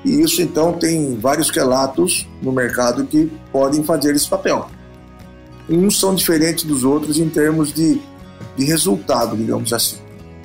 E 0.04 0.20
isso 0.20 0.42
então 0.42 0.72
tem 0.72 1.16
vários 1.16 1.50
quelatos 1.50 2.28
no 2.42 2.50
mercado 2.50 3.04
que 3.04 3.30
podem 3.52 3.84
fazer 3.84 4.14
esse 4.14 4.28
papel. 4.28 4.68
Uns 5.68 5.98
são 5.98 6.14
diferentes 6.14 6.64
dos 6.64 6.82
outros 6.82 7.18
em 7.18 7.28
termos 7.28 7.72
de, 7.72 8.00
de 8.56 8.64
resultado, 8.64 9.36
digamos 9.36 9.72
assim. 9.72 9.96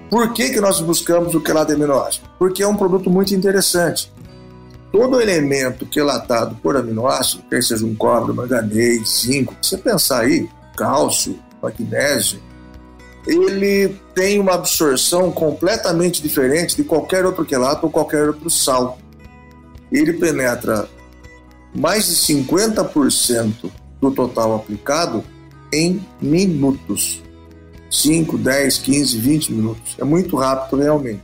Por 0.09 0.31
que, 0.31 0.51
que 0.51 0.61
nós 0.61 0.79
buscamos 0.79 1.33
o 1.33 1.41
quelato 1.41 1.67
de 1.67 1.73
aminoácido? 1.73 2.29
Porque 2.37 2.63
é 2.63 2.67
um 2.67 2.77
produto 2.77 3.09
muito 3.09 3.33
interessante. 3.33 4.11
Todo 4.91 5.19
elemento 5.19 5.85
quelatado 5.85 6.55
por 6.61 6.77
aminoácido, 6.77 7.43
quer 7.49 7.61
seja 7.61 7.85
um 7.85 7.95
cobre, 7.95 8.33
manganês, 8.33 9.21
zinco, 9.21 9.53
se 9.61 9.71
você 9.71 9.77
pensar 9.77 10.21
aí, 10.21 10.47
cálcio, 10.77 11.37
magnésio, 11.61 12.39
ele 13.27 13.99
tem 14.15 14.39
uma 14.39 14.53
absorção 14.53 15.31
completamente 15.31 16.21
diferente 16.21 16.75
de 16.75 16.83
qualquer 16.83 17.25
outro 17.25 17.45
quelato 17.45 17.85
ou 17.85 17.91
qualquer 17.91 18.27
outro 18.27 18.49
sal. 18.49 18.97
Ele 19.91 20.13
penetra 20.13 20.87
mais 21.75 22.05
de 22.05 22.15
50% 22.15 23.69
do 24.01 24.11
total 24.11 24.55
aplicado 24.55 25.23
em 25.71 26.01
minutos. 26.21 27.21
5, 27.89 28.37
10, 28.37 28.77
15, 28.79 29.17
20 29.17 29.53
minutos. 29.53 29.95
É 29.97 30.03
muito 30.03 30.35
rápido 30.35 30.81
realmente. 30.81 31.21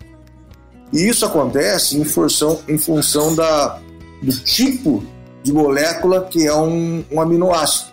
E 0.92 1.08
isso 1.08 1.26
acontece 1.26 1.98
em 1.98 2.06
função, 2.06 2.60
em 2.68 2.78
função 2.78 3.36
da, 3.36 3.80
do 4.22 4.32
tipo 4.44 5.04
de 5.42 5.52
molécula 5.52 6.26
que 6.26 6.46
é 6.46 6.56
um, 6.56 7.04
um 7.12 7.20
aminoácido. 7.20 7.92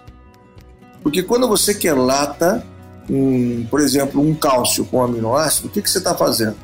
Porque 1.02 1.22
quando 1.22 1.48
você 1.48 1.74
quelata, 1.74 2.64
um, 3.10 3.66
por 3.68 3.80
exemplo, 3.80 4.20
um 4.22 4.32
cálcio 4.32 4.84
com 4.84 5.02
aminoácido, 5.02 5.66
o 5.66 5.70
que, 5.70 5.82
que 5.82 5.90
você 5.90 5.98
está 5.98 6.14
fazendo? 6.14 6.56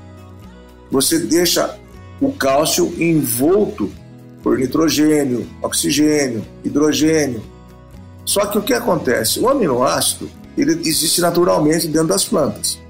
Você 0.91 1.19
deixa 1.19 1.77
o 2.21 2.33
cálcio 2.33 2.95
envolto 3.03 3.91
por 4.43 4.57
nitrogênio, 4.57 5.45
oxigênio, 5.61 6.45
hidrogênio. 6.65 7.43
Só 8.25 8.47
que 8.47 8.59
o 8.59 8.63
que 8.63 8.73
acontece? 8.73 9.41
O 9.41 9.49
aminoácido 9.49 10.31
ele 10.57 10.73
existe 10.89 11.21
naturalmente 11.21 11.89
dentro 11.89 12.09
das 12.09 12.25
plantas. 12.25 12.81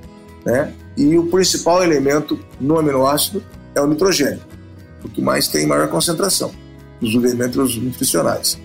Né? 0.44 0.72
E 0.96 1.16
o 1.16 1.26
principal 1.26 1.82
elemento 1.82 2.38
no 2.60 2.78
aminoácido 2.78 3.42
é 3.74 3.80
o 3.80 3.86
nitrogênio, 3.86 4.40
o 5.02 5.08
que 5.08 5.20
mais 5.20 5.48
tem 5.48 5.66
maior 5.66 5.88
concentração 5.88 6.52
dos 7.00 7.14
elementos 7.14 7.76
nutricionais. 7.76 8.58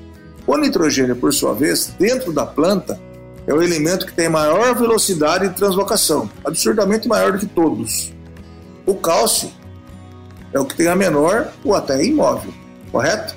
O 0.45 0.57
nitrogênio, 0.57 1.15
por 1.15 1.33
sua 1.33 1.53
vez, 1.53 1.93
dentro 1.97 2.31
da 2.31 2.45
planta, 2.45 2.99
é 3.47 3.53
o 3.53 3.61
elemento 3.61 4.05
que 4.05 4.13
tem 4.13 4.29
maior 4.29 4.75
velocidade 4.75 5.49
de 5.49 5.55
translocação, 5.55 6.29
absurdamente 6.45 7.07
maior 7.07 7.31
do 7.31 7.39
que 7.39 7.47
todos. 7.47 8.13
O 8.85 8.95
cálcio 8.95 9.51
é 10.53 10.59
o 10.59 10.65
que 10.65 10.75
tem 10.75 10.87
a 10.87 10.95
menor 10.95 11.51
ou 11.63 11.75
até 11.75 12.03
imóvel, 12.03 12.53
correto? 12.91 13.35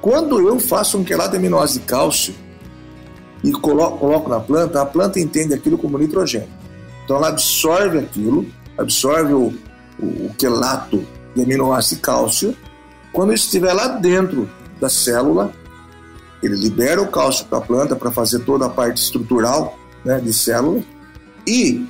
Quando 0.00 0.46
eu 0.46 0.60
faço 0.60 0.98
um 0.98 1.04
quelado 1.04 1.32
de 1.32 1.38
aminoácido 1.38 1.80
de 1.80 1.86
cálcio 1.86 2.34
e 3.42 3.50
coloco, 3.52 3.98
coloco 3.98 4.30
na 4.30 4.40
planta, 4.40 4.82
a 4.82 4.86
planta 4.86 5.18
entende 5.18 5.54
aquilo 5.54 5.78
como 5.78 5.98
nitrogênio. 5.98 6.48
Então 7.04 7.16
ela 7.16 7.28
absorve 7.28 7.98
aquilo, 7.98 8.46
absorve 8.76 9.32
o, 9.32 9.52
o, 9.98 10.26
o 10.26 10.34
quelato 10.38 11.04
de 11.34 11.42
aminoácido 11.42 11.96
de 11.96 12.02
cálcio. 12.02 12.56
Quando 13.12 13.32
estiver 13.32 13.72
lá 13.72 13.88
dentro 13.88 14.48
da 14.80 14.88
célula, 14.88 15.52
ele 16.42 16.56
libera 16.56 17.00
o 17.00 17.08
cálcio 17.08 17.46
para 17.46 17.58
a 17.58 17.60
planta 17.60 17.96
para 17.96 18.10
fazer 18.10 18.40
toda 18.40 18.66
a 18.66 18.68
parte 18.68 19.02
estrutural 19.02 19.78
né, 20.04 20.20
de 20.20 20.32
célula 20.32 20.82
e 21.46 21.86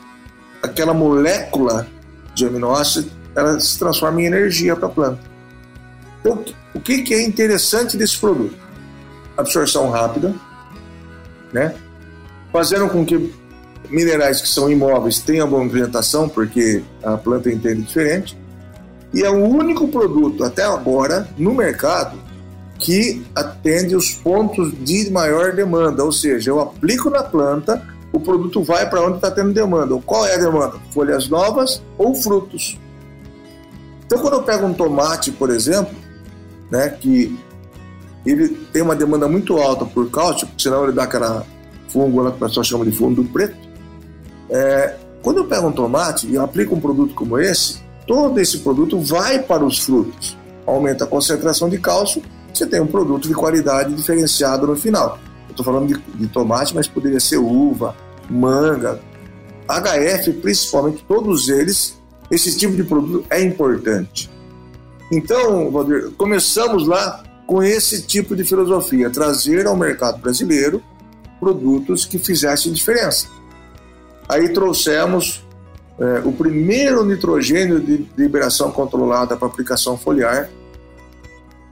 aquela 0.62 0.94
molécula 0.94 1.86
de 2.34 2.46
aminoácido 2.46 3.11
ela 3.34 3.61
se 3.61 3.78
transforma 3.78 4.20
em 4.22 4.26
energia 4.26 4.74
para 4.74 4.86
a 4.86 4.90
planta. 4.90 5.20
Então, 6.20 6.44
o 6.74 6.80
que, 6.80 7.03
que 7.03 7.14
é 7.14 7.22
interessante 7.22 7.96
desse 7.96 8.18
produto? 8.18 8.57
Absorção 9.36 9.90
rápida, 9.90 10.34
né? 11.53 11.74
fazendo 12.53 12.88
com 12.88 13.05
que 13.05 13.32
minerais 13.88 14.40
que 14.40 14.49
são 14.49 14.70
imóveis 14.70 15.20
tenham 15.20 15.49
boa 15.49 15.62
movimentação, 15.62 16.28
porque 16.28 16.82
a 17.03 17.16
planta 17.16 17.51
entende 17.51 17.82
diferente, 17.82 18.36
e 19.12 19.22
é 19.22 19.30
o 19.30 19.44
único 19.44 19.88
produto 19.88 20.44
até 20.44 20.64
agora 20.64 21.28
no 21.38 21.55
mercado 21.55 22.18
que 22.79 23.24
atende 23.35 23.97
os 23.97 24.12
pontos 24.12 24.72
de 24.85 25.11
maior 25.11 25.53
demanda, 25.53 26.05
ou 26.05 26.12
seja, 26.12 26.51
eu 26.51 26.61
aplico 26.61 27.11
na 27.11 27.22
planta, 27.22 27.83
o 28.12 28.20
produto 28.20 28.62
vai 28.62 28.89
para 28.89 29.03
onde 29.03 29.16
está 29.16 29.31
tendo 29.31 29.53
demanda. 29.53 29.99
Qual 30.07 30.24
é 30.26 30.35
a 30.35 30.39
demanda? 30.39 30.76
Folhas 30.93 31.29
novas 31.29 31.83
ou 31.97 32.14
frutos. 32.14 32.79
Então, 34.07 34.18
quando 34.20 34.35
eu 34.35 34.43
pego 34.43 34.66
um 34.66 34.72
tomate, 34.72 35.31
por 35.31 35.51
exemplo, 35.51 35.95
né, 36.70 36.89
que 36.89 37.39
ele 38.24 38.49
tem 38.72 38.83
uma 38.83 38.97
demanda 38.97 39.29
muito 39.29 39.57
alta 39.59 39.85
por 39.85 40.11
cálcio, 40.11 40.49
senão 40.57 40.85
ele 40.85 40.93
dá 40.93 41.05
aquela 41.05 41.45
fungo 41.89 42.22
lá 42.22 42.31
que 42.31 42.37
o 42.37 42.47
pessoal 42.47 42.64
chama 42.64 42.85
de 42.85 42.93
fundo 42.93 43.24
preto. 43.24 43.57
É, 44.51 44.97
quando 45.22 45.39
eu 45.39 45.47
pego 45.47 45.68
um 45.68 45.72
tomate 45.72 46.26
e 46.26 46.39
aplico 46.39 46.74
um 46.74 46.81
produto 46.81 47.14
como 47.14 47.39
esse, 47.39 47.81
todo 48.07 48.39
esse 48.41 48.59
produto 48.59 48.99
vai 48.99 49.43
para 49.43 49.64
os 49.64 49.81
frutos. 49.81 50.37
Aumenta 50.66 51.05
a 51.05 51.07
concentração 51.07 51.68
de 51.68 51.79
cálcio, 51.79 52.22
você 52.59 52.67
tem 52.67 52.81
um 52.81 52.87
produto 52.87 53.29
de 53.29 53.35
qualidade 53.35 53.95
diferenciado 53.95 54.67
no 54.67 54.77
final. 54.77 55.19
Eu 55.47 55.51
estou 55.51 55.65
falando 55.65 55.87
de, 55.87 56.01
de 56.15 56.27
tomate, 56.27 56.75
mas 56.75 56.89
poderia 56.89 57.21
ser 57.21 57.39
uva, 57.39 57.95
manga, 58.29 59.01
HF, 59.69 60.33
principalmente, 60.35 61.05
todos 61.07 61.49
eles, 61.49 61.99
esse 62.31 62.57
tipo 62.57 62.75
de 62.75 62.85
produto 62.85 63.25
é 63.31 63.43
importante. 63.43 64.31
Então, 65.11 65.71
Valdir, 65.71 66.11
começamos 66.17 66.87
lá 66.87 67.23
com 67.47 67.63
esse 67.63 68.03
tipo 68.03 68.37
de 68.37 68.45
filosofia, 68.45 69.09
trazer 69.09 69.67
ao 69.67 69.77
mercado 69.77 70.19
brasileiro 70.19 70.83
produtos 71.41 72.05
que 72.05 72.19
fizessem 72.19 72.73
diferença. 72.73 73.29
Aí 74.29 74.51
trouxemos 74.51 75.47
é, 75.99 76.21
o 76.25 76.33
primeiro 76.33 77.05
nitrogênio 77.05 77.81
de 77.81 78.07
liberação 78.17 78.71
controlada 78.71 79.37
para 79.37 79.49
aplicação 79.49 79.97
foliar, 79.97 80.51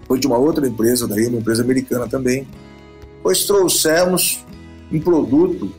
foi 0.07 0.19
de 0.19 0.27
uma 0.27 0.39
outra 0.39 0.67
empresa 0.67 1.07
daí, 1.07 1.27
uma 1.27 1.39
empresa 1.39 1.63
americana 1.63 2.07
também. 2.07 2.47
Pois 3.23 3.45
trouxemos 3.45 4.45
um 4.93 5.01
produto 5.01 5.73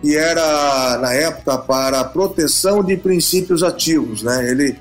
que 0.00 0.16
era 0.16 0.98
na 0.98 1.12
época 1.12 1.58
para 1.58 2.04
proteção 2.04 2.82
de 2.82 2.96
princípios 2.96 3.62
ativos, 3.62 4.22
né? 4.22 4.50
Ele 4.50 4.76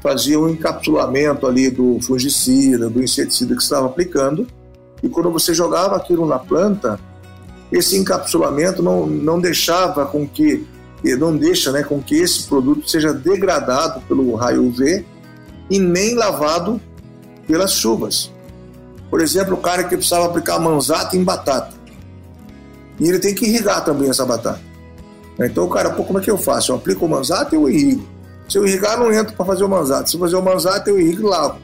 fazia 0.00 0.38
um 0.38 0.48
encapsulamento 0.48 1.46
ali 1.46 1.70
do 1.70 1.98
fungicida, 2.00 2.88
do 2.88 3.02
inseticida 3.02 3.54
que 3.54 3.62
estava 3.62 3.86
aplicando, 3.86 4.46
e 5.02 5.08
quando 5.08 5.30
você 5.30 5.52
jogava 5.52 5.96
aquilo 5.96 6.26
na 6.26 6.38
planta, 6.38 6.98
esse 7.70 7.96
encapsulamento 7.96 8.82
não, 8.82 9.06
não 9.06 9.40
deixava 9.40 10.06
com 10.06 10.26
que 10.26 10.66
não 11.18 11.36
deixa 11.36 11.72
né, 11.72 11.82
com 11.82 12.00
que 12.00 12.14
esse 12.14 12.44
produto 12.44 12.88
seja 12.88 13.12
degradado 13.12 14.00
pelo 14.02 14.36
raio 14.36 14.68
UV 14.68 15.04
e 15.68 15.78
nem 15.78 16.14
lavado 16.14 16.80
pelas 17.46 17.72
chuvas. 17.72 18.30
Por 19.10 19.20
exemplo, 19.20 19.54
o 19.54 19.58
cara 19.58 19.84
que 19.84 19.96
precisava 19.96 20.26
aplicar 20.26 20.58
manzata 20.58 21.16
em 21.16 21.22
batata. 21.22 21.74
E 22.98 23.08
ele 23.08 23.18
tem 23.18 23.34
que 23.34 23.44
irrigar 23.44 23.84
também 23.84 24.08
essa 24.08 24.24
batata. 24.24 24.60
Então 25.38 25.64
o 25.64 25.68
cara, 25.68 25.90
pô, 25.90 26.04
como 26.04 26.18
é 26.18 26.22
que 26.22 26.30
eu 26.30 26.38
faço? 26.38 26.72
Eu 26.72 26.76
aplico 26.76 27.04
o 27.04 27.08
manzata 27.08 27.54
e 27.54 27.58
eu 27.58 27.68
irrigo. 27.68 28.06
Se 28.48 28.58
eu 28.58 28.66
irrigar, 28.66 28.98
não 28.98 29.12
entro 29.12 29.34
para 29.34 29.44
fazer 29.44 29.64
o 29.64 29.68
manzata. 29.68 30.06
Se 30.06 30.16
eu 30.16 30.20
fazer 30.20 30.36
o 30.36 30.42
manzata, 30.42 30.90
eu 30.90 31.00
irrigo 31.00 31.22
e 31.22 31.30
lavo. 31.30 31.58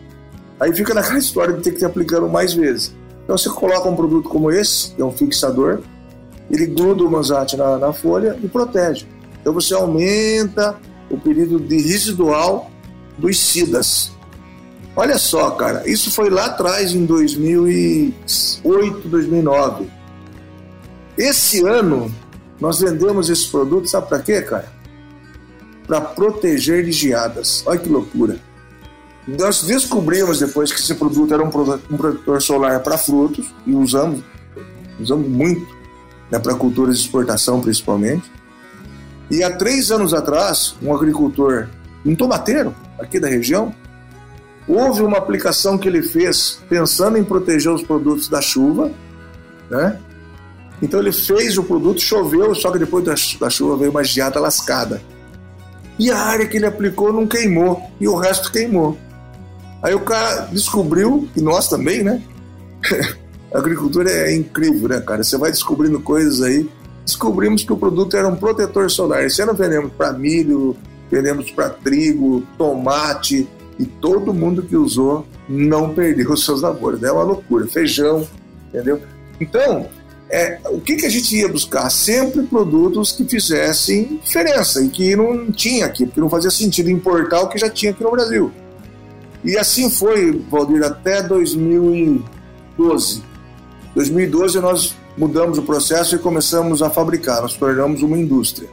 Aí 0.59 0.75
fica 0.75 0.95
naquela 0.95 1.19
história 1.19 1.55
de 1.55 1.63
ter 1.63 1.73
que 1.73 1.83
ir 1.83 1.85
aplicando 1.85 2.29
mais 2.29 2.53
vezes. 2.53 2.95
Então 3.25 3.37
você 3.37 3.49
coloca 3.51 3.89
um 3.89 3.95
produto 3.95 4.29
como 4.29 4.51
esse, 4.51 4.93
que 4.93 5.03
é 5.03 5.05
um 5.05 5.13
fixador, 5.13 5.81
ele 6.51 6.67
gruda 6.67 7.05
o 7.05 7.11
manzate 7.11 7.57
na, 7.57 7.77
na 7.77 7.93
folha 7.93 8.39
e 8.43 8.49
protege. 8.49 9.07
Então 9.41 9.53
você 9.53 9.75
aumenta 9.75 10.77
o 11.11 11.19
período 11.19 11.61
de 11.61 11.77
residual 11.81 12.71
dos 13.19 13.39
SIDAs. 13.39 14.13
Olha 15.01 15.17
só, 15.17 15.53
cara, 15.53 15.89
isso 15.89 16.11
foi 16.11 16.29
lá 16.29 16.47
atrás 16.47 16.93
em 16.93 17.07
2008, 17.07 19.09
2009. 19.09 19.89
Esse 21.17 21.65
ano 21.65 22.13
nós 22.61 22.81
vendemos 22.81 23.31
esse 23.31 23.49
produto, 23.49 23.89
sabe 23.89 24.09
para 24.09 24.19
quê, 24.19 24.43
cara? 24.43 24.73
Para 25.87 26.01
proteger 26.01 26.85
de 26.85 26.91
geadas. 26.91 27.63
Olha 27.65 27.79
que 27.79 27.89
loucura. 27.89 28.41
Nós 29.25 29.63
descobrimos 29.63 30.41
depois 30.41 30.73
que 30.73 30.81
esse 30.81 30.97
produto 30.97 31.33
era 31.33 31.45
um 31.45 31.51
protetor 31.51 32.43
solar 32.43 32.81
para 32.81 32.99
frutos 32.99 33.47
e 33.65 33.73
usamos, 33.73 34.25
usamos 34.99 35.29
muito 35.29 35.65
né, 36.29 36.41
para 36.41 36.57
culturas 36.57 36.99
de 36.99 37.05
exportação 37.05 37.61
principalmente. 37.61 38.29
E 39.31 39.45
há 39.45 39.57
três 39.57 39.93
anos 39.93 40.13
atrás, 40.13 40.75
um 40.83 40.93
agricultor, 40.93 41.69
um 42.05 42.17
tomateiro 42.17 42.75
aqui 42.99 43.21
da 43.21 43.29
região, 43.29 43.73
houve 44.69 45.03
uma 45.03 45.19
aplicação 45.19 45.79
que 45.79 45.89
ele 45.89 46.03
fez 46.03 46.61
pensando 46.69 47.17
em 47.17 47.25
proteger 47.25 47.73
os 47.73 47.83
produtos 47.83 48.29
da 48.29 48.41
chuva, 48.41 48.91
né? 49.71 49.99
Então 50.81 51.01
ele 51.01 51.11
fez 51.11 51.59
o 51.59 51.65
produto, 51.65 52.01
choveu, 52.01 52.55
só 52.55 52.71
que 52.71 52.79
depois 52.79 53.05
da 53.05 53.51
chuva 53.51 53.77
veio 53.77 53.91
uma 53.91 54.05
geada 54.05 54.39
lascada. 54.39 55.01
E 55.99 56.11
a 56.11 56.19
área 56.19 56.47
que 56.47 56.57
ele 56.57 56.67
aplicou 56.67 57.13
não 57.13 57.27
queimou, 57.27 57.83
e 58.01 58.07
o 58.07 58.15
resto 58.15 58.53
queimou. 58.53 58.97
Aí 59.83 59.95
o 59.95 60.01
cara 60.01 60.43
descobriu, 60.53 61.29
e 61.35 61.41
nós 61.41 61.69
também, 61.69 62.05
né? 62.05 62.23
A 63.53 63.59
agricultura 63.59 64.11
é 64.11 64.35
incrível, 64.35 64.89
né, 64.89 65.01
cara? 65.01 65.25
Você 65.25 65.39
vai 65.39 65.51
descobrindo 65.51 65.99
coisas 66.01 66.43
aí. 66.43 66.69
Descobrimos 67.05 67.65
que 67.65 67.73
o 67.73 67.79
produto 67.79 68.15
era 68.15 68.29
um 68.29 68.37
protetor 68.37 68.91
solar. 68.91 69.25
Esse 69.25 69.41
ano 69.41 69.55
vendemos 69.55 69.91
para 69.97 70.13
milho, 70.13 70.77
vendemos 71.11 71.51
para 71.51 71.71
trigo, 71.71 72.43
tomate, 72.59 73.49
e 73.79 73.87
todo 73.87 74.35
mundo 74.35 74.63
que 74.63 74.77
usou 74.77 75.27
não 75.49 75.95
perdeu 75.95 76.33
os 76.33 76.45
seus 76.45 76.63
labores. 76.63 77.03
É 77.03 77.13
uma 77.13 77.23
loucura. 77.23 77.67
Feijão, 77.67 78.27
entendeu? 78.69 79.01
Então, 79.41 79.89
é, 80.31 80.59
o 80.71 80.81
que, 80.81 80.97
que 80.97 81.07
a 81.07 81.11
gente 81.11 81.37
ia 81.37 81.49
buscar? 81.49 81.89
Sempre 81.91 82.43
produtos 82.43 83.13
que 83.13 83.25
fizessem 83.25 84.21
diferença 84.23 84.83
e 84.83 84.89
que 84.89 85.17
não 85.17 85.51
tinha 85.51 85.87
aqui, 85.87 86.05
porque 86.05 86.21
não 86.21 86.29
fazia 86.29 86.51
sentido 86.51 86.91
importar 86.91 87.41
o 87.41 87.49
que 87.49 87.59
já 87.59 87.71
tinha 87.71 87.93
aqui 87.93 88.03
no 88.03 88.11
Brasil. 88.11 88.53
E 89.43 89.57
assim 89.57 89.89
foi, 89.89 90.33
Valdir, 90.51 90.83
até 90.83 91.23
2012. 91.23 93.23
2012 93.95 94.61
nós 94.61 94.95
mudamos 95.17 95.59
o 95.59 95.63
processo 95.63 96.15
e 96.15 96.19
começamos 96.19 96.83
a 96.83 96.91
fabricar, 96.91 97.41
nós 97.41 97.57
tornamos 97.57 98.03
uma 98.03 98.19
indústria. 98.19 98.69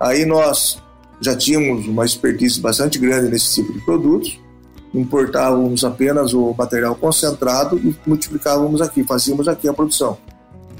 Aí 0.00 0.24
nós 0.24 0.81
já 1.22 1.36
tínhamos 1.36 1.86
uma 1.86 2.04
expertise 2.04 2.60
bastante 2.60 2.98
grande 2.98 3.30
nesse 3.30 3.54
tipo 3.54 3.72
de 3.72 3.80
produtos, 3.84 4.40
importávamos 4.92 5.84
apenas 5.84 6.34
o 6.34 6.52
material 6.52 6.94
concentrado 6.94 7.78
e 7.78 7.94
multiplicávamos 8.06 8.82
aqui, 8.82 9.04
fazíamos 9.04 9.48
aqui 9.48 9.68
a 9.68 9.72
produção, 9.72 10.18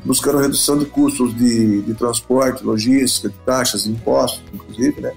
buscando 0.04 0.38
redução 0.38 0.76
de 0.76 0.84
custos 0.84 1.34
de, 1.36 1.82
de 1.82 1.94
transporte, 1.94 2.64
logística, 2.64 3.28
de 3.28 3.36
taxas, 3.46 3.86
impostos, 3.86 4.42
inclusive, 4.52 5.00
né? 5.00 5.12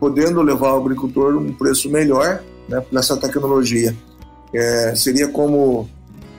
podendo 0.00 0.42
levar 0.42 0.70
ao 0.70 0.80
agricultor 0.80 1.36
um 1.36 1.52
preço 1.52 1.88
melhor 1.88 2.42
né, 2.68 2.80
por 2.80 2.98
essa 2.98 3.16
tecnologia. 3.16 3.96
É, 4.52 4.94
seria 4.94 5.28
como 5.28 5.88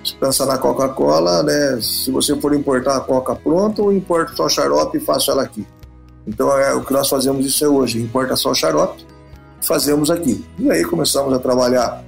se 0.04 0.16
pensar 0.16 0.46
na 0.46 0.58
Coca-Cola, 0.58 1.44
né? 1.44 1.80
Se 1.82 2.12
você 2.12 2.36
for 2.40 2.54
importar 2.54 2.98
a 2.98 3.00
Coca 3.02 3.36
pronta, 3.36 3.82
ou 3.82 3.92
importa 3.92 4.34
só 4.36 4.48
xarope 4.48 4.98
e 4.98 5.02
faço 5.02 5.32
ela 5.32 5.44
aqui. 5.44 5.66
Então 6.28 6.52
é 6.58 6.74
o 6.74 6.84
que 6.84 6.92
nós 6.92 7.08
fazemos 7.08 7.46
isso 7.46 7.64
é 7.64 7.70
hoje, 7.70 8.02
importa 8.02 8.36
só 8.36 8.54
xarope, 8.54 9.06
fazemos 9.62 10.12
aqui. 10.12 10.44
E 10.60 10.70
aí 10.70 10.84
começamos 10.84 11.34
a 11.34 11.40
trabalhar 11.40 12.04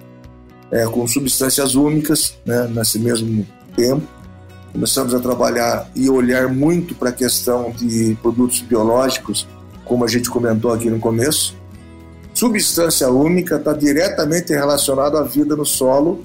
é, 0.71 0.85
com 0.85 1.07
substâncias 1.07 1.75
úmicas, 1.75 2.37
né? 2.45 2.67
Nesse 2.67 2.99
mesmo 2.99 3.47
tempo, 3.75 4.05
começamos 4.73 5.13
a 5.13 5.19
trabalhar 5.19 5.89
e 5.95 6.09
olhar 6.09 6.47
muito 6.49 6.93
para 6.93 7.09
a 7.09 7.13
questão 7.13 7.71
de 7.71 8.17
produtos 8.21 8.59
biológicos, 8.59 9.47
como 9.85 10.03
a 10.03 10.07
gente 10.07 10.29
comentou 10.29 10.73
aqui 10.73 10.89
no 10.89 10.99
começo. 10.99 11.57
Substância 12.33 13.09
úmica 13.09 13.55
está 13.55 13.73
diretamente 13.73 14.53
relacionada 14.53 15.19
à 15.19 15.23
vida 15.23 15.55
no 15.55 15.65
solo 15.65 16.21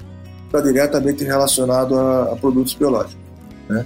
está 0.57 0.61
diretamente 0.61 1.23
relacionado 1.23 1.97
a, 1.97 2.33
a 2.33 2.35
produtos 2.35 2.73
biológicos. 2.73 3.17
Né? 3.67 3.85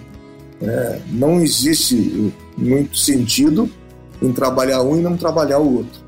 É, 0.61 0.99
não 1.11 1.39
existe 1.39 2.33
muito 2.57 2.97
sentido 2.97 3.69
em 4.21 4.31
trabalhar 4.31 4.81
um 4.81 4.97
e 4.97 5.01
não 5.01 5.15
trabalhar 5.15 5.59
o 5.59 5.77
outro, 5.77 5.99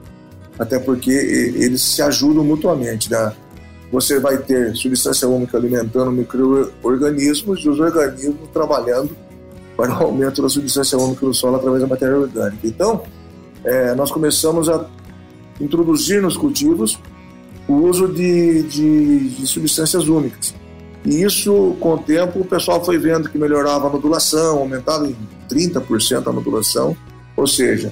até 0.59 0.79
porque 0.79 1.11
eles 1.11 1.81
se 1.81 2.01
ajudam 2.01 2.43
mutuamente. 2.43 3.09
Né? 3.09 3.33
Você 3.91 4.19
vai 4.19 4.37
ter 4.37 4.75
substância 4.75 5.27
única 5.27 5.57
alimentando 5.57 6.11
micro-organismos 6.11 7.59
e 7.63 7.69
os 7.69 7.79
organismos 7.79 8.49
trabalhando 8.53 9.15
para 9.75 9.97
o 9.99 10.03
aumento 10.03 10.41
da 10.41 10.49
substância 10.49 10.97
única 10.97 11.25
no 11.25 11.33
solo 11.33 11.55
através 11.55 11.81
da 11.81 11.87
matéria 11.87 12.17
orgânica. 12.17 12.67
Então, 12.67 13.03
é, 13.63 13.93
nós 13.95 14.11
começamos 14.11 14.69
a 14.69 14.85
introduzir 15.59 16.21
nos 16.21 16.37
cultivos 16.37 16.99
o 17.67 17.73
uso 17.73 18.07
de, 18.07 18.63
de, 18.63 19.29
de 19.29 19.47
substâncias 19.47 20.07
úmicas. 20.07 20.53
E 21.05 21.23
isso, 21.23 21.75
com 21.79 21.95
o 21.95 21.97
tempo, 21.97 22.41
o 22.41 22.45
pessoal 22.45 22.83
foi 22.83 22.97
vendo 22.97 23.29
que 23.29 23.37
melhorava 23.37 23.87
a 23.87 23.89
nodulação, 23.89 24.59
aumentava 24.59 25.07
em 25.07 25.15
30% 25.49 26.27
a 26.27 26.31
nodulação, 26.31 26.95
ou 27.41 27.47
seja, 27.47 27.91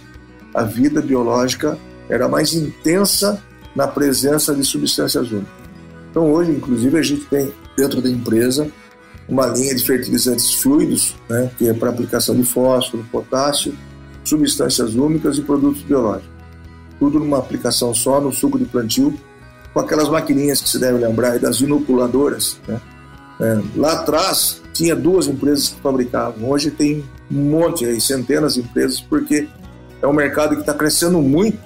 a 0.53 0.61
vida 0.61 1.01
biológica 1.01 1.75
era 2.07 2.29
mais 2.29 2.53
intensa 2.53 3.41
na 3.75 3.87
presença 3.87 4.53
de 4.53 4.63
substâncias 4.63 5.31
úmicas. 5.31 5.59
Então, 6.11 6.31
hoje, 6.31 6.51
inclusive, 6.51 6.97
a 6.97 7.01
gente 7.01 7.25
tem 7.25 7.51
dentro 7.75 7.99
da 7.99 8.09
empresa 8.09 8.67
uma 9.27 9.47
linha 9.47 9.73
de 9.73 9.83
fertilizantes 9.83 10.53
fluidos, 10.53 11.15
né, 11.27 11.49
que 11.57 11.67
é 11.67 11.73
para 11.73 11.89
aplicação 11.89 12.35
de 12.35 12.43
fósforo, 12.43 13.03
potássio, 13.11 13.75
substâncias 14.23 14.93
úmicas 14.93 15.37
e 15.37 15.41
produtos 15.41 15.81
biológicos. 15.81 16.29
Tudo 16.99 17.19
numa 17.19 17.39
aplicação 17.39 17.93
só, 17.93 18.21
no 18.21 18.31
suco 18.31 18.59
de 18.59 18.65
plantio, 18.65 19.19
com 19.73 19.79
aquelas 19.79 20.09
maquininhas 20.09 20.61
que 20.61 20.69
se 20.69 20.77
deve 20.77 20.99
lembrar 20.99 21.39
das 21.39 21.59
inoculadoras. 21.59 22.59
Né? 22.67 22.79
É, 23.39 23.61
lá 23.75 23.93
atrás 23.93 24.61
tinha 24.73 24.95
duas 24.95 25.27
empresas 25.27 25.69
que 25.69 25.81
fabricavam, 25.81 26.49
hoje 26.49 26.69
tem 26.69 27.03
um 27.31 27.49
monte, 27.49 27.85
aí, 27.85 27.99
centenas 27.99 28.55
de 28.55 28.61
empresas, 28.61 28.99
porque 28.99 29.47
é 30.01 30.07
um 30.07 30.13
mercado 30.13 30.55
que 30.55 30.61
está 30.61 30.73
crescendo 30.73 31.21
muito 31.21 31.57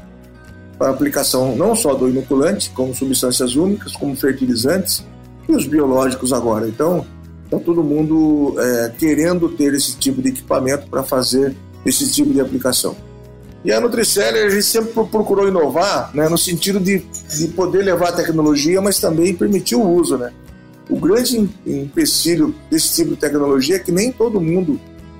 para 0.77 0.89
aplicação 0.89 1.55
não 1.55 1.75
só 1.75 1.93
do 1.93 2.09
inoculante, 2.09 2.69
como 2.71 2.93
substâncias 2.93 3.55
úmicas, 3.55 3.93
como 3.93 4.15
fertilizantes 4.15 5.05
e 5.47 5.53
os 5.53 5.65
biológicos 5.65 6.33
agora. 6.33 6.67
Então, 6.67 7.05
está 7.45 7.59
todo 7.59 7.83
mundo 7.83 8.55
é, 8.59 8.91
querendo 8.97 9.49
ter 9.49 9.73
esse 9.73 9.95
tipo 9.97 10.21
de 10.21 10.29
equipamento 10.29 10.87
para 10.89 11.03
fazer 11.03 11.55
esse 11.85 12.11
tipo 12.11 12.33
de 12.33 12.41
aplicação. 12.41 12.95
E 13.63 13.71
a 13.71 13.79
Nutriceller, 13.79 14.47
a 14.47 14.49
gente 14.49 14.63
sempre 14.63 14.91
procurou 15.05 15.47
inovar, 15.47 16.11
né, 16.13 16.27
no 16.27 16.37
sentido 16.37 16.79
de, 16.79 16.99
de 16.99 17.47
poder 17.49 17.83
levar 17.83 18.09
a 18.09 18.13
tecnologia, 18.13 18.81
mas 18.81 18.99
também 18.99 19.33
permitir 19.33 19.75
o 19.75 19.87
uso, 19.87 20.17
né? 20.17 20.33
O 20.89 20.97
grande 20.97 21.49
empecilho 21.65 22.53
desse 22.69 22.93
tipo 22.95 23.11
de 23.11 23.15
tecnologia 23.15 23.77
é 23.77 23.79
que 23.79 23.91
nem 23.91 24.11
todo 24.11 24.41
mundo 24.41 24.79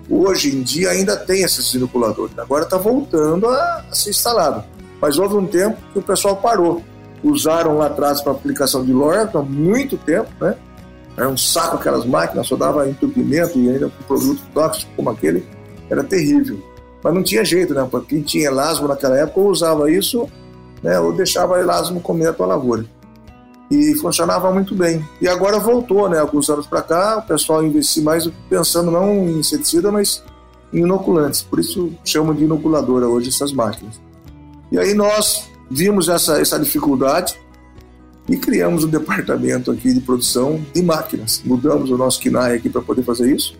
hoje 0.10 0.56
em 0.56 0.62
dia 0.62 0.90
ainda 0.90 1.16
tem 1.18 1.44
esses 1.44 1.74
inoculadores. 1.74 2.38
Agora 2.38 2.64
está 2.64 2.78
voltando 2.78 3.48
a, 3.48 3.84
a, 3.90 3.96
ser 3.96 4.10
instalado. 4.10 4.64
Mas 5.02 5.18
houve 5.18 5.36
um 5.36 5.46
tempo 5.46 5.78
que 5.92 6.00
o 6.00 6.02
pessoal 6.02 6.38
parou. 6.38 6.82
Usaram 7.24 7.78
lá 7.78 7.88
atrás 7.88 8.22
para 8.22 8.32
aplicação 8.32 8.84
de 8.84 8.92
LOR 8.92 9.30
há 9.34 9.42
muito 9.42 9.98
tempo, 9.98 10.30
né? 10.42 10.56
Era 11.16 11.30
um 11.30 11.38
saco 11.38 11.78
aquelas 11.78 12.06
máquinas, 12.06 12.48
só 12.48 12.56
dava 12.56 12.90
entupimento 12.90 13.58
e 13.60 13.70
ainda 13.70 13.90
com 13.90 14.04
produto 14.04 14.42
tóxico 14.54 14.92
como 14.96 15.10
aquele, 15.10 15.46
era 15.90 16.04
terrível. 16.04 16.62
Mas 17.04 17.14
não 17.14 17.24
tinha 17.24 17.46
jeito, 17.46 17.74
né? 17.74 17.88
Porque 17.90 18.16
quem 18.16 18.24
tinha 18.24 18.48
elasmo 18.48 18.88
naquela 18.88 19.18
época 19.18 19.40
ou 19.40 19.50
usava 19.50 19.92
isso, 19.92 20.28
né? 20.82 21.00
Ou 21.00 21.14
deixava 21.14 21.60
elasmo 21.60 22.02
comer 22.02 22.28
a 22.28 22.34
tua 22.34 22.48
lavoura. 22.48 22.86
E 23.72 23.96
funcionava 23.96 24.52
muito 24.52 24.76
bem. 24.76 25.04
E 25.20 25.28
agora 25.28 25.60
voltou, 25.60 26.08
né? 26.08 26.20
Alguns 26.20 26.50
anos 26.50 26.68
para 26.68 26.82
cá, 26.82 27.18
o 27.18 27.28
pessoal 27.28 27.66
investiu 27.66 28.04
mais 28.04 28.30
pensando 28.50 28.92
não 28.92 29.14
em 29.14 29.40
inseticida, 29.40 29.92
mas 29.92 30.24
em 30.72 30.80
inoculantes. 30.80 31.42
Por 31.42 31.60
isso 31.60 31.92
chamam 32.04 32.36
de 32.36 32.44
inoculadora 32.44 33.08
hoje 33.08 33.30
essas 33.30 33.52
máquinas. 33.52 34.00
E 34.72 34.78
aí 34.78 34.94
nós 34.94 35.50
vimos 35.70 36.10
essa, 36.10 36.40
essa 36.40 36.60
dificuldade 36.60 37.36
e 38.28 38.38
criamos 38.38 38.84
um 38.84 38.90
departamento 38.90 39.72
aqui 39.72 39.94
de 39.94 40.02
produção 40.02 40.64
de 40.74 40.82
máquinas. 40.82 41.42
Mudamos 41.44 41.90
o 41.90 41.98
nosso 41.98 42.20
KINAI 42.20 42.56
aqui 42.56 42.70
para 42.70 42.82
poder 42.82 43.04
fazer 43.04 43.34
isso. 43.34 43.56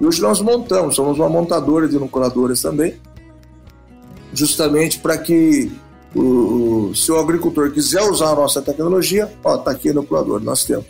E 0.00 0.06
hoje 0.06 0.20
nós 0.20 0.40
montamos, 0.40 0.96
somos 0.96 1.18
uma 1.18 1.28
montadora 1.28 1.88
de 1.88 1.96
inoculadoras 1.96 2.60
também, 2.60 2.94
justamente 4.32 4.98
para 4.98 5.16
que 5.16 5.70
o, 6.14 6.20
o, 6.90 6.94
se 6.94 7.10
o 7.10 7.18
agricultor 7.18 7.70
quiser 7.70 8.02
usar 8.02 8.30
a 8.30 8.34
nossa 8.34 8.60
tecnologia, 8.60 9.30
ó, 9.42 9.56
tá 9.56 9.70
aqui 9.70 9.88
o 9.88 9.92
inoculador, 9.92 10.40
nós 10.42 10.64
temos. 10.64 10.86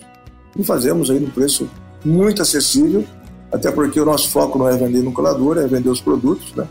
E 0.56 0.64
fazemos 0.64 1.10
aí 1.10 1.20
num 1.20 1.30
preço 1.30 1.68
muito 2.04 2.42
acessível, 2.42 3.04
até 3.50 3.70
porque 3.70 4.00
o 4.00 4.04
nosso 4.04 4.30
foco 4.30 4.58
não 4.58 4.68
é 4.68 4.76
vender 4.76 4.98
inoculador, 4.98 5.58
é 5.58 5.66
vender 5.66 5.88
os 5.88 6.00
produtos, 6.00 6.54
né? 6.54 6.66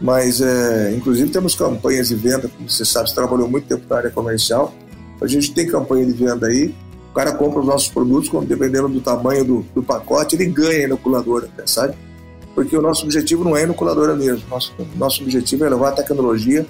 Mas, 0.00 0.40
é, 0.40 0.94
inclusive, 0.94 1.30
temos 1.30 1.56
campanhas 1.56 2.08
de 2.08 2.14
venda, 2.14 2.48
como 2.48 2.70
você 2.70 2.84
sabe, 2.84 3.08
você 3.08 3.14
trabalhou 3.14 3.48
muito 3.48 3.66
tempo 3.66 3.82
na 3.90 3.96
área 3.96 4.10
comercial, 4.10 4.72
a 5.20 5.26
gente 5.26 5.52
tem 5.52 5.66
campanha 5.66 6.06
de 6.06 6.12
venda 6.12 6.46
aí 6.46 6.72
cara 7.18 7.32
compra 7.32 7.58
os 7.58 7.66
nossos 7.66 7.88
produtos, 7.88 8.30
dependendo 8.46 8.88
do 8.88 9.00
tamanho 9.00 9.44
do, 9.44 9.66
do 9.74 9.82
pacote, 9.82 10.36
ele 10.36 10.46
ganha 10.46 10.82
a 10.82 10.84
inoculadora, 10.84 11.48
sabe? 11.66 11.96
Porque 12.54 12.76
o 12.76 12.80
nosso 12.80 13.04
objetivo 13.04 13.42
não 13.42 13.56
é 13.56 13.64
inoculadora 13.64 14.14
mesmo. 14.14 14.48
Nosso, 14.48 14.72
nosso 14.94 15.22
objetivo 15.24 15.64
é 15.64 15.68
levar 15.68 15.88
a 15.88 15.92
tecnologia 15.92 16.64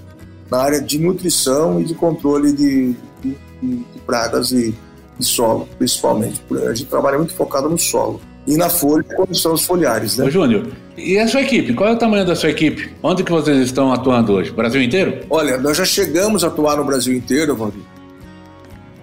na 0.50 0.58
área 0.58 0.80
de 0.80 0.98
nutrição 0.98 1.80
e 1.80 1.84
de 1.84 1.94
controle 1.94 2.52
de, 2.52 2.94
de, 3.22 3.36
de 3.62 3.84
pragas 4.06 4.50
e 4.52 4.74
de 5.18 5.26
solo, 5.26 5.68
principalmente. 5.78 6.42
A 6.66 6.74
gente 6.74 6.86
trabalha 6.86 7.18
muito 7.18 7.34
focado 7.34 7.68
no 7.68 7.78
solo. 7.78 8.20
E 8.46 8.56
na 8.56 8.70
folha, 8.70 9.04
quando 9.14 9.34
são 9.34 9.52
os 9.52 9.64
folhares, 9.64 10.16
né? 10.16 10.24
Ô, 10.24 10.30
Júnior, 10.30 10.68
e 10.96 11.18
a 11.18 11.28
sua 11.28 11.42
equipe? 11.42 11.74
Qual 11.74 11.90
é 11.90 11.92
o 11.92 11.98
tamanho 11.98 12.24
da 12.24 12.34
sua 12.34 12.48
equipe? 12.48 12.90
Onde 13.02 13.22
que 13.22 13.30
vocês 13.30 13.58
estão 13.58 13.92
atuando 13.92 14.32
hoje? 14.32 14.50
Brasil 14.50 14.80
inteiro? 14.80 15.20
Olha, 15.28 15.58
nós 15.58 15.76
já 15.76 15.84
chegamos 15.84 16.42
a 16.42 16.46
atuar 16.46 16.78
no 16.78 16.84
Brasil 16.84 17.14
inteiro, 17.14 17.54
Valdir 17.54 17.82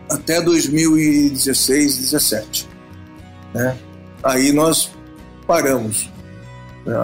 até 0.09 0.41
2016, 0.41 1.97
17. 1.97 2.67
Né? 3.53 3.77
Aí 4.23 4.51
nós 4.51 4.91
paramos. 5.47 6.09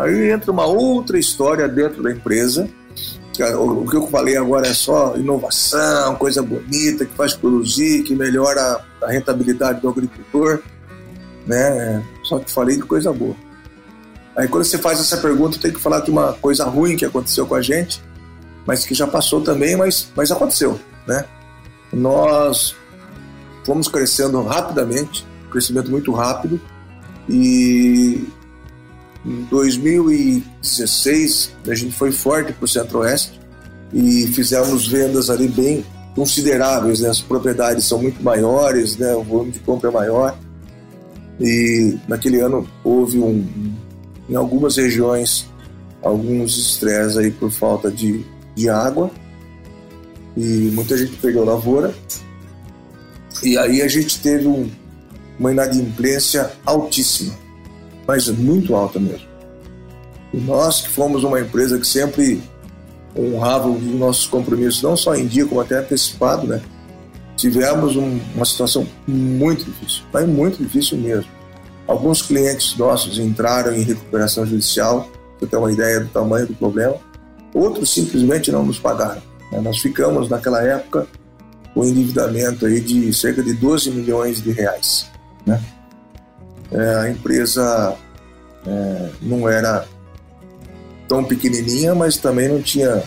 Aí 0.03 0.31
entra 0.31 0.51
uma 0.51 0.65
outra 0.65 1.17
história 1.17 1.67
dentro 1.67 2.03
da 2.03 2.11
empresa. 2.11 2.69
O 3.39 3.89
que 3.89 3.95
eu 3.95 4.07
falei 4.07 4.36
agora 4.36 4.67
é 4.67 4.73
só 4.73 5.15
inovação, 5.15 6.15
coisa 6.15 6.41
bonita, 6.43 7.05
que 7.05 7.13
faz 7.15 7.34
produzir, 7.34 8.03
que 8.03 8.13
melhora 8.13 8.84
a 9.01 9.07
rentabilidade 9.09 9.82
do 9.82 9.89
agricultor. 9.89 10.61
Né? 11.47 12.03
Só 12.23 12.39
que 12.39 12.51
falei 12.51 12.75
de 12.75 12.84
coisa 12.84 13.11
boa. 13.13 13.36
Aí 14.36 14.47
quando 14.47 14.63
você 14.63 14.77
faz 14.77 14.99
essa 14.99 15.17
pergunta, 15.17 15.57
tem 15.59 15.71
que 15.71 15.79
falar 15.79 16.01
de 16.01 16.11
uma 16.11 16.34
coisa 16.34 16.65
ruim 16.65 16.95
que 16.95 17.05
aconteceu 17.05 17.45
com 17.45 17.55
a 17.55 17.61
gente, 17.61 18.01
mas 18.65 18.86
que 18.86 18.93
já 18.93 19.07
passou 19.07 19.41
também, 19.41 19.75
mas, 19.75 20.09
mas 20.15 20.32
aconteceu. 20.32 20.79
Né? 21.07 21.25
Nós 21.91 22.75
fomos 23.65 23.88
crescendo 23.88 24.41
rapidamente, 24.43 25.25
crescimento 25.49 25.89
muito 25.89 26.11
rápido, 26.11 26.59
e 27.29 28.27
em 29.26 29.43
2016 29.43 31.51
a 31.67 31.76
gente 31.76 31.95
foi 31.95 32.11
forte 32.11 32.53
para 32.53 32.65
o 32.65 32.67
Centro-Oeste 32.67 33.39
e 33.93 34.28
fizemos 34.28 34.88
vendas 34.88 35.30
ali 35.30 35.47
bem 35.47 35.86
consideráveis, 36.15 37.01
né? 37.01 37.09
as 37.09 37.22
propriedades 37.22 37.86
são 37.86 38.01
muito 38.01 38.24
maiores, 38.24 38.97
né? 38.97 39.13
o 39.15 39.24
volume 39.24 39.51
de 39.51 39.59
compra 39.59 39.89
é 39.89 39.93
maior, 39.93 40.38
e 41.39 41.97
naquele 42.07 42.39
ano 42.39 42.67
houve 42.84 43.19
um, 43.19 43.45
em 44.30 44.36
algumas 44.36 44.78
regiões 44.78 45.49
alguns 46.03 46.57
estresses 46.57 47.17
aí 47.17 47.32
por 47.32 47.51
falta 47.51 47.91
de, 47.91 48.26
de 48.55 48.69
água 48.69 49.11
e 50.36 50.72
muita 50.74 50.97
gente 50.97 51.15
perdeu 51.17 51.43
lavoura 51.43 51.93
e 53.43 53.57
aí 53.57 53.82
a 53.82 53.88
gente 53.88 54.19
teve 54.19 54.47
um, 54.47 54.69
uma 55.39 55.51
inadimplência 55.51 56.51
altíssima, 56.65 57.34
mas 58.12 58.28
muito 58.28 58.76
alta 58.76 58.99
mesmo. 58.99 59.26
E 60.34 60.38
nós 60.38 60.82
que 60.82 60.89
fomos 60.89 61.24
uma 61.24 61.39
empresa 61.39 61.80
que 61.80 61.88
sempre 61.88 62.43
honrava 63.18 63.70
os 63.70 63.82
nossos 63.82 64.28
compromissos, 64.28 64.82
não 64.82 64.97
só 64.97 65.16
em 65.16 65.26
dia, 65.28 65.45
como 65.45 65.62
até 65.62 65.78
antecipado, 65.78 66.45
né? 66.45 66.62
Tivemos 67.38 67.95
um, 67.95 68.20
uma 68.36 68.43
situação 68.43 68.86
muito 69.07 69.64
difícil, 69.64 70.03
mas 70.12 70.28
muito 70.28 70.62
difícil 70.62 70.97
mesmo. 70.97 71.32
Alguns 71.88 72.22
clientes 72.22 72.76
nossos 72.76 73.18
entraram 73.18 73.74
em 73.74 73.82
recuperação 73.82 74.45
judicial, 74.45 75.09
para 75.39 75.47
ter 75.47 75.55
uma 75.55 75.72
ideia 75.72 76.01
do 76.01 76.09
tamanho 76.09 76.47
do 76.47 76.53
problema. 76.53 76.97
Outros 77.53 77.93
simplesmente 77.93 78.51
não 78.51 78.66
nos 78.66 78.78
pagaram. 78.78 79.22
Né? 79.53 79.62
Nós 79.62 79.80
ficamos, 79.80 80.28
naquela 80.28 80.62
época, 80.62 81.07
o 81.74 81.86
endividamento 81.86 82.66
aí 82.66 82.82
de 82.82 83.14
cerca 83.14 83.41
de 83.41 83.53
12 83.53 83.89
milhões 83.89 84.41
de 84.41 84.51
reais. 84.51 85.09
Né? 85.45 85.62
É, 86.72 86.95
a 86.95 87.09
empresa 87.09 87.95
é, 88.65 89.09
não 89.22 89.47
era 89.47 89.86
tão 91.07 91.24
pequenininha, 91.24 91.93
mas 91.93 92.17
também 92.17 92.47
não 92.47 92.61
tinha 92.61 93.03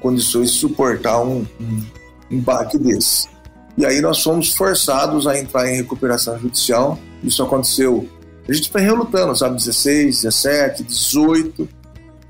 condições 0.00 0.52
de 0.52 0.58
suportar 0.58 1.20
um, 1.20 1.46
um, 1.60 1.82
um 2.30 2.40
baque 2.40 2.78
desse. 2.78 3.28
E 3.76 3.86
aí 3.86 4.00
nós 4.00 4.22
fomos 4.22 4.52
forçados 4.52 5.26
a 5.26 5.38
entrar 5.38 5.68
em 5.68 5.76
recuperação 5.76 6.38
judicial. 6.38 6.98
Isso 7.22 7.42
aconteceu. 7.42 8.08
A 8.48 8.52
gente 8.52 8.70
foi 8.70 8.82
relutando, 8.82 9.34
sabe? 9.36 9.56
16, 9.56 10.22
17, 10.22 10.82
18. 10.82 11.68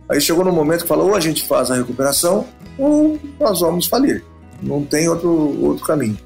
Aí 0.08 0.20
chegou 0.20 0.44
no 0.44 0.52
momento 0.52 0.82
que 0.82 0.88
falou: 0.88 1.08
ou 1.08 1.14
a 1.14 1.20
gente 1.20 1.46
faz 1.46 1.70
a 1.70 1.74
recuperação 1.74 2.46
ou 2.78 3.18
nós 3.40 3.60
vamos 3.60 3.86
falir. 3.86 4.24
Não 4.62 4.84
tem 4.84 5.08
outro, 5.08 5.30
outro 5.62 5.84
caminho. 5.84 6.18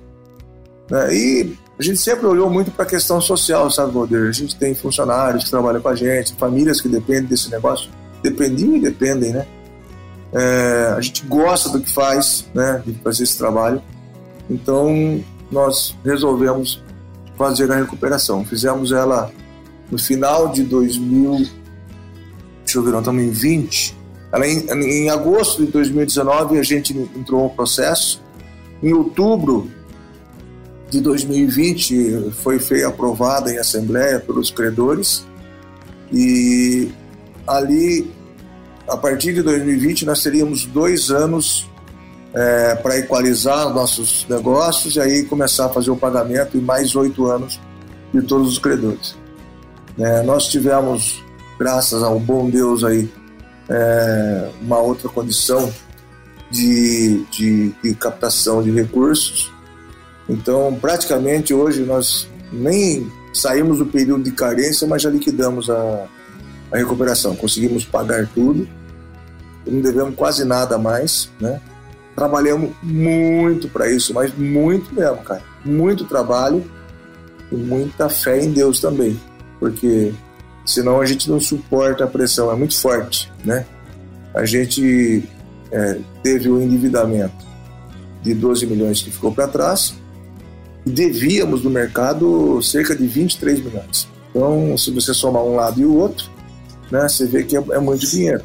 Né? 0.90 1.14
E 1.14 1.56
a 1.78 1.82
gente 1.82 1.98
sempre 1.98 2.26
olhou 2.26 2.48
muito 2.48 2.70
para 2.70 2.84
a 2.84 2.88
questão 2.88 3.20
social, 3.20 3.70
sabe, 3.70 3.92
Valdir? 3.92 4.28
A 4.28 4.32
gente 4.32 4.56
tem 4.56 4.74
funcionários 4.74 5.44
que 5.44 5.50
trabalham 5.50 5.80
com 5.80 5.88
a 5.88 5.94
gente, 5.94 6.34
famílias 6.34 6.80
que 6.80 6.88
dependem 6.88 7.24
desse 7.24 7.50
negócio. 7.50 7.90
Dependiam 8.22 8.76
e 8.76 8.80
dependem, 8.80 9.32
né? 9.32 9.46
É, 10.32 10.94
a 10.96 11.00
gente 11.00 11.26
gosta 11.26 11.68
do 11.68 11.80
que 11.80 11.92
faz, 11.92 12.46
né? 12.54 12.82
De 12.84 12.94
fazer 12.94 13.24
esse 13.24 13.36
trabalho. 13.36 13.82
Então, 14.48 15.22
nós 15.50 15.94
resolvemos 16.02 16.82
fazer 17.36 17.70
a 17.70 17.76
recuperação. 17.76 18.42
Fizemos 18.42 18.90
ela 18.90 19.30
no 19.90 19.98
final 19.98 20.48
de 20.48 20.62
2000. 20.62 21.46
Deixa 22.64 22.78
eu 22.78 22.82
ver, 22.82 22.96
estamos 22.96 23.22
em 23.22 23.30
20. 23.30 23.96
Ela, 24.32 24.48
em, 24.48 24.66
em 24.70 25.10
agosto 25.10 25.64
de 25.64 25.70
2019, 25.70 26.58
a 26.58 26.62
gente 26.62 26.96
entrou 26.96 27.44
no 27.44 27.50
processo. 27.50 28.22
Em 28.82 28.94
outubro 28.94 29.70
de 30.90 31.00
2020, 31.00 32.30
foi 32.42 32.58
feita 32.58 32.88
aprovada 32.88 33.52
em 33.52 33.58
assembleia 33.58 34.20
pelos 34.20 34.50
credores. 34.50 35.26
E 36.12 36.88
ali, 37.46 38.10
a 38.88 38.96
partir 38.96 39.34
de 39.34 39.42
2020, 39.42 40.04
nós 40.04 40.22
teríamos 40.22 40.64
dois 40.64 41.10
anos 41.10 41.68
é, 42.32 42.74
para 42.76 42.98
equalizar 42.98 43.72
nossos 43.72 44.26
negócios 44.28 44.96
e 44.96 45.00
aí 45.00 45.24
começar 45.24 45.66
a 45.66 45.68
fazer 45.70 45.90
o 45.90 45.96
pagamento 45.96 46.56
em 46.56 46.60
mais 46.60 46.94
oito 46.94 47.26
anos 47.26 47.58
de 48.12 48.22
todos 48.22 48.52
os 48.52 48.58
credores. 48.58 49.16
É, 49.98 50.22
nós 50.22 50.46
tivemos, 50.46 51.24
graças 51.58 52.02
ao 52.02 52.20
bom 52.20 52.50
Deus 52.50 52.84
aí, 52.84 53.10
é, 53.68 54.50
uma 54.60 54.78
outra 54.78 55.08
condição 55.08 55.72
de, 56.50 57.24
de, 57.30 57.72
de, 57.82 57.94
captação 57.94 58.62
de 58.62 58.70
recursos. 58.70 59.52
Então, 60.28 60.76
praticamente 60.80 61.54
hoje 61.54 61.82
nós 61.82 62.28
nem 62.52 63.10
saímos 63.32 63.78
do 63.78 63.86
período 63.86 64.24
de 64.24 64.32
carência, 64.32 64.86
mas 64.86 65.02
já 65.02 65.10
liquidamos 65.10 65.70
a, 65.70 66.06
a 66.72 66.76
recuperação. 66.76 67.36
Conseguimos 67.36 67.84
pagar 67.84 68.28
tudo, 68.34 68.68
não 69.66 69.80
devemos 69.80 70.14
quase 70.14 70.44
nada 70.44 70.78
mais, 70.78 71.30
né? 71.40 71.60
Trabalhamos 72.14 72.70
muito 72.82 73.68
para 73.68 73.90
isso, 73.90 74.14
mas 74.14 74.36
muito 74.36 74.94
mesmo, 74.94 75.18
cara. 75.18 75.42
Muito 75.64 76.04
trabalho 76.04 76.64
e 77.52 77.56
muita 77.56 78.08
fé 78.08 78.42
em 78.42 78.50
Deus 78.50 78.80
também, 78.80 79.20
porque 79.60 80.12
senão 80.64 81.00
a 81.00 81.06
gente 81.06 81.30
não 81.30 81.38
suporta 81.38 82.04
a 82.04 82.06
pressão, 82.06 82.50
é 82.50 82.56
muito 82.56 82.80
forte, 82.80 83.30
né? 83.44 83.66
A 84.34 84.44
gente 84.44 85.22
é, 85.70 85.98
teve 86.22 86.48
o 86.48 86.60
endividamento 86.60 87.46
de 88.22 88.34
12 88.34 88.66
milhões 88.66 89.02
que 89.02 89.10
ficou 89.10 89.32
para 89.32 89.46
trás 89.46 89.94
devíamos 90.86 91.64
no 91.64 91.70
mercado 91.70 92.62
cerca 92.62 92.94
de 92.94 93.06
23 93.06 93.60
milhões. 93.60 94.08
Então, 94.30 94.78
se 94.78 94.90
você 94.92 95.12
somar 95.12 95.42
um 95.42 95.56
lado 95.56 95.80
e 95.80 95.84
o 95.84 95.96
outro, 95.96 96.30
né, 96.90 97.08
você 97.08 97.26
vê 97.26 97.42
que 97.42 97.56
é, 97.56 97.64
é 97.72 97.78
muito 97.80 98.06
dinheiro. 98.06 98.42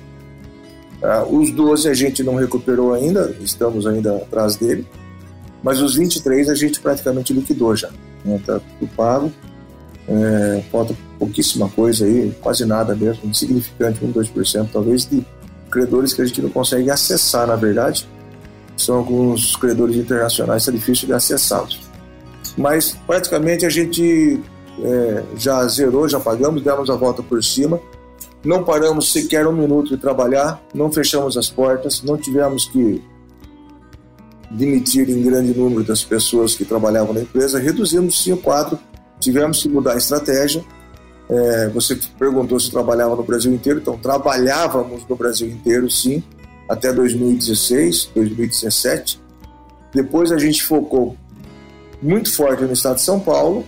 Uh, 1.01 1.39
os 1.39 1.51
12 1.51 1.89
a 1.89 1.93
gente 1.93 2.23
não 2.23 2.35
recuperou 2.35 2.93
ainda, 2.93 3.35
estamos 3.41 3.85
ainda 3.85 4.17
atrás 4.17 4.55
dele, 4.55 4.85
mas 5.63 5.81
os 5.81 5.95
23 5.95 6.49
a 6.49 6.55
gente 6.55 6.79
praticamente 6.79 7.33
liquidou 7.33 7.75
já. 7.75 7.89
Está 7.89 8.29
né? 8.29 8.41
Tá 8.45 8.59
tudo 8.59 8.89
pago, 8.95 9.31
é, 10.07 10.63
falta 10.71 10.95
pouquíssima 11.17 11.69
coisa 11.69 12.05
aí, 12.05 12.35
quase 12.41 12.65
nada 12.65 12.95
mesmo, 12.95 13.29
insignificante, 13.29 14.03
1, 14.03 14.11
2% 14.11 14.69
talvez, 14.71 15.05
de 15.05 15.25
credores 15.69 16.13
que 16.13 16.21
a 16.21 16.25
gente 16.25 16.41
não 16.41 16.49
consegue 16.49 16.89
acessar, 16.89 17.47
na 17.47 17.55
verdade. 17.55 18.07
São 18.77 18.97
alguns 18.97 19.55
credores 19.55 19.95
internacionais, 19.95 20.67
é 20.67 20.71
difícil 20.71 21.07
de 21.07 21.13
acessá-los. 21.13 21.90
Mas 22.57 22.97
praticamente 23.07 23.65
a 23.65 23.69
gente 23.69 24.39
é, 24.83 25.23
já 25.35 25.67
zerou, 25.67 26.07
já 26.07 26.19
pagamos, 26.19 26.63
demos 26.63 26.89
a 26.89 26.95
volta 26.95 27.23
por 27.23 27.43
cima 27.43 27.79
não 28.43 28.63
paramos 28.63 29.11
sequer 29.11 29.45
um 29.45 29.51
minuto 29.51 29.89
de 29.89 29.97
trabalhar, 29.97 30.61
não 30.73 30.91
fechamos 30.91 31.37
as 31.37 31.49
portas, 31.49 32.01
não 32.01 32.17
tivemos 32.17 32.65
que 32.65 33.01
demitir 34.49 35.09
em 35.09 35.21
grande 35.21 35.57
número 35.57 35.83
das 35.83 36.03
pessoas 36.03 36.55
que 36.55 36.65
trabalhavam 36.65 37.13
na 37.13 37.21
empresa, 37.21 37.59
reduzimos 37.59 38.21
sim 38.21 38.33
o 38.33 38.37
quadro, 38.37 38.79
tivemos 39.19 39.61
que 39.61 39.69
mudar 39.69 39.93
a 39.93 39.97
estratégia. 39.97 40.63
É, 41.29 41.69
você 41.69 41.97
perguntou 42.19 42.59
se 42.59 42.69
trabalhava 42.69 43.15
no 43.15 43.23
Brasil 43.23 43.53
inteiro, 43.53 43.79
então 43.79 43.97
trabalhávamos 43.97 45.07
no 45.07 45.15
Brasil 45.15 45.47
inteiro 45.47 45.89
sim, 45.89 46.21
até 46.67 46.91
2016, 46.91 48.11
2017. 48.13 49.21
Depois 49.93 50.31
a 50.31 50.37
gente 50.37 50.63
focou 50.63 51.15
muito 52.01 52.33
forte 52.33 52.63
no 52.63 52.73
estado 52.73 52.95
de 52.95 53.01
São 53.01 53.19
Paulo, 53.19 53.65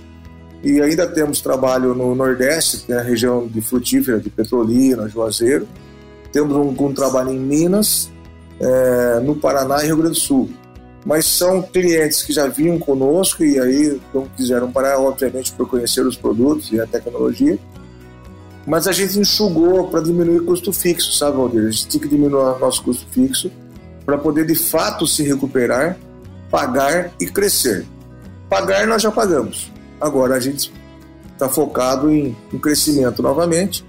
e 0.64 0.82
ainda 0.82 1.06
temos 1.06 1.42
trabalho 1.42 1.94
no 1.94 2.16
Nordeste, 2.16 2.86
que 2.86 2.94
é 2.94 2.98
a 2.98 3.02
região 3.02 3.46
de 3.46 3.60
frutífera, 3.62 4.20
de 4.20 4.30
Petrolina, 4.30 5.10
Juazeiro. 5.10 5.68
Temos 6.32 6.56
um, 6.56 6.70
um 6.70 6.94
trabalho 6.94 7.32
em 7.32 7.40
Minas, 7.40 8.10
é, 8.60 9.20
no 9.20 9.36
Paraná 9.36 9.84
e 9.84 9.88
Rio 9.88 9.98
Grande 9.98 10.14
do 10.14 10.20
Sul. 10.20 10.50
Mas 11.06 11.26
são 11.26 11.62
clientes 11.62 12.24
que 12.24 12.32
já 12.32 12.48
vinham 12.48 12.80
conosco 12.80 13.44
e 13.44 13.60
aí 13.60 14.00
não 14.14 14.26
quiseram 14.38 14.72
parar, 14.72 15.00
obviamente, 15.00 15.52
por 15.52 15.70
conhecer 15.70 16.06
os 16.06 16.16
produtos 16.16 16.72
e 16.72 16.80
a 16.80 16.88
tecnologia. 16.88 17.60
Mas 18.66 18.88
a 18.88 18.94
gente 18.94 19.20
enxugou 19.20 19.90
para 19.90 20.00
diminuir 20.00 20.40
o 20.40 20.46
custo 20.46 20.72
fixo, 20.72 21.12
sabe, 21.12 21.36
Valdir? 21.36 21.68
A 21.68 21.72
gente 21.72 21.88
tinha 21.90 22.02
que 22.02 22.08
diminuir 22.08 22.42
o 22.42 22.60
nosso 22.60 22.82
custo 22.84 23.06
fixo 23.12 23.52
para 24.06 24.18
poder 24.18 24.46
de 24.46 24.56
fato 24.56 25.06
se 25.06 25.24
recuperar, 25.24 25.98
pagar 26.50 27.12
e 27.20 27.26
crescer. 27.26 27.86
Pagar 28.54 28.86
nós 28.86 29.02
já 29.02 29.10
pagamos. 29.10 29.72
Agora 30.00 30.36
a 30.36 30.40
gente 30.40 30.72
está 31.34 31.50
focado 31.50 32.12
em, 32.12 32.38
em, 32.54 32.60
crescimento 32.60 33.20
novamente, 33.24 33.84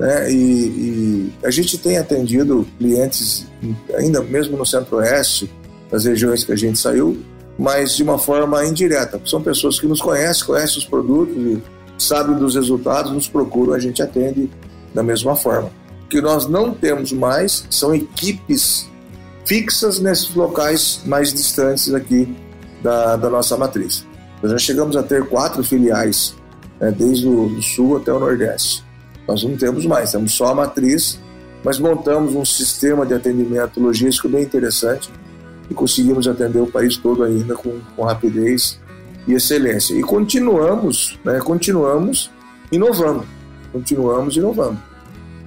né? 0.00 0.32
E, 0.32 0.34
e, 0.34 1.32
a 1.44 1.50
gente 1.50 1.76
tem 1.76 1.98
atendido 1.98 2.66
clientes 2.78 3.46
ainda 3.94 4.22
mesmo 4.22 4.56
no 4.56 4.64
Centro-Oeste, 4.64 5.52
das 5.90 6.06
regiões 6.06 6.42
que 6.42 6.52
a 6.52 6.56
gente 6.56 6.78
saiu, 6.78 7.22
mas 7.58 7.94
de 7.94 8.02
uma 8.02 8.18
forma 8.18 8.64
indireta. 8.64 9.20
São 9.26 9.42
pessoas 9.42 9.78
que 9.78 9.86
nos 9.86 10.00
conhecem, 10.00 10.46
conhecem 10.46 10.78
os 10.78 10.86
produtos 10.86 11.36
e 11.36 11.62
sabem 11.98 12.34
dos 12.38 12.54
resultados, 12.54 13.12
nos 13.12 13.28
procuram, 13.28 13.74
a 13.74 13.78
gente 13.78 14.02
atende 14.02 14.48
da 14.94 15.02
mesma 15.02 15.36
forma. 15.36 15.70
O 16.06 16.08
que 16.08 16.22
nós 16.22 16.46
não 16.46 16.72
temos 16.72 17.12
mais 17.12 17.66
são 17.68 17.94
equipes 17.94 18.88
fixas 19.44 19.98
nesses 19.98 20.34
locais 20.34 21.02
mais 21.04 21.30
distantes 21.34 21.92
aqui 21.92 22.34
da, 22.82 23.16
da 23.16 23.30
nossa 23.30 23.56
matriz. 23.56 24.06
Nós 24.42 24.52
já 24.52 24.58
chegamos 24.58 24.96
a 24.96 25.02
ter 25.02 25.26
quatro 25.28 25.62
filiais, 25.62 26.34
né, 26.80 26.90
desde 26.90 27.28
o 27.28 27.62
sul 27.62 27.96
até 27.96 28.12
o 28.12 28.18
nordeste. 28.18 28.84
Nós 29.26 29.44
não 29.44 29.56
temos 29.56 29.86
mais, 29.86 30.10
temos 30.10 30.32
só 30.32 30.48
a 30.48 30.54
matriz, 30.54 31.20
mas 31.64 31.78
montamos 31.78 32.34
um 32.34 32.44
sistema 32.44 33.06
de 33.06 33.14
atendimento 33.14 33.80
logístico 33.80 34.28
bem 34.28 34.42
interessante 34.42 35.10
e 35.70 35.74
conseguimos 35.74 36.26
atender 36.26 36.60
o 36.60 36.66
país 36.66 36.96
todo 36.96 37.22
ainda 37.22 37.54
com, 37.54 37.78
com 37.94 38.02
rapidez 38.02 38.80
e 39.28 39.34
excelência. 39.34 39.94
E 39.94 40.02
continuamos, 40.02 41.18
né, 41.24 41.38
continuamos 41.38 42.30
inovando, 42.72 43.24
continuamos 43.72 44.36
inovando. 44.36 44.78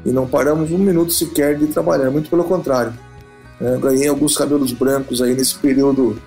E 0.06 0.12
não 0.12 0.28
paramos 0.28 0.72
um 0.72 0.78
minuto 0.78 1.12
sequer 1.12 1.58
de 1.58 1.68
trabalhar, 1.68 2.10
muito 2.12 2.30
pelo 2.30 2.46
contrário. 2.46 2.94
Né, 3.60 3.78
ganhei 3.82 4.08
alguns 4.08 4.38
cabelos 4.38 4.72
brancos 4.72 5.22
aí 5.22 5.36
nesse 5.36 5.56
período 5.56 6.18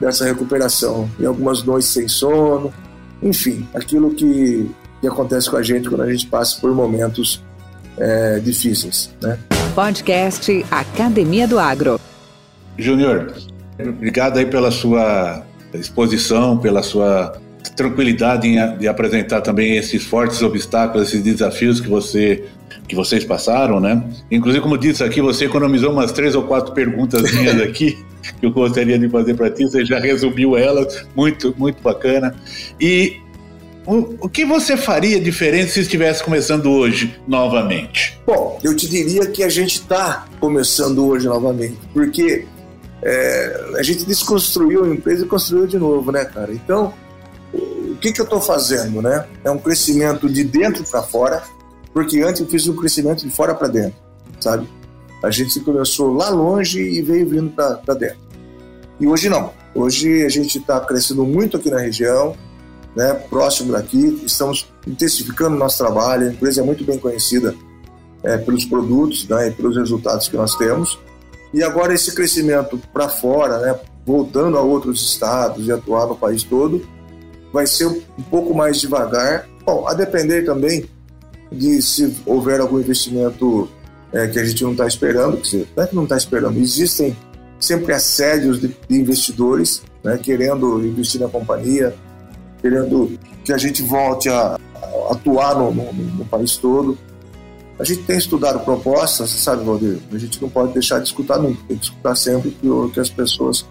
dessa 0.00 0.24
recuperação. 0.24 1.08
E 1.18 1.26
algumas 1.26 1.62
noites 1.62 1.88
sem 1.88 2.08
sono, 2.08 2.72
enfim, 3.22 3.66
aquilo 3.74 4.14
que, 4.14 4.70
que 5.00 5.06
acontece 5.06 5.48
com 5.48 5.56
a 5.56 5.62
gente 5.62 5.88
quando 5.88 6.02
a 6.02 6.10
gente 6.10 6.26
passa 6.26 6.60
por 6.60 6.74
momentos 6.74 7.42
é, 7.98 8.40
difíceis. 8.40 9.14
Né? 9.20 9.38
Podcast 9.74 10.64
Academia 10.70 11.46
do 11.46 11.58
Agro. 11.58 12.00
Júnior, 12.76 13.32
obrigado 13.78 14.38
aí 14.38 14.46
pela 14.46 14.70
sua 14.70 15.44
exposição, 15.74 16.58
pela 16.58 16.82
sua 16.82 17.40
tranquilidade 17.76 18.48
em 18.48 18.76
de 18.76 18.88
apresentar 18.88 19.40
também 19.40 19.76
esses 19.76 20.02
fortes 20.02 20.42
obstáculos, 20.42 21.08
esses 21.08 21.22
desafios 21.22 21.80
que 21.80 21.88
você 21.88 22.44
que 22.92 22.96
vocês 22.96 23.24
passaram, 23.24 23.80
né? 23.80 24.04
Inclusive, 24.30 24.62
como 24.62 24.76
disse 24.76 25.02
aqui, 25.02 25.22
você 25.22 25.46
economizou 25.46 25.90
umas 25.90 26.12
três 26.12 26.34
ou 26.34 26.42
quatro 26.42 26.74
perguntas 26.74 27.32
minhas 27.32 27.58
aqui 27.62 27.96
que 28.38 28.44
eu 28.44 28.50
gostaria 28.50 28.98
de 28.98 29.08
fazer 29.08 29.32
para 29.32 29.50
ti. 29.50 29.64
Você 29.64 29.82
já 29.82 29.98
resumiu 29.98 30.58
elas, 30.58 31.06
muito, 31.16 31.54
muito 31.56 31.82
bacana. 31.82 32.34
E 32.78 33.16
o, 33.86 34.26
o, 34.26 34.28
que 34.28 34.44
você 34.44 34.76
faria 34.76 35.18
diferente 35.18 35.72
se 35.72 35.80
estivesse 35.80 36.22
começando 36.22 36.70
hoje 36.70 37.18
novamente? 37.26 38.20
Bom, 38.26 38.60
eu 38.62 38.76
te 38.76 38.86
diria 38.86 39.26
que 39.26 39.42
a 39.42 39.48
gente 39.48 39.76
está 39.76 40.26
começando 40.38 41.06
hoje 41.06 41.26
novamente, 41.26 41.78
porque 41.94 42.44
é, 43.02 43.70
a 43.78 43.82
gente 43.82 44.04
desconstruiu 44.04 44.84
a 44.84 44.88
empresa 44.88 45.24
e 45.24 45.28
construiu 45.28 45.66
de 45.66 45.78
novo, 45.78 46.12
né, 46.12 46.26
cara? 46.26 46.52
Então, 46.52 46.92
o 47.54 47.96
que, 47.96 48.12
que 48.12 48.20
eu 48.20 48.24
estou 48.24 48.40
fazendo, 48.40 49.00
né? 49.00 49.24
É 49.42 49.50
um 49.50 49.58
crescimento 49.58 50.28
de 50.28 50.44
dentro 50.44 50.84
para 50.84 51.02
fora, 51.02 51.42
porque 51.92 52.20
antes 52.20 52.40
eu 52.40 52.46
fiz 52.46 52.66
um 52.66 52.76
crescimento 52.76 53.26
de 53.26 53.30
fora 53.30 53.54
para 53.54 53.68
dentro, 53.68 53.94
sabe? 54.40 54.68
A 55.22 55.30
gente 55.30 55.60
começou 55.60 56.12
lá 56.12 56.28
longe 56.30 56.80
e 56.80 57.00
veio 57.02 57.28
vindo 57.28 57.50
para 57.50 57.94
dentro. 57.94 58.18
E 58.98 59.06
hoje 59.06 59.28
não. 59.28 59.52
Hoje 59.74 60.24
a 60.24 60.28
gente 60.28 60.58
está 60.58 60.80
crescendo 60.80 61.24
muito 61.24 61.56
aqui 61.56 61.70
na 61.70 61.78
região, 61.78 62.36
né, 62.96 63.14
próximo 63.30 63.72
daqui. 63.72 64.20
Estamos 64.24 64.72
intensificando 64.86 65.56
nosso 65.56 65.78
trabalho. 65.78 66.28
A 66.28 66.32
empresa 66.32 66.60
é 66.60 66.64
muito 66.64 66.84
bem 66.84 66.98
conhecida 66.98 67.54
é, 68.22 68.36
pelos 68.36 68.64
produtos 68.64 69.26
né, 69.28 69.48
e 69.48 69.50
pelos 69.52 69.76
resultados 69.76 70.28
que 70.28 70.36
nós 70.36 70.56
temos. 70.56 70.98
E 71.54 71.62
agora 71.62 71.94
esse 71.94 72.14
crescimento 72.14 72.80
para 72.92 73.08
fora, 73.08 73.58
né, 73.58 73.78
voltando 74.04 74.58
a 74.58 74.60
outros 74.60 75.02
estados 75.02 75.66
e 75.66 75.72
atuar 75.72 76.06
no 76.06 76.16
país 76.16 76.42
todo, 76.42 76.84
vai 77.52 77.66
ser 77.66 77.86
um 77.86 78.22
pouco 78.30 78.54
mais 78.54 78.80
devagar. 78.80 79.48
Bom, 79.64 79.86
a 79.86 79.94
depender 79.94 80.42
também 80.42 80.84
de 81.52 81.80
se 81.82 82.16
houver 82.26 82.60
algum 82.60 82.78
investimento 82.78 83.68
é, 84.12 84.26
que 84.26 84.38
a 84.38 84.44
gente 84.44 84.62
não 84.62 84.72
está 84.72 84.86
esperando, 84.86 85.36
que 85.38 85.66
não 85.76 85.84
é 85.84 85.86
que 85.86 85.94
não 85.94 86.02
está 86.04 86.16
esperando, 86.16 86.58
existem 86.58 87.16
sempre 87.58 87.92
assédios 87.92 88.60
de, 88.60 88.68
de 88.88 88.96
investidores 88.96 89.82
né, 90.02 90.18
querendo 90.18 90.84
investir 90.84 91.20
na 91.20 91.28
companhia, 91.28 91.94
querendo 92.60 93.18
que 93.44 93.52
a 93.52 93.58
gente 93.58 93.82
volte 93.82 94.28
a, 94.28 94.56
a 94.56 95.12
atuar 95.12 95.56
no, 95.56 95.72
no, 95.72 95.92
no 95.92 96.24
país 96.24 96.56
todo. 96.56 96.98
A 97.78 97.84
gente 97.84 98.02
tem 98.02 98.16
estudado 98.16 98.60
propostas, 98.60 99.30
sabe, 99.30 99.64
Valdir? 99.64 99.98
A 100.12 100.18
gente 100.18 100.40
não 100.40 100.48
pode 100.48 100.72
deixar 100.72 100.98
de 100.98 101.06
escutar 101.06 101.38
nunca, 101.38 101.60
tem 101.66 101.76
que 101.76 101.84
escutar 101.84 102.14
sempre 102.14 102.54
o 102.62 102.90
que 102.90 103.00
as 103.00 103.08
pessoas 103.08 103.66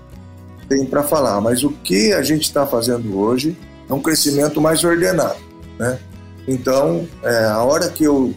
têm 0.67 0.86
para 0.86 1.03
falar. 1.03 1.39
Mas 1.39 1.63
o 1.63 1.69
que 1.69 2.11
a 2.13 2.21
gente 2.21 2.43
está 2.43 2.65
fazendo 2.65 3.17
hoje 3.17 3.55
é 3.89 3.93
um 3.93 4.01
crescimento 4.01 4.59
mais 4.59 4.84
ordenado, 4.84 5.38
né? 5.77 5.99
Então, 6.52 7.08
é, 7.24 7.45
a 7.45 7.64
hora 7.64 7.89
que 7.89 8.04
eu, 8.04 8.34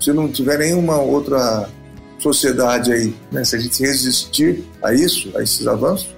se 0.00 0.10
não 0.12 0.26
tiver 0.28 0.58
nenhuma 0.58 0.98
outra 0.98 1.68
sociedade 2.18 2.90
aí, 2.92 3.14
né, 3.30 3.44
se 3.44 3.56
a 3.56 3.58
gente 3.58 3.82
resistir 3.82 4.64
a 4.82 4.94
isso, 4.94 5.30
a 5.36 5.42
esses 5.42 5.66
avanços, 5.66 6.08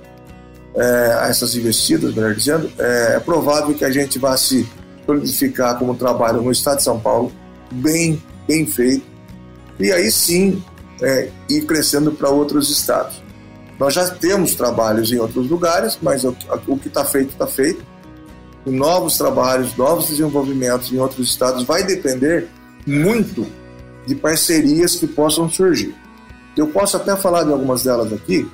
é, 0.76 1.18
a 1.20 1.28
essas 1.28 1.56
investidas, 1.56 2.14
melhor 2.14 2.34
dizendo, 2.34 2.70
é, 2.78 3.16
é 3.16 3.20
provável 3.20 3.74
que 3.74 3.84
a 3.84 3.90
gente 3.90 4.16
vá 4.18 4.36
se 4.36 4.68
solidificar 5.04 5.76
como 5.76 5.96
trabalho 5.96 6.40
no 6.40 6.52
estado 6.52 6.76
de 6.76 6.84
São 6.84 7.00
Paulo, 7.00 7.32
bem 7.70 8.22
bem 8.46 8.64
feito, 8.64 9.04
e 9.78 9.92
aí 9.92 10.10
sim 10.10 10.62
é, 11.02 11.30
ir 11.50 11.62
crescendo 11.62 12.12
para 12.12 12.30
outros 12.30 12.70
estados. 12.70 13.22
Nós 13.78 13.92
já 13.92 14.08
temos 14.08 14.54
trabalhos 14.54 15.12
em 15.12 15.18
outros 15.18 15.48
lugares, 15.50 15.98
mas 16.00 16.24
o, 16.24 16.34
o 16.66 16.78
que 16.78 16.88
está 16.88 17.04
feito, 17.04 17.30
está 17.30 17.46
feito. 17.46 17.84
E 18.66 18.70
novos 18.70 19.16
trabalhos, 19.16 19.76
novos 19.76 20.08
desenvolvimentos 20.08 20.92
em 20.92 20.98
outros 20.98 21.30
estados 21.30 21.64
vai 21.64 21.84
depender 21.84 22.48
muito 22.86 23.46
de 24.06 24.14
parcerias 24.14 24.96
que 24.96 25.06
possam 25.06 25.48
surgir. 25.48 25.94
Eu 26.56 26.66
posso 26.68 26.96
até 26.96 27.14
falar 27.16 27.44
de 27.44 27.52
algumas 27.52 27.84
delas 27.84 28.12
aqui, 28.12 28.50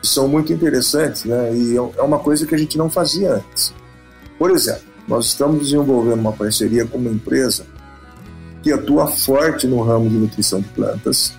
que 0.00 0.08
são 0.08 0.26
muito 0.26 0.52
interessantes, 0.52 1.24
né? 1.24 1.54
E 1.54 1.76
é, 1.76 1.98
é 1.98 2.02
uma 2.02 2.18
coisa 2.18 2.46
que 2.46 2.54
a 2.54 2.58
gente 2.58 2.76
não 2.76 2.90
fazia 2.90 3.34
antes. 3.34 3.72
Por 4.38 4.50
exemplo, 4.50 4.82
nós 5.06 5.26
estamos 5.26 5.64
desenvolvendo 5.64 6.20
uma 6.20 6.32
parceria 6.32 6.84
com 6.86 6.98
uma 6.98 7.10
empresa 7.10 7.64
que 8.62 8.72
atua 8.72 9.06
forte 9.06 9.66
no 9.66 9.82
ramo 9.82 10.08
de 10.08 10.16
nutrição 10.16 10.60
de 10.60 10.68
plantas, 10.68 11.34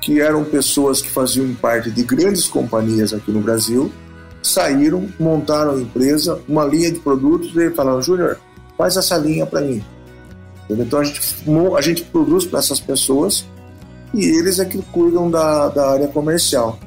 que 0.00 0.20
eram 0.20 0.44
pessoas 0.44 1.00
que 1.00 1.08
faziam 1.08 1.52
parte 1.54 1.90
de 1.90 2.02
grandes 2.02 2.46
companhias 2.46 3.12
aqui 3.12 3.32
no 3.32 3.40
Brasil, 3.40 3.90
saíram, 4.42 5.08
montaram 5.18 5.72
a 5.72 5.80
empresa, 5.80 6.40
uma 6.48 6.64
linha 6.64 6.90
de 6.90 6.98
produtos 6.98 7.54
e 7.56 7.70
falaram: 7.70 8.02
Júnior, 8.02 8.38
faz 8.76 8.96
essa 8.96 9.16
linha 9.16 9.46
para 9.46 9.60
mim. 9.60 9.84
Então 10.68 11.00
a 11.00 11.04
gente, 11.04 11.20
a 11.76 11.80
gente 11.80 12.04
produz 12.04 12.46
para 12.46 12.60
essas 12.60 12.78
pessoas 12.78 13.44
e 14.14 14.24
eles 14.24 14.58
é 14.58 14.64
que 14.64 14.80
cuidam 14.82 15.30
da, 15.30 15.68
da 15.68 15.90
área 15.90 16.08
comercial. 16.08 16.78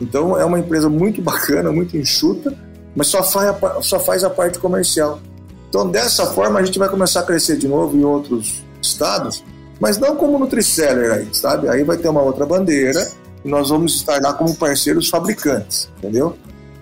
Então 0.00 0.38
é 0.38 0.44
uma 0.44 0.58
empresa 0.58 0.88
muito 0.88 1.20
bacana, 1.22 1.72
muito 1.72 1.96
enxuta, 1.96 2.54
mas 2.94 3.06
só 3.08 3.22
faz 3.22 3.48
a, 3.48 3.82
só 3.82 4.00
faz 4.00 4.24
a 4.24 4.30
parte 4.30 4.58
comercial. 4.58 5.20
Então 5.68 5.88
dessa 5.88 6.26
forma 6.26 6.58
a 6.58 6.64
gente 6.64 6.78
vai 6.78 6.88
começar 6.88 7.20
a 7.20 7.22
crescer 7.24 7.56
de 7.56 7.68
novo 7.68 7.96
em 7.96 8.04
outros 8.04 8.62
estados, 8.82 9.44
mas 9.80 9.98
não 9.98 10.16
como 10.16 10.38
Nutriceller 10.38 11.12
aí, 11.12 11.28
sabe? 11.32 11.68
Aí 11.68 11.84
vai 11.84 11.96
ter 11.96 12.08
uma 12.08 12.22
outra 12.22 12.44
bandeira 12.46 13.08
e 13.44 13.48
nós 13.48 13.70
vamos 13.70 13.94
estar 13.94 14.20
lá 14.20 14.32
como 14.32 14.54
parceiros 14.56 15.08
fabricantes, 15.08 15.88
entendeu? 15.98 16.36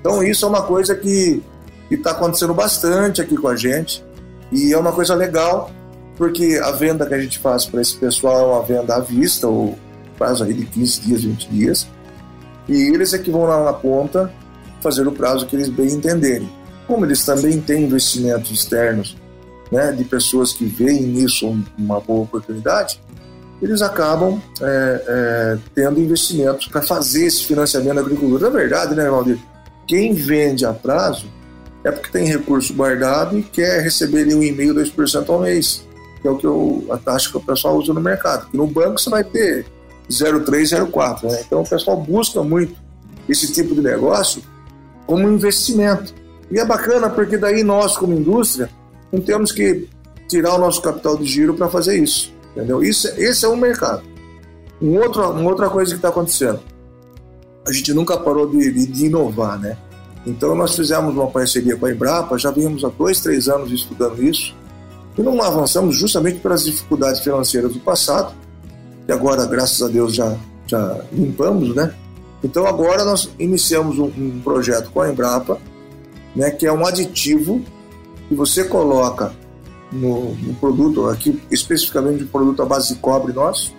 Então 0.07 0.23
isso 0.23 0.45
é 0.45 0.49
uma 0.49 0.63
coisa 0.63 0.95
que 0.95 1.43
está 1.91 2.13
acontecendo 2.13 2.55
bastante 2.55 3.21
aqui 3.21 3.37
com 3.37 3.49
a 3.49 3.57
gente 3.57 4.05
e 4.53 4.73
é 4.73 4.79
uma 4.79 4.93
coisa 4.93 5.17
legal 5.17 5.69
porque 6.17 6.61
a 6.63 6.71
venda 6.71 7.05
que 7.05 7.13
a 7.13 7.19
gente 7.19 7.41
faz 7.41 7.67
para 7.67 7.83
esse 7.83 7.97
pessoal 7.97 8.39
é 8.39 8.55
uma 8.55 8.63
venda 8.63 8.95
à 8.95 9.01
vista, 9.01 9.49
ou 9.49 9.77
prazo 10.17 10.45
aí 10.45 10.55
de 10.55 10.65
15 10.65 11.01
dias, 11.01 11.25
20 11.25 11.49
dias, 11.51 11.89
e 12.69 12.95
eles 12.95 13.13
é 13.15 13.19
que 13.19 13.33
vão 13.33 13.43
lá 13.43 13.65
na 13.65 13.73
ponta 13.73 14.33
fazer 14.81 15.07
o 15.09 15.13
prazo 15.13 15.45
que 15.45 15.57
eles 15.57 15.69
bem 15.69 15.89
entenderem. 15.89 16.49
Como 16.87 17.05
eles 17.05 17.25
também 17.25 17.61
têm 17.61 17.85
investimentos 17.85 18.53
externos 18.53 19.17
né, 19.73 19.91
de 19.91 20.05
pessoas 20.05 20.53
que 20.53 20.65
veem 20.65 21.03
nisso 21.03 21.53
uma 21.77 22.01
boa 22.01 22.23
oportunidade, 22.23 23.03
eles 23.61 23.83
acabam 23.83 24.41
é, 24.63 25.05
é, 25.07 25.59
tendo 25.75 26.01
investimentos 26.01 26.69
para 26.69 26.81
fazer 26.81 27.27
esse 27.27 27.45
financiamento 27.45 27.97
da 27.97 28.03
agricultura. 28.03 28.49
Na 28.49 28.57
verdade, 28.57 28.95
né, 28.95 29.11
Valdir, 29.11 29.39
quem 29.87 30.13
vende 30.13 30.65
a 30.65 30.73
prazo 30.73 31.27
é 31.85 31.91
porque 31.91 32.11
tem 32.11 32.27
recurso 32.27 32.75
guardado 32.75 33.39
e 33.39 33.43
quer 33.43 33.81
receber 33.83 34.27
um 34.35 34.43
e-mail 34.43 34.75
2% 34.75 35.29
ao 35.29 35.41
mês, 35.41 35.87
que 36.21 36.27
é 36.27 36.31
o 36.31 36.37
que 36.37 36.47
eu, 36.47 36.85
a 36.91 36.99
taxa 36.99 37.31
que 37.31 37.37
o 37.37 37.41
pessoal 37.41 37.77
usa 37.77 37.95
no 37.95 38.01
mercado. 38.01 38.49
No 38.53 38.67
banco 38.67 39.01
você 39.01 39.09
vai 39.09 39.23
ter 39.23 39.67
0,3, 40.11 40.91
0,4. 40.91 41.31
Né? 41.31 41.43
Então 41.47 41.63
o 41.63 41.69
pessoal 41.69 41.97
busca 41.97 42.43
muito 42.43 42.75
esse 43.29 43.53
tipo 43.53 43.75
de 43.75 43.81
negócio 43.81 44.43
como 45.07 45.29
investimento. 45.29 46.13
E 46.51 46.59
é 46.59 46.65
bacana 46.65 47.09
porque 47.09 47.37
daí 47.37 47.63
nós, 47.63 47.97
como 47.97 48.15
indústria, 48.15 48.69
não 49.13 49.21
temos 49.21 49.53
que 49.53 49.89
tirar 50.29 50.55
o 50.55 50.59
nosso 50.59 50.83
capital 50.83 51.17
de 51.17 51.25
giro 51.25 51.55
para 51.55 51.69
fazer 51.69 51.99
isso. 51.99 52.35
Entendeu? 52.57 52.83
Isso, 52.83 53.09
esse 53.17 53.45
é 53.45 53.49
um 53.49 53.57
mercado. 53.57 54.03
Um 54.81 54.97
outro, 54.99 55.31
uma 55.31 55.51
outra 55.51 55.69
coisa 55.69 55.93
que 55.93 55.99
está 55.99 56.09
acontecendo. 56.09 56.61
A 57.67 57.73
gente 57.73 57.93
nunca 57.93 58.17
parou 58.17 58.49
de, 58.49 58.87
de, 58.87 59.07
inovar, 59.07 59.59
né? 59.59 59.77
Então 60.25 60.55
nós 60.55 60.75
fizemos 60.75 61.15
uma 61.15 61.27
parceria 61.27 61.77
com 61.77 61.87
a 61.87 61.93
Embrapa, 61.93 62.39
já 62.39 62.51
vimos 62.51 62.85
há 62.85 62.89
dois, 62.89 63.21
três 63.21 63.49
anos 63.49 63.73
estudando 63.73 64.23
isso, 64.23 64.55
e 65.19 65.23
não 65.23 65.43
avançamos 65.43 65.97
justamente 65.97 66.39
pelas 66.39 66.65
dificuldades 66.65 67.21
financeiras 67.21 67.73
do 67.73 67.81
passado, 67.81 68.35
e 69.09 69.13
agora, 69.13 69.47
graças 69.47 69.83
a 69.83 69.89
Deus, 69.89 70.15
já, 70.15 70.37
já 70.67 71.01
limpamos, 71.13 71.75
né? 71.75 71.95
Então 72.43 72.67
agora 72.67 73.05
nós 73.05 73.31
iniciamos 73.39 73.99
um, 73.99 74.07
um 74.07 74.41
projeto 74.43 74.91
com 74.91 75.01
a 75.01 75.11
Embrapa, 75.11 75.59
né, 76.35 76.51
que 76.51 76.67
é 76.67 76.73
um 76.73 76.87
aditivo 76.87 77.63
que 78.29 78.35
você 78.35 78.65
coloca 78.65 79.33
no, 79.93 80.35
no 80.35 80.55
produto, 80.55 81.09
aqui 81.09 81.41
especificamente 81.51 82.25
um 82.25 82.29
produto 82.29 82.63
à 82.63 82.67
base 82.67 82.95
de 82.95 83.01
cobre 83.01 83.33
nosso, 83.33 83.75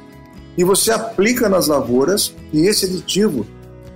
e 0.57 0.63
você 0.63 0.91
aplica 0.91 1.47
nas 1.47 1.67
lavouras, 1.67 2.33
e 2.51 2.65
esse 2.65 2.85
aditivo 2.85 3.45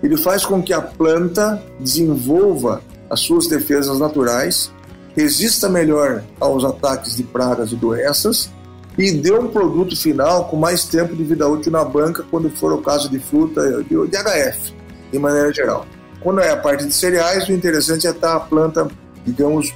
ele 0.02 0.18
faz 0.18 0.45
com 0.45 0.62
que 0.62 0.74
a 0.74 0.82
planta 0.82 1.62
desenvolva 1.80 2.82
as 3.10 3.20
suas 3.20 3.47
defesas 3.47 3.99
naturais, 3.99 4.72
resista 5.16 5.68
melhor 5.70 6.24
aos 6.39 6.64
ataques 6.64 7.16
de 7.16 7.24
pragas 7.24 7.72
e 7.72 7.76
doenças 7.76 8.49
e 8.97 9.12
dê 9.12 9.34
um 9.34 9.47
produto 9.47 9.95
final 9.95 10.45
com 10.45 10.58
mais 10.58 10.86
tempo 10.86 11.16
de 11.16 11.24
vida 11.24 11.47
útil 11.47 11.72
na 11.72 11.84
banca 11.84 12.24
quando 12.30 12.49
for 12.49 12.74
o 12.74 12.82
caso 12.82 13.10
de 13.10 13.20
fruta 13.20 13.84
de, 13.84 13.95
HF, 13.95 14.74
de 15.12 15.20
maneira 15.20 15.54
geral. 15.54 15.86
Quando 16.22 16.39
é 16.39 16.52
a 16.52 16.58
parte 16.58 16.86
de 16.86 16.93
cereais, 16.93 17.47
o 17.47 17.52
interessante 17.52 18.08
é 18.08 18.12
estar 18.12 18.36
a 18.36 18.39
planta, 18.39 18.88
digamos, 19.26 19.74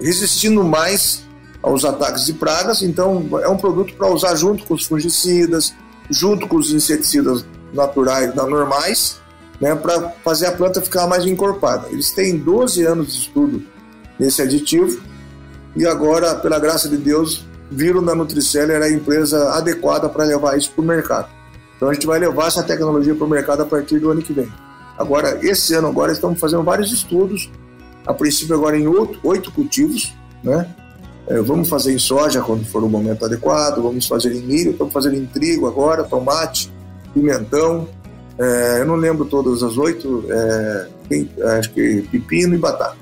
resistindo 0.00 0.64
mais 0.64 1.24
aos 1.62 1.84
ataques 1.84 2.26
de 2.26 2.32
pragas. 2.32 2.82
Então, 2.82 3.26
é 3.42 3.48
um 3.48 3.56
produto 3.56 3.94
para 3.94 4.10
usar 4.10 4.34
junto 4.34 4.64
com 4.64 4.74
os 4.74 4.84
fungicidas, 4.84 5.74
junto 6.10 6.46
com 6.46 6.56
os 6.56 6.72
inseticidas 6.72 7.44
naturais, 7.72 8.34
normais, 8.34 9.20
né, 9.60 9.74
para 9.74 10.10
fazer 10.24 10.46
a 10.46 10.52
planta 10.52 10.80
ficar 10.80 11.06
mais 11.06 11.24
encorpada. 11.24 11.88
Eles 11.90 12.10
têm 12.10 12.36
12 12.36 12.84
anos 12.84 13.12
de 13.12 13.20
estudo 13.20 13.62
nesse 14.18 14.42
aditivo 14.42 15.00
e 15.76 15.86
agora, 15.86 16.34
pela 16.36 16.58
graça 16.58 16.88
de 16.88 16.96
Deus, 16.96 17.44
viram 17.70 18.00
na 18.00 18.14
Nutriceller 18.14 18.82
a 18.82 18.90
empresa 18.90 19.52
adequada 19.54 20.08
para 20.08 20.24
levar 20.24 20.56
isso 20.56 20.70
para 20.70 20.82
o 20.82 20.86
mercado. 20.86 21.28
Então 21.76 21.88
a 21.88 21.94
gente 21.94 22.06
vai 22.06 22.18
levar 22.18 22.46
essa 22.46 22.62
tecnologia 22.62 23.14
para 23.14 23.26
o 23.26 23.28
mercado 23.28 23.62
a 23.62 23.66
partir 23.66 23.98
do 23.98 24.10
ano 24.10 24.22
que 24.22 24.32
vem. 24.32 24.48
Agora, 24.96 25.38
esse 25.42 25.74
ano 25.74 25.88
agora 25.88 26.12
estamos 26.12 26.38
fazendo 26.38 26.62
vários 26.62 26.92
estudos 26.92 27.50
a 28.06 28.12
princípio 28.12 28.54
agora 28.54 28.78
em 28.78 28.86
oito, 28.86 29.18
oito 29.24 29.50
cultivos, 29.50 30.14
né? 30.42 30.68
É, 31.26 31.40
vamos 31.40 31.70
fazer 31.70 31.92
em 31.94 31.98
soja 31.98 32.42
quando 32.42 32.66
for 32.66 32.84
o 32.84 32.88
momento 32.88 33.24
adequado, 33.24 33.82
vamos 33.82 34.06
fazer 34.06 34.34
em 34.34 34.42
milho, 34.42 34.72
estamos 34.72 34.92
fazendo 34.92 35.16
em 35.16 35.24
trigo 35.24 35.66
agora, 35.66 36.04
tomate, 36.04 36.70
pimentão, 37.14 37.88
é, 38.38 38.80
eu 38.80 38.86
não 38.86 38.96
lembro 38.96 39.24
todas 39.24 39.62
as 39.62 39.76
oito, 39.76 40.24
é, 40.28 40.88
tem, 41.08 41.30
acho 41.58 41.72
que 41.72 42.02
pepino 42.10 42.54
e 42.54 42.58
batata. 42.58 42.96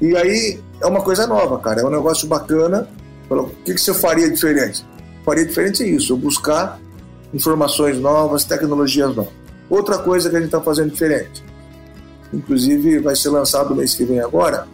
E 0.00 0.16
aí 0.16 0.60
é 0.80 0.86
uma 0.86 1.02
coisa 1.02 1.26
nova, 1.26 1.58
cara, 1.58 1.80
é 1.80 1.84
um 1.84 1.90
negócio 1.90 2.28
bacana. 2.28 2.88
O 3.30 3.46
que, 3.64 3.74
que 3.74 3.80
você 3.80 3.92
faria 3.92 4.30
diferente? 4.30 4.84
Faria 5.24 5.44
diferente 5.44 5.82
é 5.82 5.86
isso, 5.86 6.12
eu 6.12 6.16
buscar 6.16 6.80
informações 7.32 7.98
novas, 7.98 8.44
tecnologias 8.44 9.14
novas. 9.14 9.32
Outra 9.68 9.98
coisa 9.98 10.30
que 10.30 10.36
a 10.36 10.38
gente 10.38 10.48
está 10.48 10.60
fazendo 10.60 10.90
diferente, 10.90 11.44
inclusive 12.32 13.00
vai 13.00 13.16
ser 13.16 13.30
lançado 13.30 13.74
mês 13.74 13.94
que 13.94 14.04
vem 14.04 14.20
agora, 14.20 14.66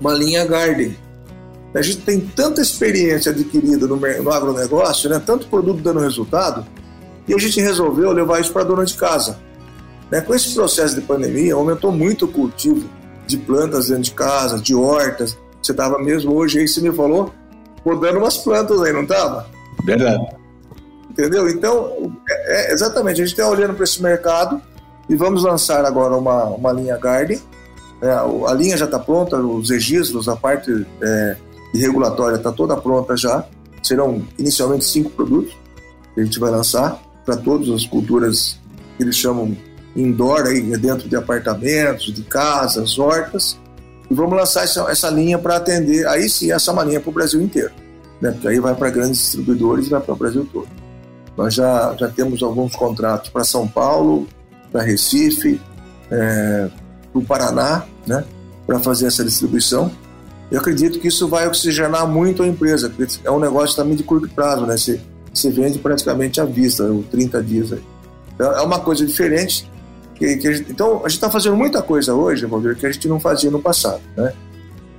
uma 0.00 0.12
linha 0.12 0.44
Garden. 0.44 0.96
A 1.74 1.82
gente 1.82 1.98
tem 1.98 2.20
tanta 2.20 2.60
experiência 2.60 3.30
adquirida 3.30 3.86
no, 3.86 3.96
no 3.96 4.32
agronegócio, 4.32 5.10
né? 5.10 5.20
tanto 5.24 5.48
produto 5.48 5.80
dando 5.82 6.00
resultado, 6.00 6.64
e 7.28 7.34
a 7.34 7.38
gente 7.38 7.60
resolveu 7.60 8.10
levar 8.12 8.40
isso 8.40 8.52
para 8.52 8.62
a 8.62 8.64
dona 8.64 8.84
de 8.84 8.94
casa. 8.94 9.38
Né? 10.10 10.20
Com 10.20 10.34
esse 10.34 10.54
processo 10.54 10.94
de 10.94 11.02
pandemia, 11.02 11.54
aumentou 11.54 11.92
muito 11.92 12.24
o 12.24 12.28
cultivo 12.28 12.88
de 13.26 13.36
plantas 13.36 13.88
dentro 13.88 14.04
de 14.04 14.12
casa, 14.12 14.58
de 14.58 14.74
hortas. 14.74 15.36
Você 15.62 15.72
estava 15.72 15.98
mesmo 15.98 16.34
hoje 16.34 16.60
aí, 16.60 16.66
você 16.66 16.80
me 16.80 16.92
falou, 16.92 17.32
podando 17.84 18.18
umas 18.18 18.38
plantas 18.38 18.80
aí, 18.82 18.92
não 18.92 19.02
estava? 19.02 19.46
Verdade. 19.84 20.26
Entendeu? 21.10 21.48
Então, 21.48 22.12
é, 22.28 22.70
é, 22.70 22.72
exatamente, 22.72 23.20
a 23.20 23.24
gente 23.26 23.38
está 23.38 23.48
olhando 23.48 23.74
para 23.74 23.84
esse 23.84 24.02
mercado 24.02 24.62
e 25.08 25.16
vamos 25.16 25.42
lançar 25.42 25.84
agora 25.84 26.16
uma, 26.16 26.44
uma 26.44 26.72
linha 26.72 26.96
Garden. 26.96 27.40
É, 28.00 28.10
a 28.10 28.54
linha 28.54 28.76
já 28.76 28.84
está 28.84 28.98
pronta, 28.98 29.36
os 29.36 29.70
registros, 29.70 30.28
a 30.28 30.36
parte 30.36 30.86
é, 31.02 31.36
regulatória 31.74 32.36
está 32.36 32.52
toda 32.52 32.76
pronta 32.76 33.16
já. 33.16 33.44
Serão 33.82 34.22
inicialmente 34.38 34.84
cinco 34.84 35.10
produtos 35.10 35.56
que 36.14 36.20
a 36.20 36.24
gente 36.24 36.38
vai 36.38 36.50
lançar 36.50 37.00
para 37.28 37.36
todas 37.36 37.68
as 37.68 37.84
culturas 37.84 38.58
que 38.96 39.02
eles 39.02 39.14
chamam 39.14 39.54
indoor, 39.94 40.46
aí, 40.46 40.62
dentro 40.78 41.06
de 41.06 41.14
apartamentos, 41.14 42.06
de 42.06 42.22
casas, 42.22 42.98
hortas. 42.98 43.58
E 44.10 44.14
vamos 44.14 44.34
lançar 44.34 44.64
essa, 44.64 44.90
essa 44.90 45.10
linha 45.10 45.38
para 45.38 45.56
atender, 45.56 46.06
aí 46.06 46.26
sim, 46.26 46.50
essa 46.50 46.70
é 46.70 46.72
uma 46.72 46.84
linha 46.84 47.00
para 47.00 47.10
o 47.10 47.12
Brasil 47.12 47.42
inteiro. 47.42 47.70
Né? 48.18 48.30
Porque 48.30 48.48
aí 48.48 48.58
vai 48.58 48.74
para 48.74 48.88
grandes 48.88 49.18
distribuidores 49.18 49.88
e 49.88 49.90
vai 49.90 50.00
para 50.00 50.14
o 50.14 50.16
Brasil 50.16 50.48
todo. 50.50 50.68
Nós 51.36 51.52
já, 51.52 51.94
já 51.98 52.08
temos 52.08 52.42
alguns 52.42 52.74
contratos 52.74 53.28
para 53.28 53.44
São 53.44 53.68
Paulo, 53.68 54.26
para 54.72 54.80
Recife, 54.80 55.60
é, 56.10 56.70
para 57.12 57.20
o 57.20 57.22
Paraná, 57.22 57.84
né? 58.06 58.24
para 58.66 58.78
fazer 58.78 59.06
essa 59.06 59.22
distribuição. 59.22 59.90
Eu 60.50 60.60
acredito 60.60 60.98
que 60.98 61.08
isso 61.08 61.28
vai 61.28 61.46
oxigenar 61.46 62.06
muito 62.06 62.42
a 62.42 62.46
empresa, 62.46 62.88
porque 62.88 63.18
é 63.22 63.30
um 63.30 63.38
negócio 63.38 63.76
também 63.76 63.94
de 63.94 64.02
curto 64.02 64.30
prazo, 64.30 64.64
né? 64.64 64.78
Você, 64.78 64.98
você 65.32 65.50
vende 65.50 65.78
praticamente 65.78 66.40
à 66.40 66.44
vista, 66.44 66.84
30 67.10 67.42
dias 67.42 67.72
aí. 67.72 67.82
Então, 68.34 68.52
é 68.52 68.60
uma 68.62 68.80
coisa 68.80 69.04
diferente. 69.04 69.70
Que, 70.14 70.36
que 70.36 70.48
a 70.48 70.52
gente, 70.52 70.70
então, 70.72 70.96
a 70.96 71.08
gente 71.08 71.12
está 71.12 71.30
fazendo 71.30 71.56
muita 71.56 71.80
coisa 71.80 72.12
hoje, 72.14 72.44
ver 72.46 72.76
que 72.76 72.86
a 72.86 72.90
gente 72.90 73.06
não 73.06 73.20
fazia 73.20 73.50
no 73.50 73.60
passado, 73.60 74.00
né? 74.16 74.32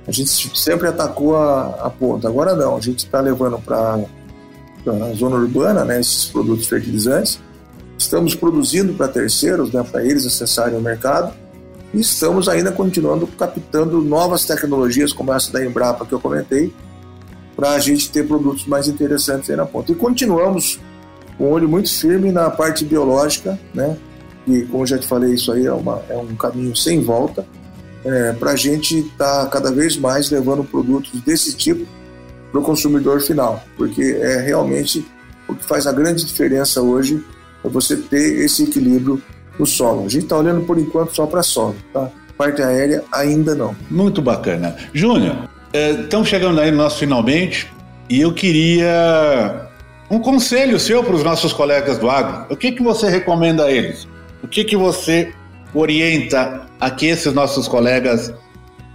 A 0.06 0.10
gente 0.10 0.58
sempre 0.58 0.88
atacou 0.88 1.36
a, 1.36 1.86
a 1.86 1.90
ponta, 1.90 2.26
agora 2.26 2.54
não. 2.54 2.76
A 2.76 2.80
gente 2.80 3.04
está 3.04 3.20
levando 3.20 3.58
para 3.58 4.02
a 4.86 5.14
zona 5.14 5.36
urbana, 5.36 5.84
né, 5.84 6.00
esses 6.00 6.24
produtos 6.26 6.66
fertilizantes. 6.66 7.38
Estamos 7.98 8.34
produzindo 8.34 8.94
para 8.94 9.08
terceiros, 9.08 9.70
né, 9.72 9.82
para 9.82 10.02
eles 10.02 10.24
acessarem 10.24 10.78
o 10.78 10.80
mercado 10.80 11.34
e 11.92 12.00
estamos 12.00 12.48
ainda 12.48 12.70
continuando 12.70 13.26
captando 13.26 14.00
novas 14.00 14.44
tecnologias, 14.44 15.12
como 15.12 15.32
essa 15.32 15.52
da 15.52 15.64
Embrapa 15.64 16.06
que 16.06 16.12
eu 16.12 16.20
comentei, 16.20 16.72
para 17.60 17.72
a 17.72 17.78
gente 17.78 18.10
ter 18.10 18.26
produtos 18.26 18.64
mais 18.64 18.88
interessantes 18.88 19.50
aí 19.50 19.56
na 19.56 19.66
ponta. 19.66 19.92
E 19.92 19.94
continuamos 19.94 20.80
com 21.36 21.44
um 21.44 21.50
olho 21.50 21.68
muito 21.68 21.92
firme 21.92 22.32
na 22.32 22.48
parte 22.48 22.86
biológica, 22.86 23.60
né? 23.74 23.98
E 24.48 24.62
como 24.62 24.86
já 24.86 24.96
te 24.96 25.06
falei, 25.06 25.34
isso 25.34 25.52
aí 25.52 25.66
é, 25.66 25.72
uma, 25.72 26.00
é 26.08 26.16
um 26.16 26.34
caminho 26.34 26.74
sem 26.74 27.02
volta 27.02 27.46
é, 28.02 28.32
para 28.32 28.52
a 28.52 28.56
gente 28.56 29.00
estar 29.00 29.44
tá 29.44 29.46
cada 29.50 29.70
vez 29.70 29.98
mais 29.98 30.30
levando 30.30 30.64
produtos 30.64 31.20
desse 31.20 31.54
tipo 31.54 31.86
para 32.50 32.60
o 32.60 32.64
consumidor 32.64 33.20
final, 33.20 33.62
porque 33.76 34.02
é 34.02 34.40
realmente 34.40 35.06
o 35.46 35.54
que 35.54 35.64
faz 35.64 35.86
a 35.86 35.92
grande 35.92 36.24
diferença 36.24 36.80
hoje 36.80 37.22
é 37.62 37.68
você 37.68 37.94
ter 37.94 38.42
esse 38.42 38.64
equilíbrio 38.64 39.22
o 39.58 39.66
solo. 39.66 40.06
A 40.06 40.08
gente 40.08 40.22
está 40.22 40.38
olhando 40.38 40.64
por 40.64 40.78
enquanto 40.78 41.14
só 41.14 41.26
para 41.26 41.42
solo, 41.42 41.76
tá? 41.92 42.10
Parte 42.38 42.62
aérea 42.62 43.04
ainda 43.12 43.54
não. 43.54 43.76
Muito 43.90 44.22
bacana. 44.22 44.74
Júnior, 44.94 45.46
estamos 45.72 46.28
é, 46.28 46.30
chegando 46.30 46.60
aí 46.60 46.70
no 46.70 46.78
nosso 46.78 46.98
finalmente 46.98 47.70
e 48.08 48.20
eu 48.20 48.32
queria 48.32 49.68
um 50.10 50.18
conselho 50.18 50.78
seu 50.80 51.04
para 51.04 51.14
os 51.14 51.22
nossos 51.22 51.52
colegas 51.52 51.98
do 51.98 52.10
agro. 52.10 52.52
O 52.52 52.56
que, 52.56 52.72
que 52.72 52.82
você 52.82 53.08
recomenda 53.08 53.64
a 53.64 53.70
eles? 53.70 54.08
O 54.42 54.48
que, 54.48 54.64
que 54.64 54.76
você 54.76 55.32
orienta 55.72 56.66
a 56.80 56.90
que 56.90 57.06
esses 57.06 57.32
nossos 57.32 57.68
colegas 57.68 58.32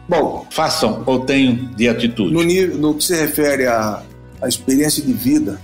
Bom, 0.07 0.45
façam 0.51 1.03
ou 1.05 1.25
tenham 1.25 1.55
de 1.75 1.89
atitude? 1.89 2.31
No, 2.31 2.43
no 2.77 2.93
que 2.95 3.03
se 3.03 3.15
refere 3.15 3.65
à, 3.65 4.03
à 4.41 4.47
experiência 4.47 5.03
de 5.03 5.13
vida, 5.13 5.59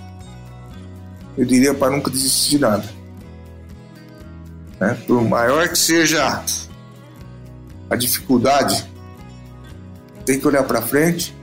eu 1.37 1.45
diria 1.45 1.73
para 1.73 1.91
nunca 1.91 2.09
desistir 2.09 2.51
de 2.51 2.59
nada. 2.59 2.83
Né? 4.79 4.97
Por 5.05 5.23
maior 5.23 5.69
que 5.69 5.77
seja 5.77 6.43
a 7.89 7.95
dificuldade, 7.95 8.83
tem 10.25 10.39
que 10.39 10.47
olhar 10.47 10.63
para 10.63 10.81
frente, 10.81 11.35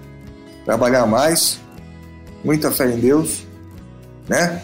trabalhar 0.64 1.06
mais, 1.06 1.60
muita 2.44 2.70
fé 2.70 2.90
em 2.92 2.98
Deus, 2.98 3.46
né? 4.28 4.62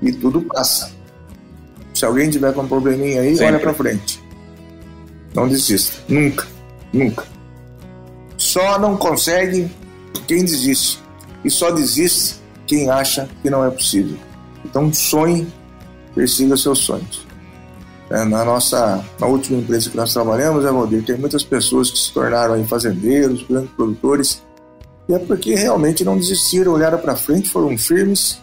E 0.00 0.12
tudo 0.12 0.42
passa. 0.42 0.90
Se 1.94 2.04
alguém 2.04 2.30
tiver 2.30 2.52
com 2.52 2.62
um 2.62 2.68
probleminha 2.68 3.20
aí, 3.20 3.36
Sempre. 3.36 3.46
olha 3.46 3.58
para 3.60 3.74
frente. 3.74 4.22
Não 5.34 5.48
desista, 5.48 6.02
nunca, 6.08 6.46
nunca. 6.92 7.24
Só 8.36 8.78
não 8.78 8.96
consegue 8.96 9.70
quem 10.26 10.44
desiste. 10.44 11.00
E 11.44 11.50
só 11.50 11.70
desiste 11.70 12.36
quem 12.66 12.90
acha 12.90 13.28
que 13.42 13.50
não 13.50 13.64
é 13.64 13.70
possível. 13.70 14.16
Então 14.64 14.92
sonhe, 14.92 15.46
persiga 16.14 16.56
seus 16.56 16.80
sonhos. 16.80 17.26
É, 18.12 18.26
na 18.26 18.44
nossa 18.44 19.02
na 19.18 19.26
última 19.26 19.58
empresa 19.58 19.88
que 19.88 19.96
nós 19.96 20.12
trabalhamos, 20.12 20.66
é, 20.66 20.70
Valdir, 20.70 21.02
tem 21.02 21.16
muitas 21.16 21.42
pessoas 21.42 21.90
que 21.90 21.98
se 21.98 22.12
tornaram 22.12 22.52
aí 22.52 22.64
fazendeiros, 22.64 23.42
grandes 23.44 23.70
produtores, 23.70 24.42
e 25.08 25.14
é 25.14 25.18
porque 25.18 25.54
realmente 25.54 26.04
não 26.04 26.18
desistiram, 26.18 26.72
olharam 26.74 26.98
para 26.98 27.16
frente, 27.16 27.48
foram 27.48 27.76
firmes, 27.78 28.38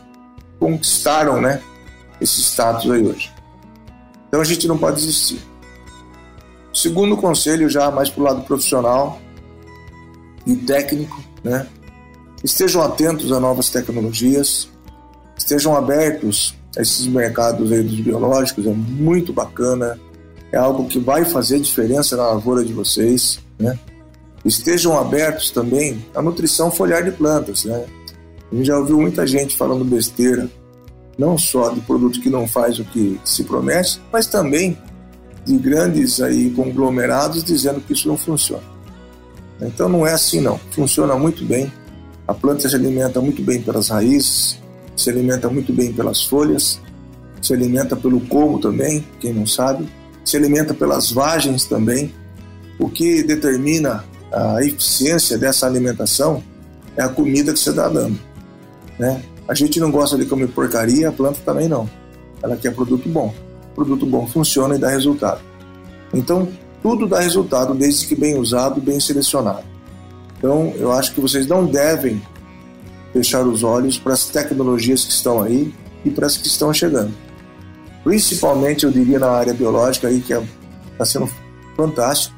conquistaram 0.60 1.40
né, 1.40 1.62
esse 2.20 2.42
status 2.42 2.90
aí 2.90 3.06
hoje. 3.06 3.32
Então 4.28 4.42
a 4.42 4.44
gente 4.44 4.68
não 4.68 4.76
pode 4.76 4.96
desistir. 4.96 5.40
Segundo 6.74 7.16
conselho, 7.16 7.70
já 7.70 7.92
mais 7.92 8.10
para 8.10 8.22
o 8.22 8.24
lado 8.26 8.42
profissional 8.42 9.22
e 10.48 10.56
técnico, 10.56 11.24
né? 11.44 11.68
estejam 12.44 12.82
atentos 12.82 13.32
a 13.32 13.40
novas 13.40 13.70
tecnologias, 13.70 14.68
estejam 15.38 15.76
abertos 15.76 16.56
esses 16.78 17.08
mercados 17.08 17.72
aí 17.72 17.84
dos 17.84 18.00
biológicos, 18.00 18.66
é 18.66 18.74
muito 18.74 19.34
bacana, 19.34 20.00
é 20.52 20.58
algo 20.58 20.86
que 20.86 21.00
vai 21.00 21.26
fazer 21.26 21.60
diferença 21.60 22.16
na 22.16 22.28
lavoura 22.28 22.64
de 22.64 22.74
vocês, 22.74 23.40
né? 23.58 23.78
Estejam 24.44 24.98
abertos 24.98 25.52
também 25.52 26.04
à 26.16 26.22
nutrição 26.22 26.72
foliar 26.72 27.04
de 27.04 27.12
plantas, 27.12 27.66
né? 27.66 27.86
A 28.52 28.56
gente 28.56 28.66
já 28.66 28.78
ouviu 28.78 29.00
muita 29.00 29.28
gente 29.28 29.56
falando 29.56 29.84
besteira, 29.84 30.50
não 31.18 31.38
só 31.38 31.70
de 31.70 31.82
produto 31.82 32.22
que 32.22 32.30
não 32.30 32.48
faz 32.48 32.80
o 32.80 32.86
que 32.86 33.20
se 33.24 33.44
promete, 33.44 34.02
mas 34.12 34.26
também 34.26 34.78
de 35.46 35.58
grandes 35.58 36.22
aí 36.22 36.50
conglomerados 36.52 37.44
dizendo 37.44 37.82
que 37.82 37.94
isso 37.94 38.08
não 38.08 38.18
funciona. 38.18 38.64
Então 39.62 39.90
não 39.90 40.08
é 40.08 40.14
assim 40.14 40.40
não, 40.40 40.58
funciona 40.72 41.16
muito 41.16 41.44
bem. 41.44 41.72
A 42.28 42.34
planta 42.34 42.70
se 42.70 42.76
alimenta 42.76 43.20
muito 43.20 43.42
bem 43.42 43.62
pelas 43.62 43.90
raízes, 43.90 44.60
se 45.00 45.10
alimenta 45.10 45.50
muito 45.50 45.72
bem 45.72 45.94
pelas 45.94 46.24
folhas, 46.24 46.82
se 47.42 47.54
alimenta 47.54 47.96
pelo 47.96 48.20
como 48.22 48.60
também, 48.60 49.06
quem 49.20 49.34
não 49.34 49.48
sabe, 49.48 49.88
se 50.26 50.36
alimenta 50.36 50.74
pelas 50.74 51.12
vagens 51.12 51.64
também. 51.66 52.14
O 52.78 52.90
que 52.90 53.24
determina 53.24 54.04
a 54.32 54.62
eficiência 54.64 55.38
dessa 55.38 55.66
alimentação 55.66 56.44
é 56.98 57.02
a 57.02 57.10
comida 57.10 57.54
que 57.54 57.60
você 57.60 57.70
está 57.70 57.88
dando. 57.88 58.20
Né? 58.98 59.22
A 59.48 59.54
gente 59.54 59.80
não 59.80 59.90
gosta 59.90 60.18
de 60.18 60.26
comer 60.26 60.50
porcaria, 60.50 61.10
a 61.10 61.12
planta 61.12 61.40
também 61.46 61.70
não. 61.70 61.90
Ela 62.44 62.58
quer 62.58 62.76
produto 62.76 63.08
bom. 63.08 63.34
O 63.72 63.76
produto 63.76 64.06
bom 64.06 64.28
funciona 64.28 64.76
e 64.76 64.80
dá 64.80 64.90
resultado. 64.90 65.42
Então, 66.14 66.50
tudo 66.84 67.08
dá 67.08 67.20
resultado 67.20 67.74
desde 67.74 68.06
que 68.06 68.16
bem 68.16 68.38
usado, 68.38 68.82
bem 68.82 69.00
selecionado. 69.00 69.64
Então, 70.38 70.74
eu 70.78 70.92
acho 70.92 71.14
que 71.14 71.22
vocês 71.22 71.48
não 71.48 71.66
devem 71.66 72.22
fechar 73.14 73.46
os 73.46 73.64
olhos 73.64 73.98
para 73.98 74.14
as 74.14 74.26
tecnologias 74.26 75.04
que 75.06 75.12
estão 75.12 75.42
aí 75.42 75.74
e 76.06 76.10
para 76.10 76.28
as 76.28 76.38
que 76.38 76.48
estão 76.48 76.74
chegando. 76.74 77.14
Principalmente, 78.04 78.86
eu 78.86 78.92
diria, 78.92 79.20
na 79.20 79.30
área 79.30 79.54
biológica, 79.54 80.08
aí, 80.08 80.22
que 80.22 80.34
está 80.34 80.46
é, 81.00 81.06
sendo 81.06 81.30
fantástico, 81.76 82.36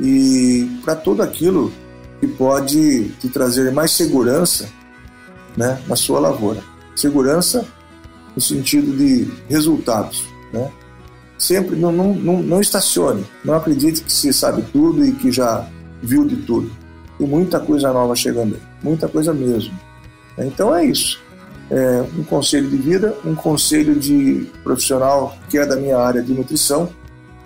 e 0.00 0.80
para 0.84 0.94
tudo 0.94 1.22
aquilo 1.22 1.72
que 2.20 2.26
pode 2.26 3.08
te 3.20 3.28
trazer 3.28 3.72
mais 3.72 3.92
segurança 3.92 4.68
né, 5.56 5.80
na 5.86 5.96
sua 5.96 6.20
lavoura. 6.20 6.62
Segurança 6.94 7.66
no 8.34 8.40
sentido 8.40 8.96
de 8.96 9.28
resultados. 9.48 10.24
Né? 10.52 10.70
Sempre 11.38 11.76
não, 11.76 11.92
não, 11.92 12.14
não, 12.14 12.42
não 12.42 12.60
estacione, 12.60 13.24
não 13.44 13.54
acredite 13.54 14.02
que 14.02 14.12
se 14.12 14.32
sabe 14.32 14.62
tudo 14.72 15.04
e 15.04 15.12
que 15.12 15.30
já 15.30 15.68
viu 16.02 16.26
de 16.26 16.36
tudo. 16.36 16.70
Tem 17.18 17.26
muita 17.26 17.58
coisa 17.60 17.92
nova 17.92 18.14
chegando 18.14 18.54
aí, 18.54 18.62
muita 18.86 19.08
coisa 19.08 19.34
mesmo. 19.34 19.74
Então 20.38 20.74
é 20.74 20.84
isso. 20.84 21.20
É 21.70 22.04
um 22.16 22.22
conselho 22.22 22.68
de 22.68 22.76
vida, 22.76 23.14
um 23.24 23.34
conselho 23.34 23.96
de 23.96 24.46
profissional 24.62 25.36
que 25.50 25.58
é 25.58 25.66
da 25.66 25.76
minha 25.76 25.98
área 25.98 26.22
de 26.22 26.32
nutrição, 26.32 26.88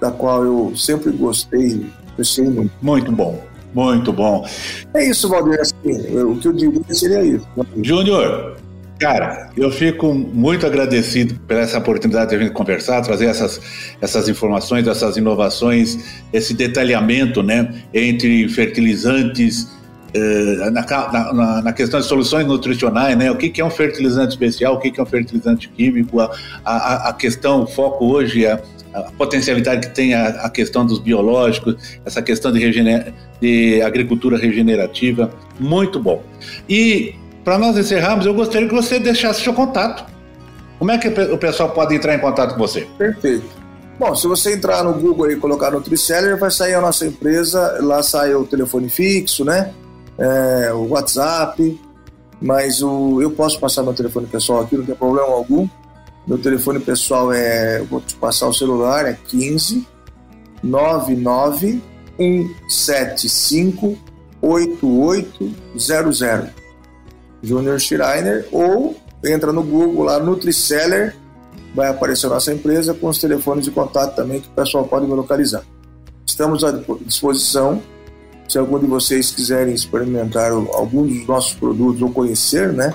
da 0.01 0.11
qual 0.11 0.45
eu 0.45 0.73
sempre 0.77 1.11
gostei, 1.11 1.87
gostei 2.17 2.45
muito. 2.45 2.73
Muito 2.83 3.11
bom. 3.11 3.43
Muito 3.73 4.13
bom. 4.13 4.47
É 4.95 5.09
isso, 5.09 5.29
Valdir. 5.29 5.61
Assim, 5.61 6.19
o 6.19 6.37
que 6.37 6.49
eu 6.49 6.53
digo 6.53 6.85
seria 6.93 7.23
isso. 7.23 7.47
Júnior, 7.83 8.57
Cara, 9.01 9.49
eu 9.57 9.71
fico 9.71 10.13
muito 10.13 10.67
agradecido 10.67 11.35
por 11.49 11.57
essa 11.57 11.79
oportunidade 11.79 12.31
de 12.31 12.37
a 12.37 12.39
gente 12.39 12.53
conversar, 12.53 13.01
trazer 13.01 13.25
essas, 13.25 13.59
essas 13.99 14.29
informações, 14.29 14.87
essas 14.87 15.17
inovações, 15.17 16.21
esse 16.35 16.53
detalhamento 16.53 17.43
né, 17.43 17.83
entre 17.95 18.47
fertilizantes, 18.51 19.67
eh, 20.13 20.71
na, 20.71 21.33
na, 21.33 21.63
na, 21.63 21.73
questão 21.73 22.01
de 22.01 22.07
soluções 22.07 22.47
nutricionais, 22.47 23.17
né, 23.17 23.31
o 23.31 23.37
que, 23.37 23.49
que 23.49 23.61
é 23.61 23.65
um 23.65 23.71
fertilizante 23.71 24.31
especial, 24.31 24.75
o 24.75 24.79
que, 24.79 24.91
que 24.91 24.99
é 24.99 25.03
um 25.03 25.07
fertilizante 25.07 25.69
químico, 25.69 26.21
a, 26.21 26.31
a, 26.65 27.09
a 27.11 27.13
questão, 27.13 27.63
o 27.63 27.67
foco 27.67 28.07
hoje, 28.07 28.47
a, 28.47 28.61
a 28.93 29.03
potencialidade 29.13 29.89
que 29.89 29.95
tem 29.95 30.15
a, 30.15 30.29
a, 30.29 30.51
questão 30.51 30.85
dos 30.85 30.99
biológicos, 30.99 31.77
essa 32.05 32.21
questão 32.21 32.51
de, 32.51 32.59
regener, 32.59 33.15
de 33.41 33.81
agricultura 33.83 34.37
regenerativa, 34.37 35.31
muito 35.59 36.01
bom. 36.01 36.23
E 36.69 37.15
para 37.45 37.57
nós 37.59 37.77
encerrarmos, 37.77 38.27
eu 38.27 38.35
gostaria 38.35 38.69
que 38.69 38.75
você 38.75 38.99
deixasse 38.99 39.43
seu 39.43 39.55
contato. 39.55 40.05
Como 40.79 40.91
é 40.91 40.99
que 40.99 41.09
o 41.09 41.39
pessoal 41.39 41.71
pode 41.71 41.95
entrar 41.95 42.15
em 42.15 42.19
contato 42.19 42.55
com 42.55 42.59
você? 42.59 42.87
Perfeito. 42.99 43.45
Bom, 43.99 44.15
se 44.17 44.27
você 44.27 44.55
entrar 44.55 44.83
no 44.83 44.95
Google 44.95 45.31
e 45.31 45.37
colocar 45.37 45.71
Nutriceller, 45.71 46.39
vai 46.39 46.51
sair 46.51 46.75
a 46.75 46.81
nossa 46.81 47.07
empresa, 47.07 47.79
lá 47.83 48.03
sai 48.03 48.35
o 48.35 48.47
telefone 48.47 48.89
fixo, 48.89 49.45
né? 49.45 49.75
É, 50.21 50.73
o 50.73 50.89
WhatsApp, 50.89 51.81
mas 52.41 52.83
o, 52.83 53.21
eu 53.21 53.31
posso 53.31 53.59
passar 53.59 53.83
meu 53.83 53.95
telefone 53.95 54.27
pessoal 54.27 54.61
aqui, 54.61 54.77
não 54.77 54.85
tem 54.85 54.95
problema 54.95 55.29
algum. 55.29 55.69
Meu 56.27 56.39
telefone 56.39 56.79
pessoal 56.79 57.33
é, 57.33 57.83
vou 57.83 58.01
te 58.01 58.15
passar 58.17 58.47
o 58.47 58.55
celular, 58.55 59.07
é 59.07 59.19
15 59.29 59.87
99 60.63 61.83
175 62.69 63.99
8800. 64.43 66.51
Júnior 67.43 67.81
Schreiner, 67.81 68.47
ou 68.53 68.97
entra 69.25 69.53
no 69.53 69.63
Google 69.63 70.05
lá, 70.05 70.19
Nutriceller, 70.19 71.17
vai 71.75 71.89
aparecer 71.89 72.27
a 72.27 72.31
nossa 72.31 72.53
empresa 72.53 72.95
com 72.95 73.09
os 73.09 73.19
telefones 73.19 73.65
de 73.65 73.71
contato 73.71 74.15
também 74.15 74.41
que 74.41 74.49
o 74.49 74.53
pessoal 74.53 74.85
pode 74.85 75.07
me 75.07 75.15
localizar. 75.15 75.63
Estamos 76.27 76.65
à 76.65 76.73
disposição. 77.05 77.83
Se 78.51 78.59
algum 78.59 78.81
de 78.81 78.87
vocês 78.87 79.31
quiserem 79.31 79.73
experimentar 79.73 80.51
algum 80.51 81.07
dos 81.07 81.25
nossos 81.25 81.53
produtos 81.53 82.03
ou 82.03 82.11
conhecer, 82.11 82.73
né? 82.73 82.93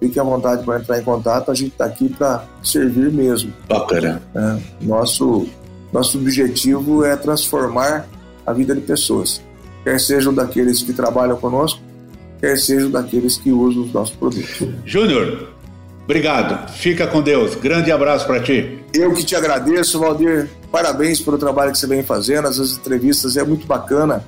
Fique 0.00 0.18
à 0.18 0.24
vontade 0.24 0.64
para 0.64 0.80
entrar 0.80 0.98
em 0.98 1.04
contato. 1.04 1.48
A 1.48 1.54
gente 1.54 1.70
está 1.70 1.84
aqui 1.84 2.08
para 2.08 2.44
servir 2.60 3.12
mesmo. 3.12 3.52
Bacana. 3.68 4.20
É, 4.34 4.56
nosso, 4.84 5.46
nosso 5.92 6.18
objetivo 6.18 7.04
é 7.04 7.14
transformar 7.14 8.08
a 8.44 8.52
vida 8.52 8.74
de 8.74 8.80
pessoas, 8.80 9.40
quer 9.84 10.00
sejam 10.00 10.34
daqueles 10.34 10.82
que 10.82 10.92
trabalham 10.92 11.36
conosco, 11.36 11.80
quer 12.40 12.58
sejam 12.58 12.90
daqueles 12.90 13.36
que 13.36 13.52
usam 13.52 13.84
os 13.84 13.92
nossos 13.92 14.16
produtos. 14.16 14.60
Júnior, 14.84 15.50
obrigado. 16.02 16.68
Fica 16.72 17.06
com 17.06 17.22
Deus. 17.22 17.54
Grande 17.54 17.92
abraço 17.92 18.26
para 18.26 18.42
ti. 18.42 18.80
Eu 18.92 19.14
que 19.14 19.24
te 19.24 19.36
agradeço, 19.36 20.00
Valdir. 20.00 20.50
Parabéns 20.72 21.20
pelo 21.20 21.38
trabalho 21.38 21.70
que 21.70 21.78
você 21.78 21.86
vem 21.86 22.02
fazendo. 22.02 22.48
As 22.48 22.58
entrevistas 22.58 23.36
é 23.36 23.44
muito 23.44 23.68
bacana 23.68 24.24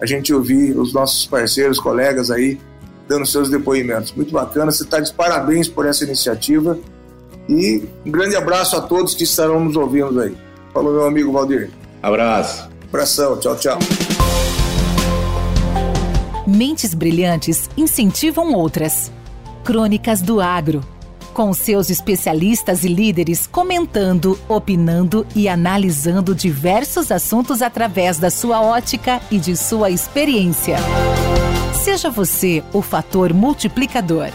a 0.00 0.06
gente 0.06 0.32
ouvir 0.32 0.76
os 0.76 0.92
nossos 0.92 1.26
parceiros, 1.26 1.78
colegas 1.78 2.30
aí, 2.30 2.58
dando 3.08 3.26
seus 3.26 3.48
depoimentos. 3.48 4.12
Muito 4.12 4.32
bacana. 4.32 4.70
Você 4.70 4.82
está 4.82 5.00
de 5.00 5.12
parabéns 5.12 5.68
por 5.68 5.86
essa 5.86 6.04
iniciativa. 6.04 6.78
E 7.48 7.84
um 8.04 8.10
grande 8.10 8.36
abraço 8.36 8.76
a 8.76 8.80
todos 8.80 9.14
que 9.14 9.24
estarão 9.24 9.64
nos 9.64 9.76
ouvindo 9.76 10.20
aí. 10.20 10.36
Falou, 10.72 10.92
meu 10.92 11.06
amigo 11.06 11.32
Valdir. 11.32 11.70
Abraço. 12.02 12.68
Abração. 12.88 13.38
Tchau, 13.38 13.56
tchau. 13.56 13.78
Mentes 16.46 16.94
brilhantes 16.94 17.68
incentivam 17.76 18.52
outras. 18.52 19.10
Crônicas 19.64 20.20
do 20.20 20.40
Agro. 20.40 20.95
Com 21.36 21.52
seus 21.52 21.90
especialistas 21.90 22.82
e 22.82 22.88
líderes 22.88 23.46
comentando, 23.46 24.38
opinando 24.48 25.26
e 25.36 25.50
analisando 25.50 26.34
diversos 26.34 27.12
assuntos 27.12 27.60
através 27.60 28.18
da 28.18 28.30
sua 28.30 28.62
ótica 28.62 29.20
e 29.30 29.38
de 29.38 29.54
sua 29.54 29.90
experiência. 29.90 30.78
Seja 31.84 32.08
você 32.08 32.64
o 32.72 32.80
fator 32.80 33.34
multiplicador. 33.34 34.28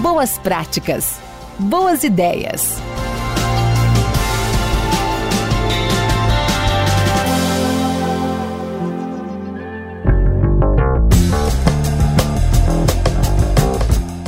Boas 0.00 0.38
práticas. 0.38 1.16
Boas 1.58 2.02
ideias. 2.02 2.78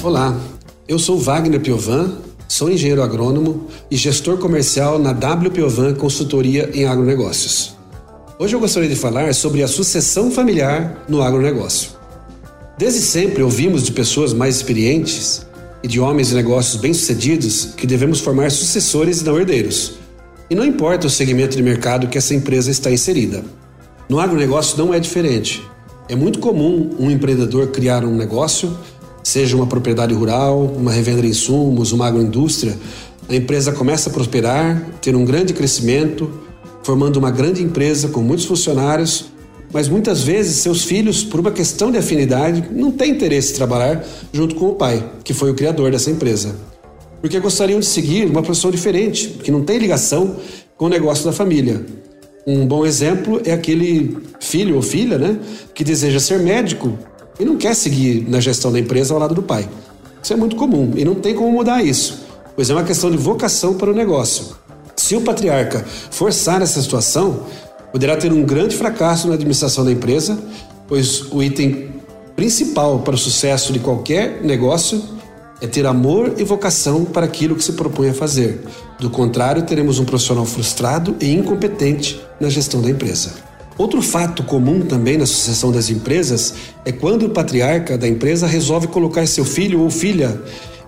Olá, 0.03 0.35
eu 0.89 0.99
sou 0.99 1.19
Wagner 1.19 1.61
Piovan, 1.61 2.17
sou 2.49 2.71
engenheiro 2.71 3.03
agrônomo 3.03 3.67
e 3.91 3.97
gestor 3.97 4.39
comercial 4.39 4.99
na 4.99 5.13
W 5.13 5.51
Piovan 5.51 5.95
Consultoria 5.95 6.71
em 6.73 6.87
Agronegócios. 6.87 7.77
Hoje 8.39 8.57
eu 8.57 8.61
gostaria 8.61 8.89
de 8.89 8.97
falar 8.97 9.35
sobre 9.35 9.63
a 9.63 9.69
sucessão 9.69 10.31
familiar 10.31 11.05
no 11.07 11.21
agronegócio. 11.21 11.91
Desde 12.79 13.01
sempre 13.01 13.43
ouvimos 13.43 13.83
de 13.83 13.93
pessoas 13.93 14.33
mais 14.33 14.57
experientes 14.57 15.47
e 15.83 15.89
de 15.89 16.01
homens 16.01 16.29
de 16.29 16.37
negócios 16.37 16.81
bem-sucedidos 16.81 17.67
que 17.77 17.87
devemos 17.87 18.21
formar 18.21 18.51
sucessores 18.51 19.21
e 19.21 19.25
não 19.25 19.39
herdeiros. 19.39 19.99
E 20.49 20.55
não 20.55 20.65
importa 20.65 21.07
o 21.07 21.11
segmento 21.11 21.55
de 21.55 21.63
mercado 21.63 22.09
que 22.09 22.17
essa 22.17 22.35
empresa 22.35 22.71
está 22.71 22.91
inserida. 22.91 23.45
No 24.09 24.19
agronegócio 24.19 24.79
não 24.79 24.95
é 24.95 24.99
diferente. 24.99 25.63
É 26.09 26.17
muito 26.17 26.39
comum 26.39 26.97
um 26.99 27.11
empreendedor 27.11 27.67
criar 27.67 28.07
um 28.07 28.17
negócio 28.17 28.75
seja 29.29 29.55
uma 29.55 29.67
propriedade 29.67 30.15
rural, 30.15 30.65
uma 30.65 30.91
revenda 30.91 31.21
de 31.21 31.29
insumos, 31.29 31.93
uma 31.93 32.07
agroindústria, 32.07 32.79
a 33.29 33.35
empresa 33.35 33.73
começa 33.73 34.09
a 34.09 34.13
prosperar, 34.13 34.83
ter 35.03 35.15
um 35.15 35.23
grande 35.23 35.53
crescimento, 35.53 36.31
formando 36.83 37.19
uma 37.19 37.31
grande 37.31 37.63
empresa 37.63 38.09
com 38.09 38.23
muitos 38.23 38.47
funcionários, 38.47 39.27
mas 39.71 39.87
muitas 39.87 40.23
vezes 40.23 40.57
seus 40.57 40.83
filhos, 40.83 41.23
por 41.23 41.41
uma 41.41 41.51
questão 41.51 41.93
de 41.93 41.99
afinidade, 41.99 42.65
não 42.73 42.91
têm 42.91 43.11
interesse 43.11 43.53
em 43.53 43.57
trabalhar 43.57 44.03
junto 44.33 44.55
com 44.55 44.71
o 44.71 44.75
pai, 44.75 45.07
que 45.23 45.35
foi 45.35 45.51
o 45.51 45.55
criador 45.55 45.91
dessa 45.91 46.11
empresa. 46.11 46.57
Porque 47.21 47.39
gostariam 47.39 47.81
de 47.81 47.87
seguir 47.87 48.31
uma 48.31 48.43
profissão 48.43 48.71
diferente, 48.71 49.29
que 49.45 49.51
não 49.51 49.63
tem 49.63 49.77
ligação 49.77 50.37
com 50.75 50.87
o 50.87 50.89
negócio 50.89 51.27
da 51.27 51.33
família. 51.33 51.85
Um 52.47 52.67
bom 52.67 52.87
exemplo 52.87 53.43
é 53.45 53.53
aquele 53.53 54.17
filho 54.41 54.77
ou 54.77 54.81
filha, 54.81 55.19
né, 55.19 55.39
que 55.75 55.85
deseja 55.85 56.19
ser 56.19 56.39
médico 56.39 56.97
e 57.39 57.45
não 57.45 57.57
quer 57.57 57.75
seguir 57.75 58.29
na 58.29 58.41
gestão 58.41 58.73
da 58.73 58.79
empresa 58.79 59.15
ao 59.15 59.21
lado 59.21 59.35
do 59.35 59.43
pai. 59.43 59.69
Isso 60.23 60.33
é 60.33 60.37
muito 60.37 60.57
comum 60.57 60.93
e 60.97 61.05
não 61.05 61.15
tem 61.15 61.35
como 61.35 61.53
mudar 61.53 61.83
isso, 61.83 62.21
pois 62.55 62.69
é 62.71 62.75
uma 62.75 62.85
questão 62.85 63.11
de 63.11 63.17
vocação 63.17 63.75
para 63.75 63.91
o 63.91 63.95
negócio. 63.95 64.57
Se 64.97 65.15
o 65.15 65.21
patriarca 65.21 65.85
forçar 66.11 66.61
essa 66.61 66.83
situação, 66.83 67.45
poderá 67.93 68.17
ter 68.17 68.33
um 68.33 68.45
grande 68.45 68.77
fracasso 68.77 69.29
na 69.29 69.35
administração 69.35 69.85
da 69.85 69.93
empresa, 69.93 70.39
pois 70.87 71.33
o 71.33 71.43
item 71.43 71.89
principal 72.35 73.01
para 73.01 73.15
o 73.15 73.19
sucesso 73.19 73.73
de 73.73 73.79
qualquer 73.79 74.43
negócio 74.43 75.03
é 75.61 75.67
ter 75.67 75.87
amor 75.87 76.35
e 76.37 76.45
vocação 76.45 77.05
para 77.05 77.27
aquilo 77.27 77.57
que 77.57 77.65
se 77.65 77.73
propõe 77.73 78.11
a 78.11 78.15
fazer. 78.15 78.65
Do 78.99 79.11
contrário, 79.11 79.63
teremos 79.63 79.99
um 79.99 80.05
profissional 80.05 80.45
frustrado 80.45 81.17
e 81.21 81.33
incompetente 81.33 82.21
na 82.41 82.49
gestão 82.49 82.81
da 82.81 82.91
empresa. 82.91 83.48
Outro 83.79 84.03
fato 84.03 84.43
comum 84.43 84.81
também 84.81 85.17
na 85.17 85.25
sucessão 85.25 85.71
das 85.71 85.89
empresas 85.89 86.53
é 86.85 86.91
quando 86.91 87.27
o 87.27 87.31
patriarca 87.31 87.97
da 87.97 88.09
empresa 88.09 88.45
resolve 88.45 88.89
colocar 88.89 89.25
seu 89.29 89.45
filho 89.45 89.81
ou 89.81 89.89
filha 89.89 90.43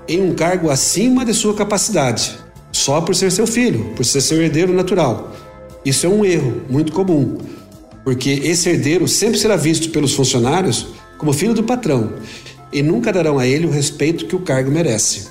em 0.08 0.20
um 0.20 0.34
cargo 0.34 0.68
acima 0.68 1.24
de 1.24 1.32
sua 1.32 1.54
capacidade, 1.54 2.36
só 2.72 3.00
por 3.00 3.14
ser 3.14 3.30
seu 3.30 3.46
filho, 3.46 3.92
por 3.94 4.04
ser 4.04 4.20
seu 4.20 4.42
herdeiro 4.42 4.72
natural. 4.72 5.32
Isso 5.84 6.04
é 6.04 6.08
um 6.08 6.24
erro 6.24 6.62
muito 6.68 6.90
comum, 6.90 7.38
porque 8.02 8.30
esse 8.42 8.68
herdeiro 8.68 9.06
sempre 9.06 9.38
será 9.38 9.54
visto 9.54 9.90
pelos 9.90 10.12
funcionários 10.12 10.88
como 11.16 11.32
filho 11.32 11.54
do 11.54 11.62
patrão 11.62 12.14
e 12.72 12.82
nunca 12.82 13.12
darão 13.12 13.38
a 13.38 13.46
ele 13.46 13.66
o 13.66 13.70
respeito 13.70 14.26
que 14.26 14.34
o 14.34 14.40
cargo 14.40 14.68
merece, 14.68 15.28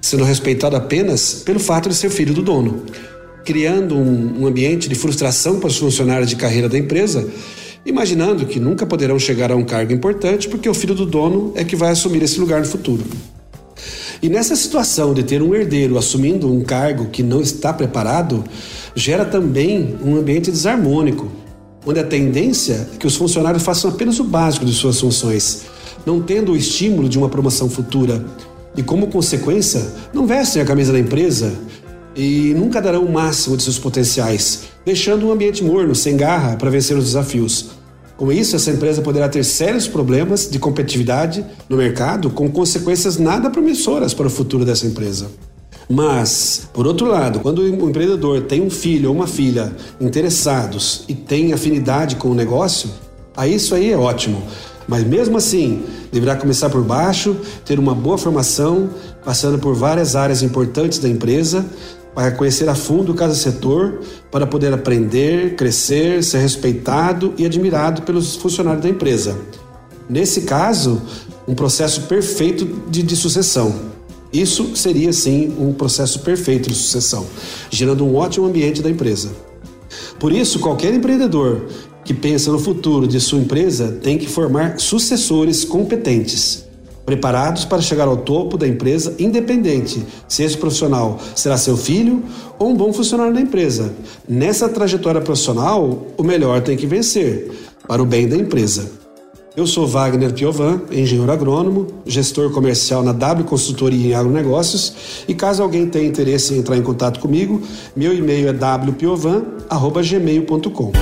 sendo 0.00 0.24
respeitado 0.24 0.76
apenas 0.76 1.42
pelo 1.44 1.60
fato 1.60 1.90
de 1.90 1.94
ser 1.94 2.08
filho 2.08 2.32
do 2.32 2.40
dono 2.40 2.84
criando 3.44 3.96
um, 3.96 4.42
um 4.42 4.46
ambiente 4.46 4.88
de 4.88 4.94
frustração 4.94 5.58
para 5.58 5.68
os 5.68 5.78
funcionários 5.78 6.28
de 6.28 6.36
carreira 6.36 6.68
da 6.68 6.78
empresa, 6.78 7.28
imaginando 7.84 8.46
que 8.46 8.60
nunca 8.60 8.86
poderão 8.86 9.18
chegar 9.18 9.50
a 9.50 9.56
um 9.56 9.64
cargo 9.64 9.92
importante 9.92 10.48
porque 10.48 10.68
o 10.68 10.74
filho 10.74 10.94
do 10.94 11.04
dono 11.04 11.52
é 11.54 11.64
que 11.64 11.76
vai 11.76 11.90
assumir 11.90 12.22
esse 12.22 12.38
lugar 12.38 12.60
no 12.60 12.66
futuro. 12.66 13.04
E 14.22 14.28
nessa 14.28 14.54
situação 14.54 15.12
de 15.12 15.24
ter 15.24 15.42
um 15.42 15.52
herdeiro 15.52 15.98
assumindo 15.98 16.52
um 16.52 16.60
cargo 16.60 17.06
que 17.06 17.24
não 17.24 17.40
está 17.40 17.72
preparado, 17.72 18.44
gera 18.94 19.24
também 19.24 19.96
um 20.04 20.16
ambiente 20.16 20.48
desarmônico, 20.48 21.28
onde 21.84 21.98
a 21.98 22.04
tendência 22.04 22.88
é 22.94 22.96
que 22.96 23.06
os 23.06 23.16
funcionários 23.16 23.64
façam 23.64 23.90
apenas 23.90 24.20
o 24.20 24.24
básico 24.24 24.64
de 24.64 24.72
suas 24.72 25.00
funções, 25.00 25.62
não 26.06 26.22
tendo 26.22 26.52
o 26.52 26.56
estímulo 26.56 27.08
de 27.08 27.18
uma 27.18 27.28
promoção 27.28 27.68
futura. 27.68 28.24
E 28.76 28.82
como 28.82 29.08
consequência, 29.08 29.84
não 30.14 30.24
vestem 30.24 30.62
a 30.62 30.64
camisa 30.64 30.92
da 30.92 31.00
empresa 31.00 31.52
e 32.14 32.54
nunca 32.54 32.80
darão 32.80 33.04
o 33.04 33.12
máximo 33.12 33.56
de 33.56 33.62
seus 33.62 33.78
potenciais, 33.78 34.64
deixando 34.84 35.26
um 35.26 35.32
ambiente 35.32 35.64
morno, 35.64 35.94
sem 35.94 36.16
garra 36.16 36.56
para 36.56 36.70
vencer 36.70 36.96
os 36.96 37.04
desafios. 37.04 37.70
Com 38.16 38.30
isso, 38.30 38.54
essa 38.54 38.70
empresa 38.70 39.02
poderá 39.02 39.28
ter 39.28 39.44
sérios 39.44 39.88
problemas 39.88 40.48
de 40.48 40.58
competitividade 40.58 41.44
no 41.68 41.76
mercado, 41.76 42.30
com 42.30 42.50
consequências 42.50 43.16
nada 43.18 43.50
promissoras 43.50 44.14
para 44.14 44.26
o 44.26 44.30
futuro 44.30 44.64
dessa 44.64 44.86
empresa. 44.86 45.28
Mas, 45.88 46.68
por 46.72 46.86
outro 46.86 47.06
lado, 47.06 47.40
quando 47.40 47.58
o 47.58 47.88
empreendedor 47.88 48.42
tem 48.42 48.62
um 48.62 48.70
filho 48.70 49.08
ou 49.08 49.14
uma 49.14 49.26
filha 49.26 49.74
interessados 50.00 51.04
e 51.08 51.14
tem 51.14 51.52
afinidade 51.52 52.16
com 52.16 52.28
o 52.28 52.34
negócio, 52.34 52.90
aí 53.36 53.54
isso 53.54 53.74
aí 53.74 53.90
é 53.90 53.96
ótimo. 53.96 54.42
Mas 54.86 55.04
mesmo 55.04 55.36
assim, 55.36 55.82
deverá 56.10 56.36
começar 56.36 56.70
por 56.70 56.82
baixo, 56.82 57.36
ter 57.64 57.78
uma 57.78 57.94
boa 57.94 58.18
formação, 58.18 58.90
passando 59.24 59.58
por 59.58 59.74
várias 59.74 60.16
áreas 60.16 60.42
importantes 60.42 60.98
da 60.98 61.08
empresa, 61.08 61.64
para 62.14 62.30
conhecer 62.32 62.68
a 62.68 62.74
fundo 62.74 63.14
cada 63.14 63.34
setor, 63.34 64.00
para 64.30 64.46
poder 64.46 64.72
aprender, 64.72 65.56
crescer, 65.56 66.22
ser 66.22 66.38
respeitado 66.38 67.34
e 67.38 67.46
admirado 67.46 68.02
pelos 68.02 68.36
funcionários 68.36 68.82
da 68.82 68.88
empresa. 68.88 69.38
Nesse 70.08 70.42
caso, 70.42 71.00
um 71.48 71.54
processo 71.54 72.02
perfeito 72.02 72.66
de, 72.90 73.02
de 73.02 73.16
sucessão. 73.16 73.92
Isso 74.32 74.76
seria 74.76 75.12
sim 75.12 75.54
um 75.58 75.72
processo 75.72 76.20
perfeito 76.20 76.68
de 76.68 76.74
sucessão, 76.74 77.26
gerando 77.70 78.04
um 78.04 78.14
ótimo 78.16 78.46
ambiente 78.46 78.82
da 78.82 78.90
empresa. 78.90 79.30
Por 80.18 80.32
isso, 80.32 80.58
qualquer 80.58 80.94
empreendedor 80.94 81.66
que 82.04 82.14
pensa 82.14 82.50
no 82.50 82.58
futuro 82.58 83.06
de 83.06 83.20
sua 83.20 83.38
empresa 83.38 83.98
tem 84.02 84.18
que 84.18 84.26
formar 84.26 84.78
sucessores 84.78 85.64
competentes 85.64 86.71
preparados 87.04 87.64
para 87.64 87.82
chegar 87.82 88.06
ao 88.06 88.16
topo 88.16 88.56
da 88.56 88.66
empresa, 88.66 89.14
independente 89.18 90.04
se 90.28 90.42
esse 90.42 90.56
profissional 90.56 91.18
será 91.34 91.56
seu 91.56 91.76
filho 91.76 92.22
ou 92.58 92.70
um 92.70 92.74
bom 92.74 92.92
funcionário 92.92 93.34
da 93.34 93.40
empresa. 93.40 93.92
Nessa 94.28 94.68
trajetória 94.68 95.20
profissional, 95.20 96.06
o 96.16 96.22
melhor 96.22 96.62
tem 96.62 96.76
que 96.76 96.86
vencer, 96.86 97.50
para 97.86 98.02
o 98.02 98.06
bem 98.06 98.28
da 98.28 98.36
empresa. 98.36 99.02
Eu 99.54 99.66
sou 99.66 99.86
Wagner 99.86 100.32
Piovan, 100.32 100.80
engenheiro 100.90 101.30
agrônomo, 101.30 101.88
gestor 102.06 102.50
comercial 102.52 103.02
na 103.02 103.12
W 103.12 103.44
Consultoria 103.44 104.06
em 104.06 104.14
Agronegócios 104.14 105.24
e 105.28 105.34
caso 105.34 105.62
alguém 105.62 105.86
tenha 105.86 106.08
interesse 106.08 106.54
em 106.54 106.58
entrar 106.58 106.78
em 106.78 106.82
contato 106.82 107.20
comigo, 107.20 107.60
meu 107.94 108.14
e-mail 108.14 108.48
é 108.48 108.52
wpiovan.gmail.com. 108.52 110.92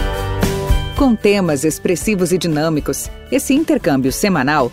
Com 0.98 1.14
temas 1.14 1.62
expressivos 1.62 2.32
e 2.32 2.38
dinâmicos, 2.38 3.08
esse 3.30 3.54
intercâmbio 3.54 4.10
semanal 4.10 4.72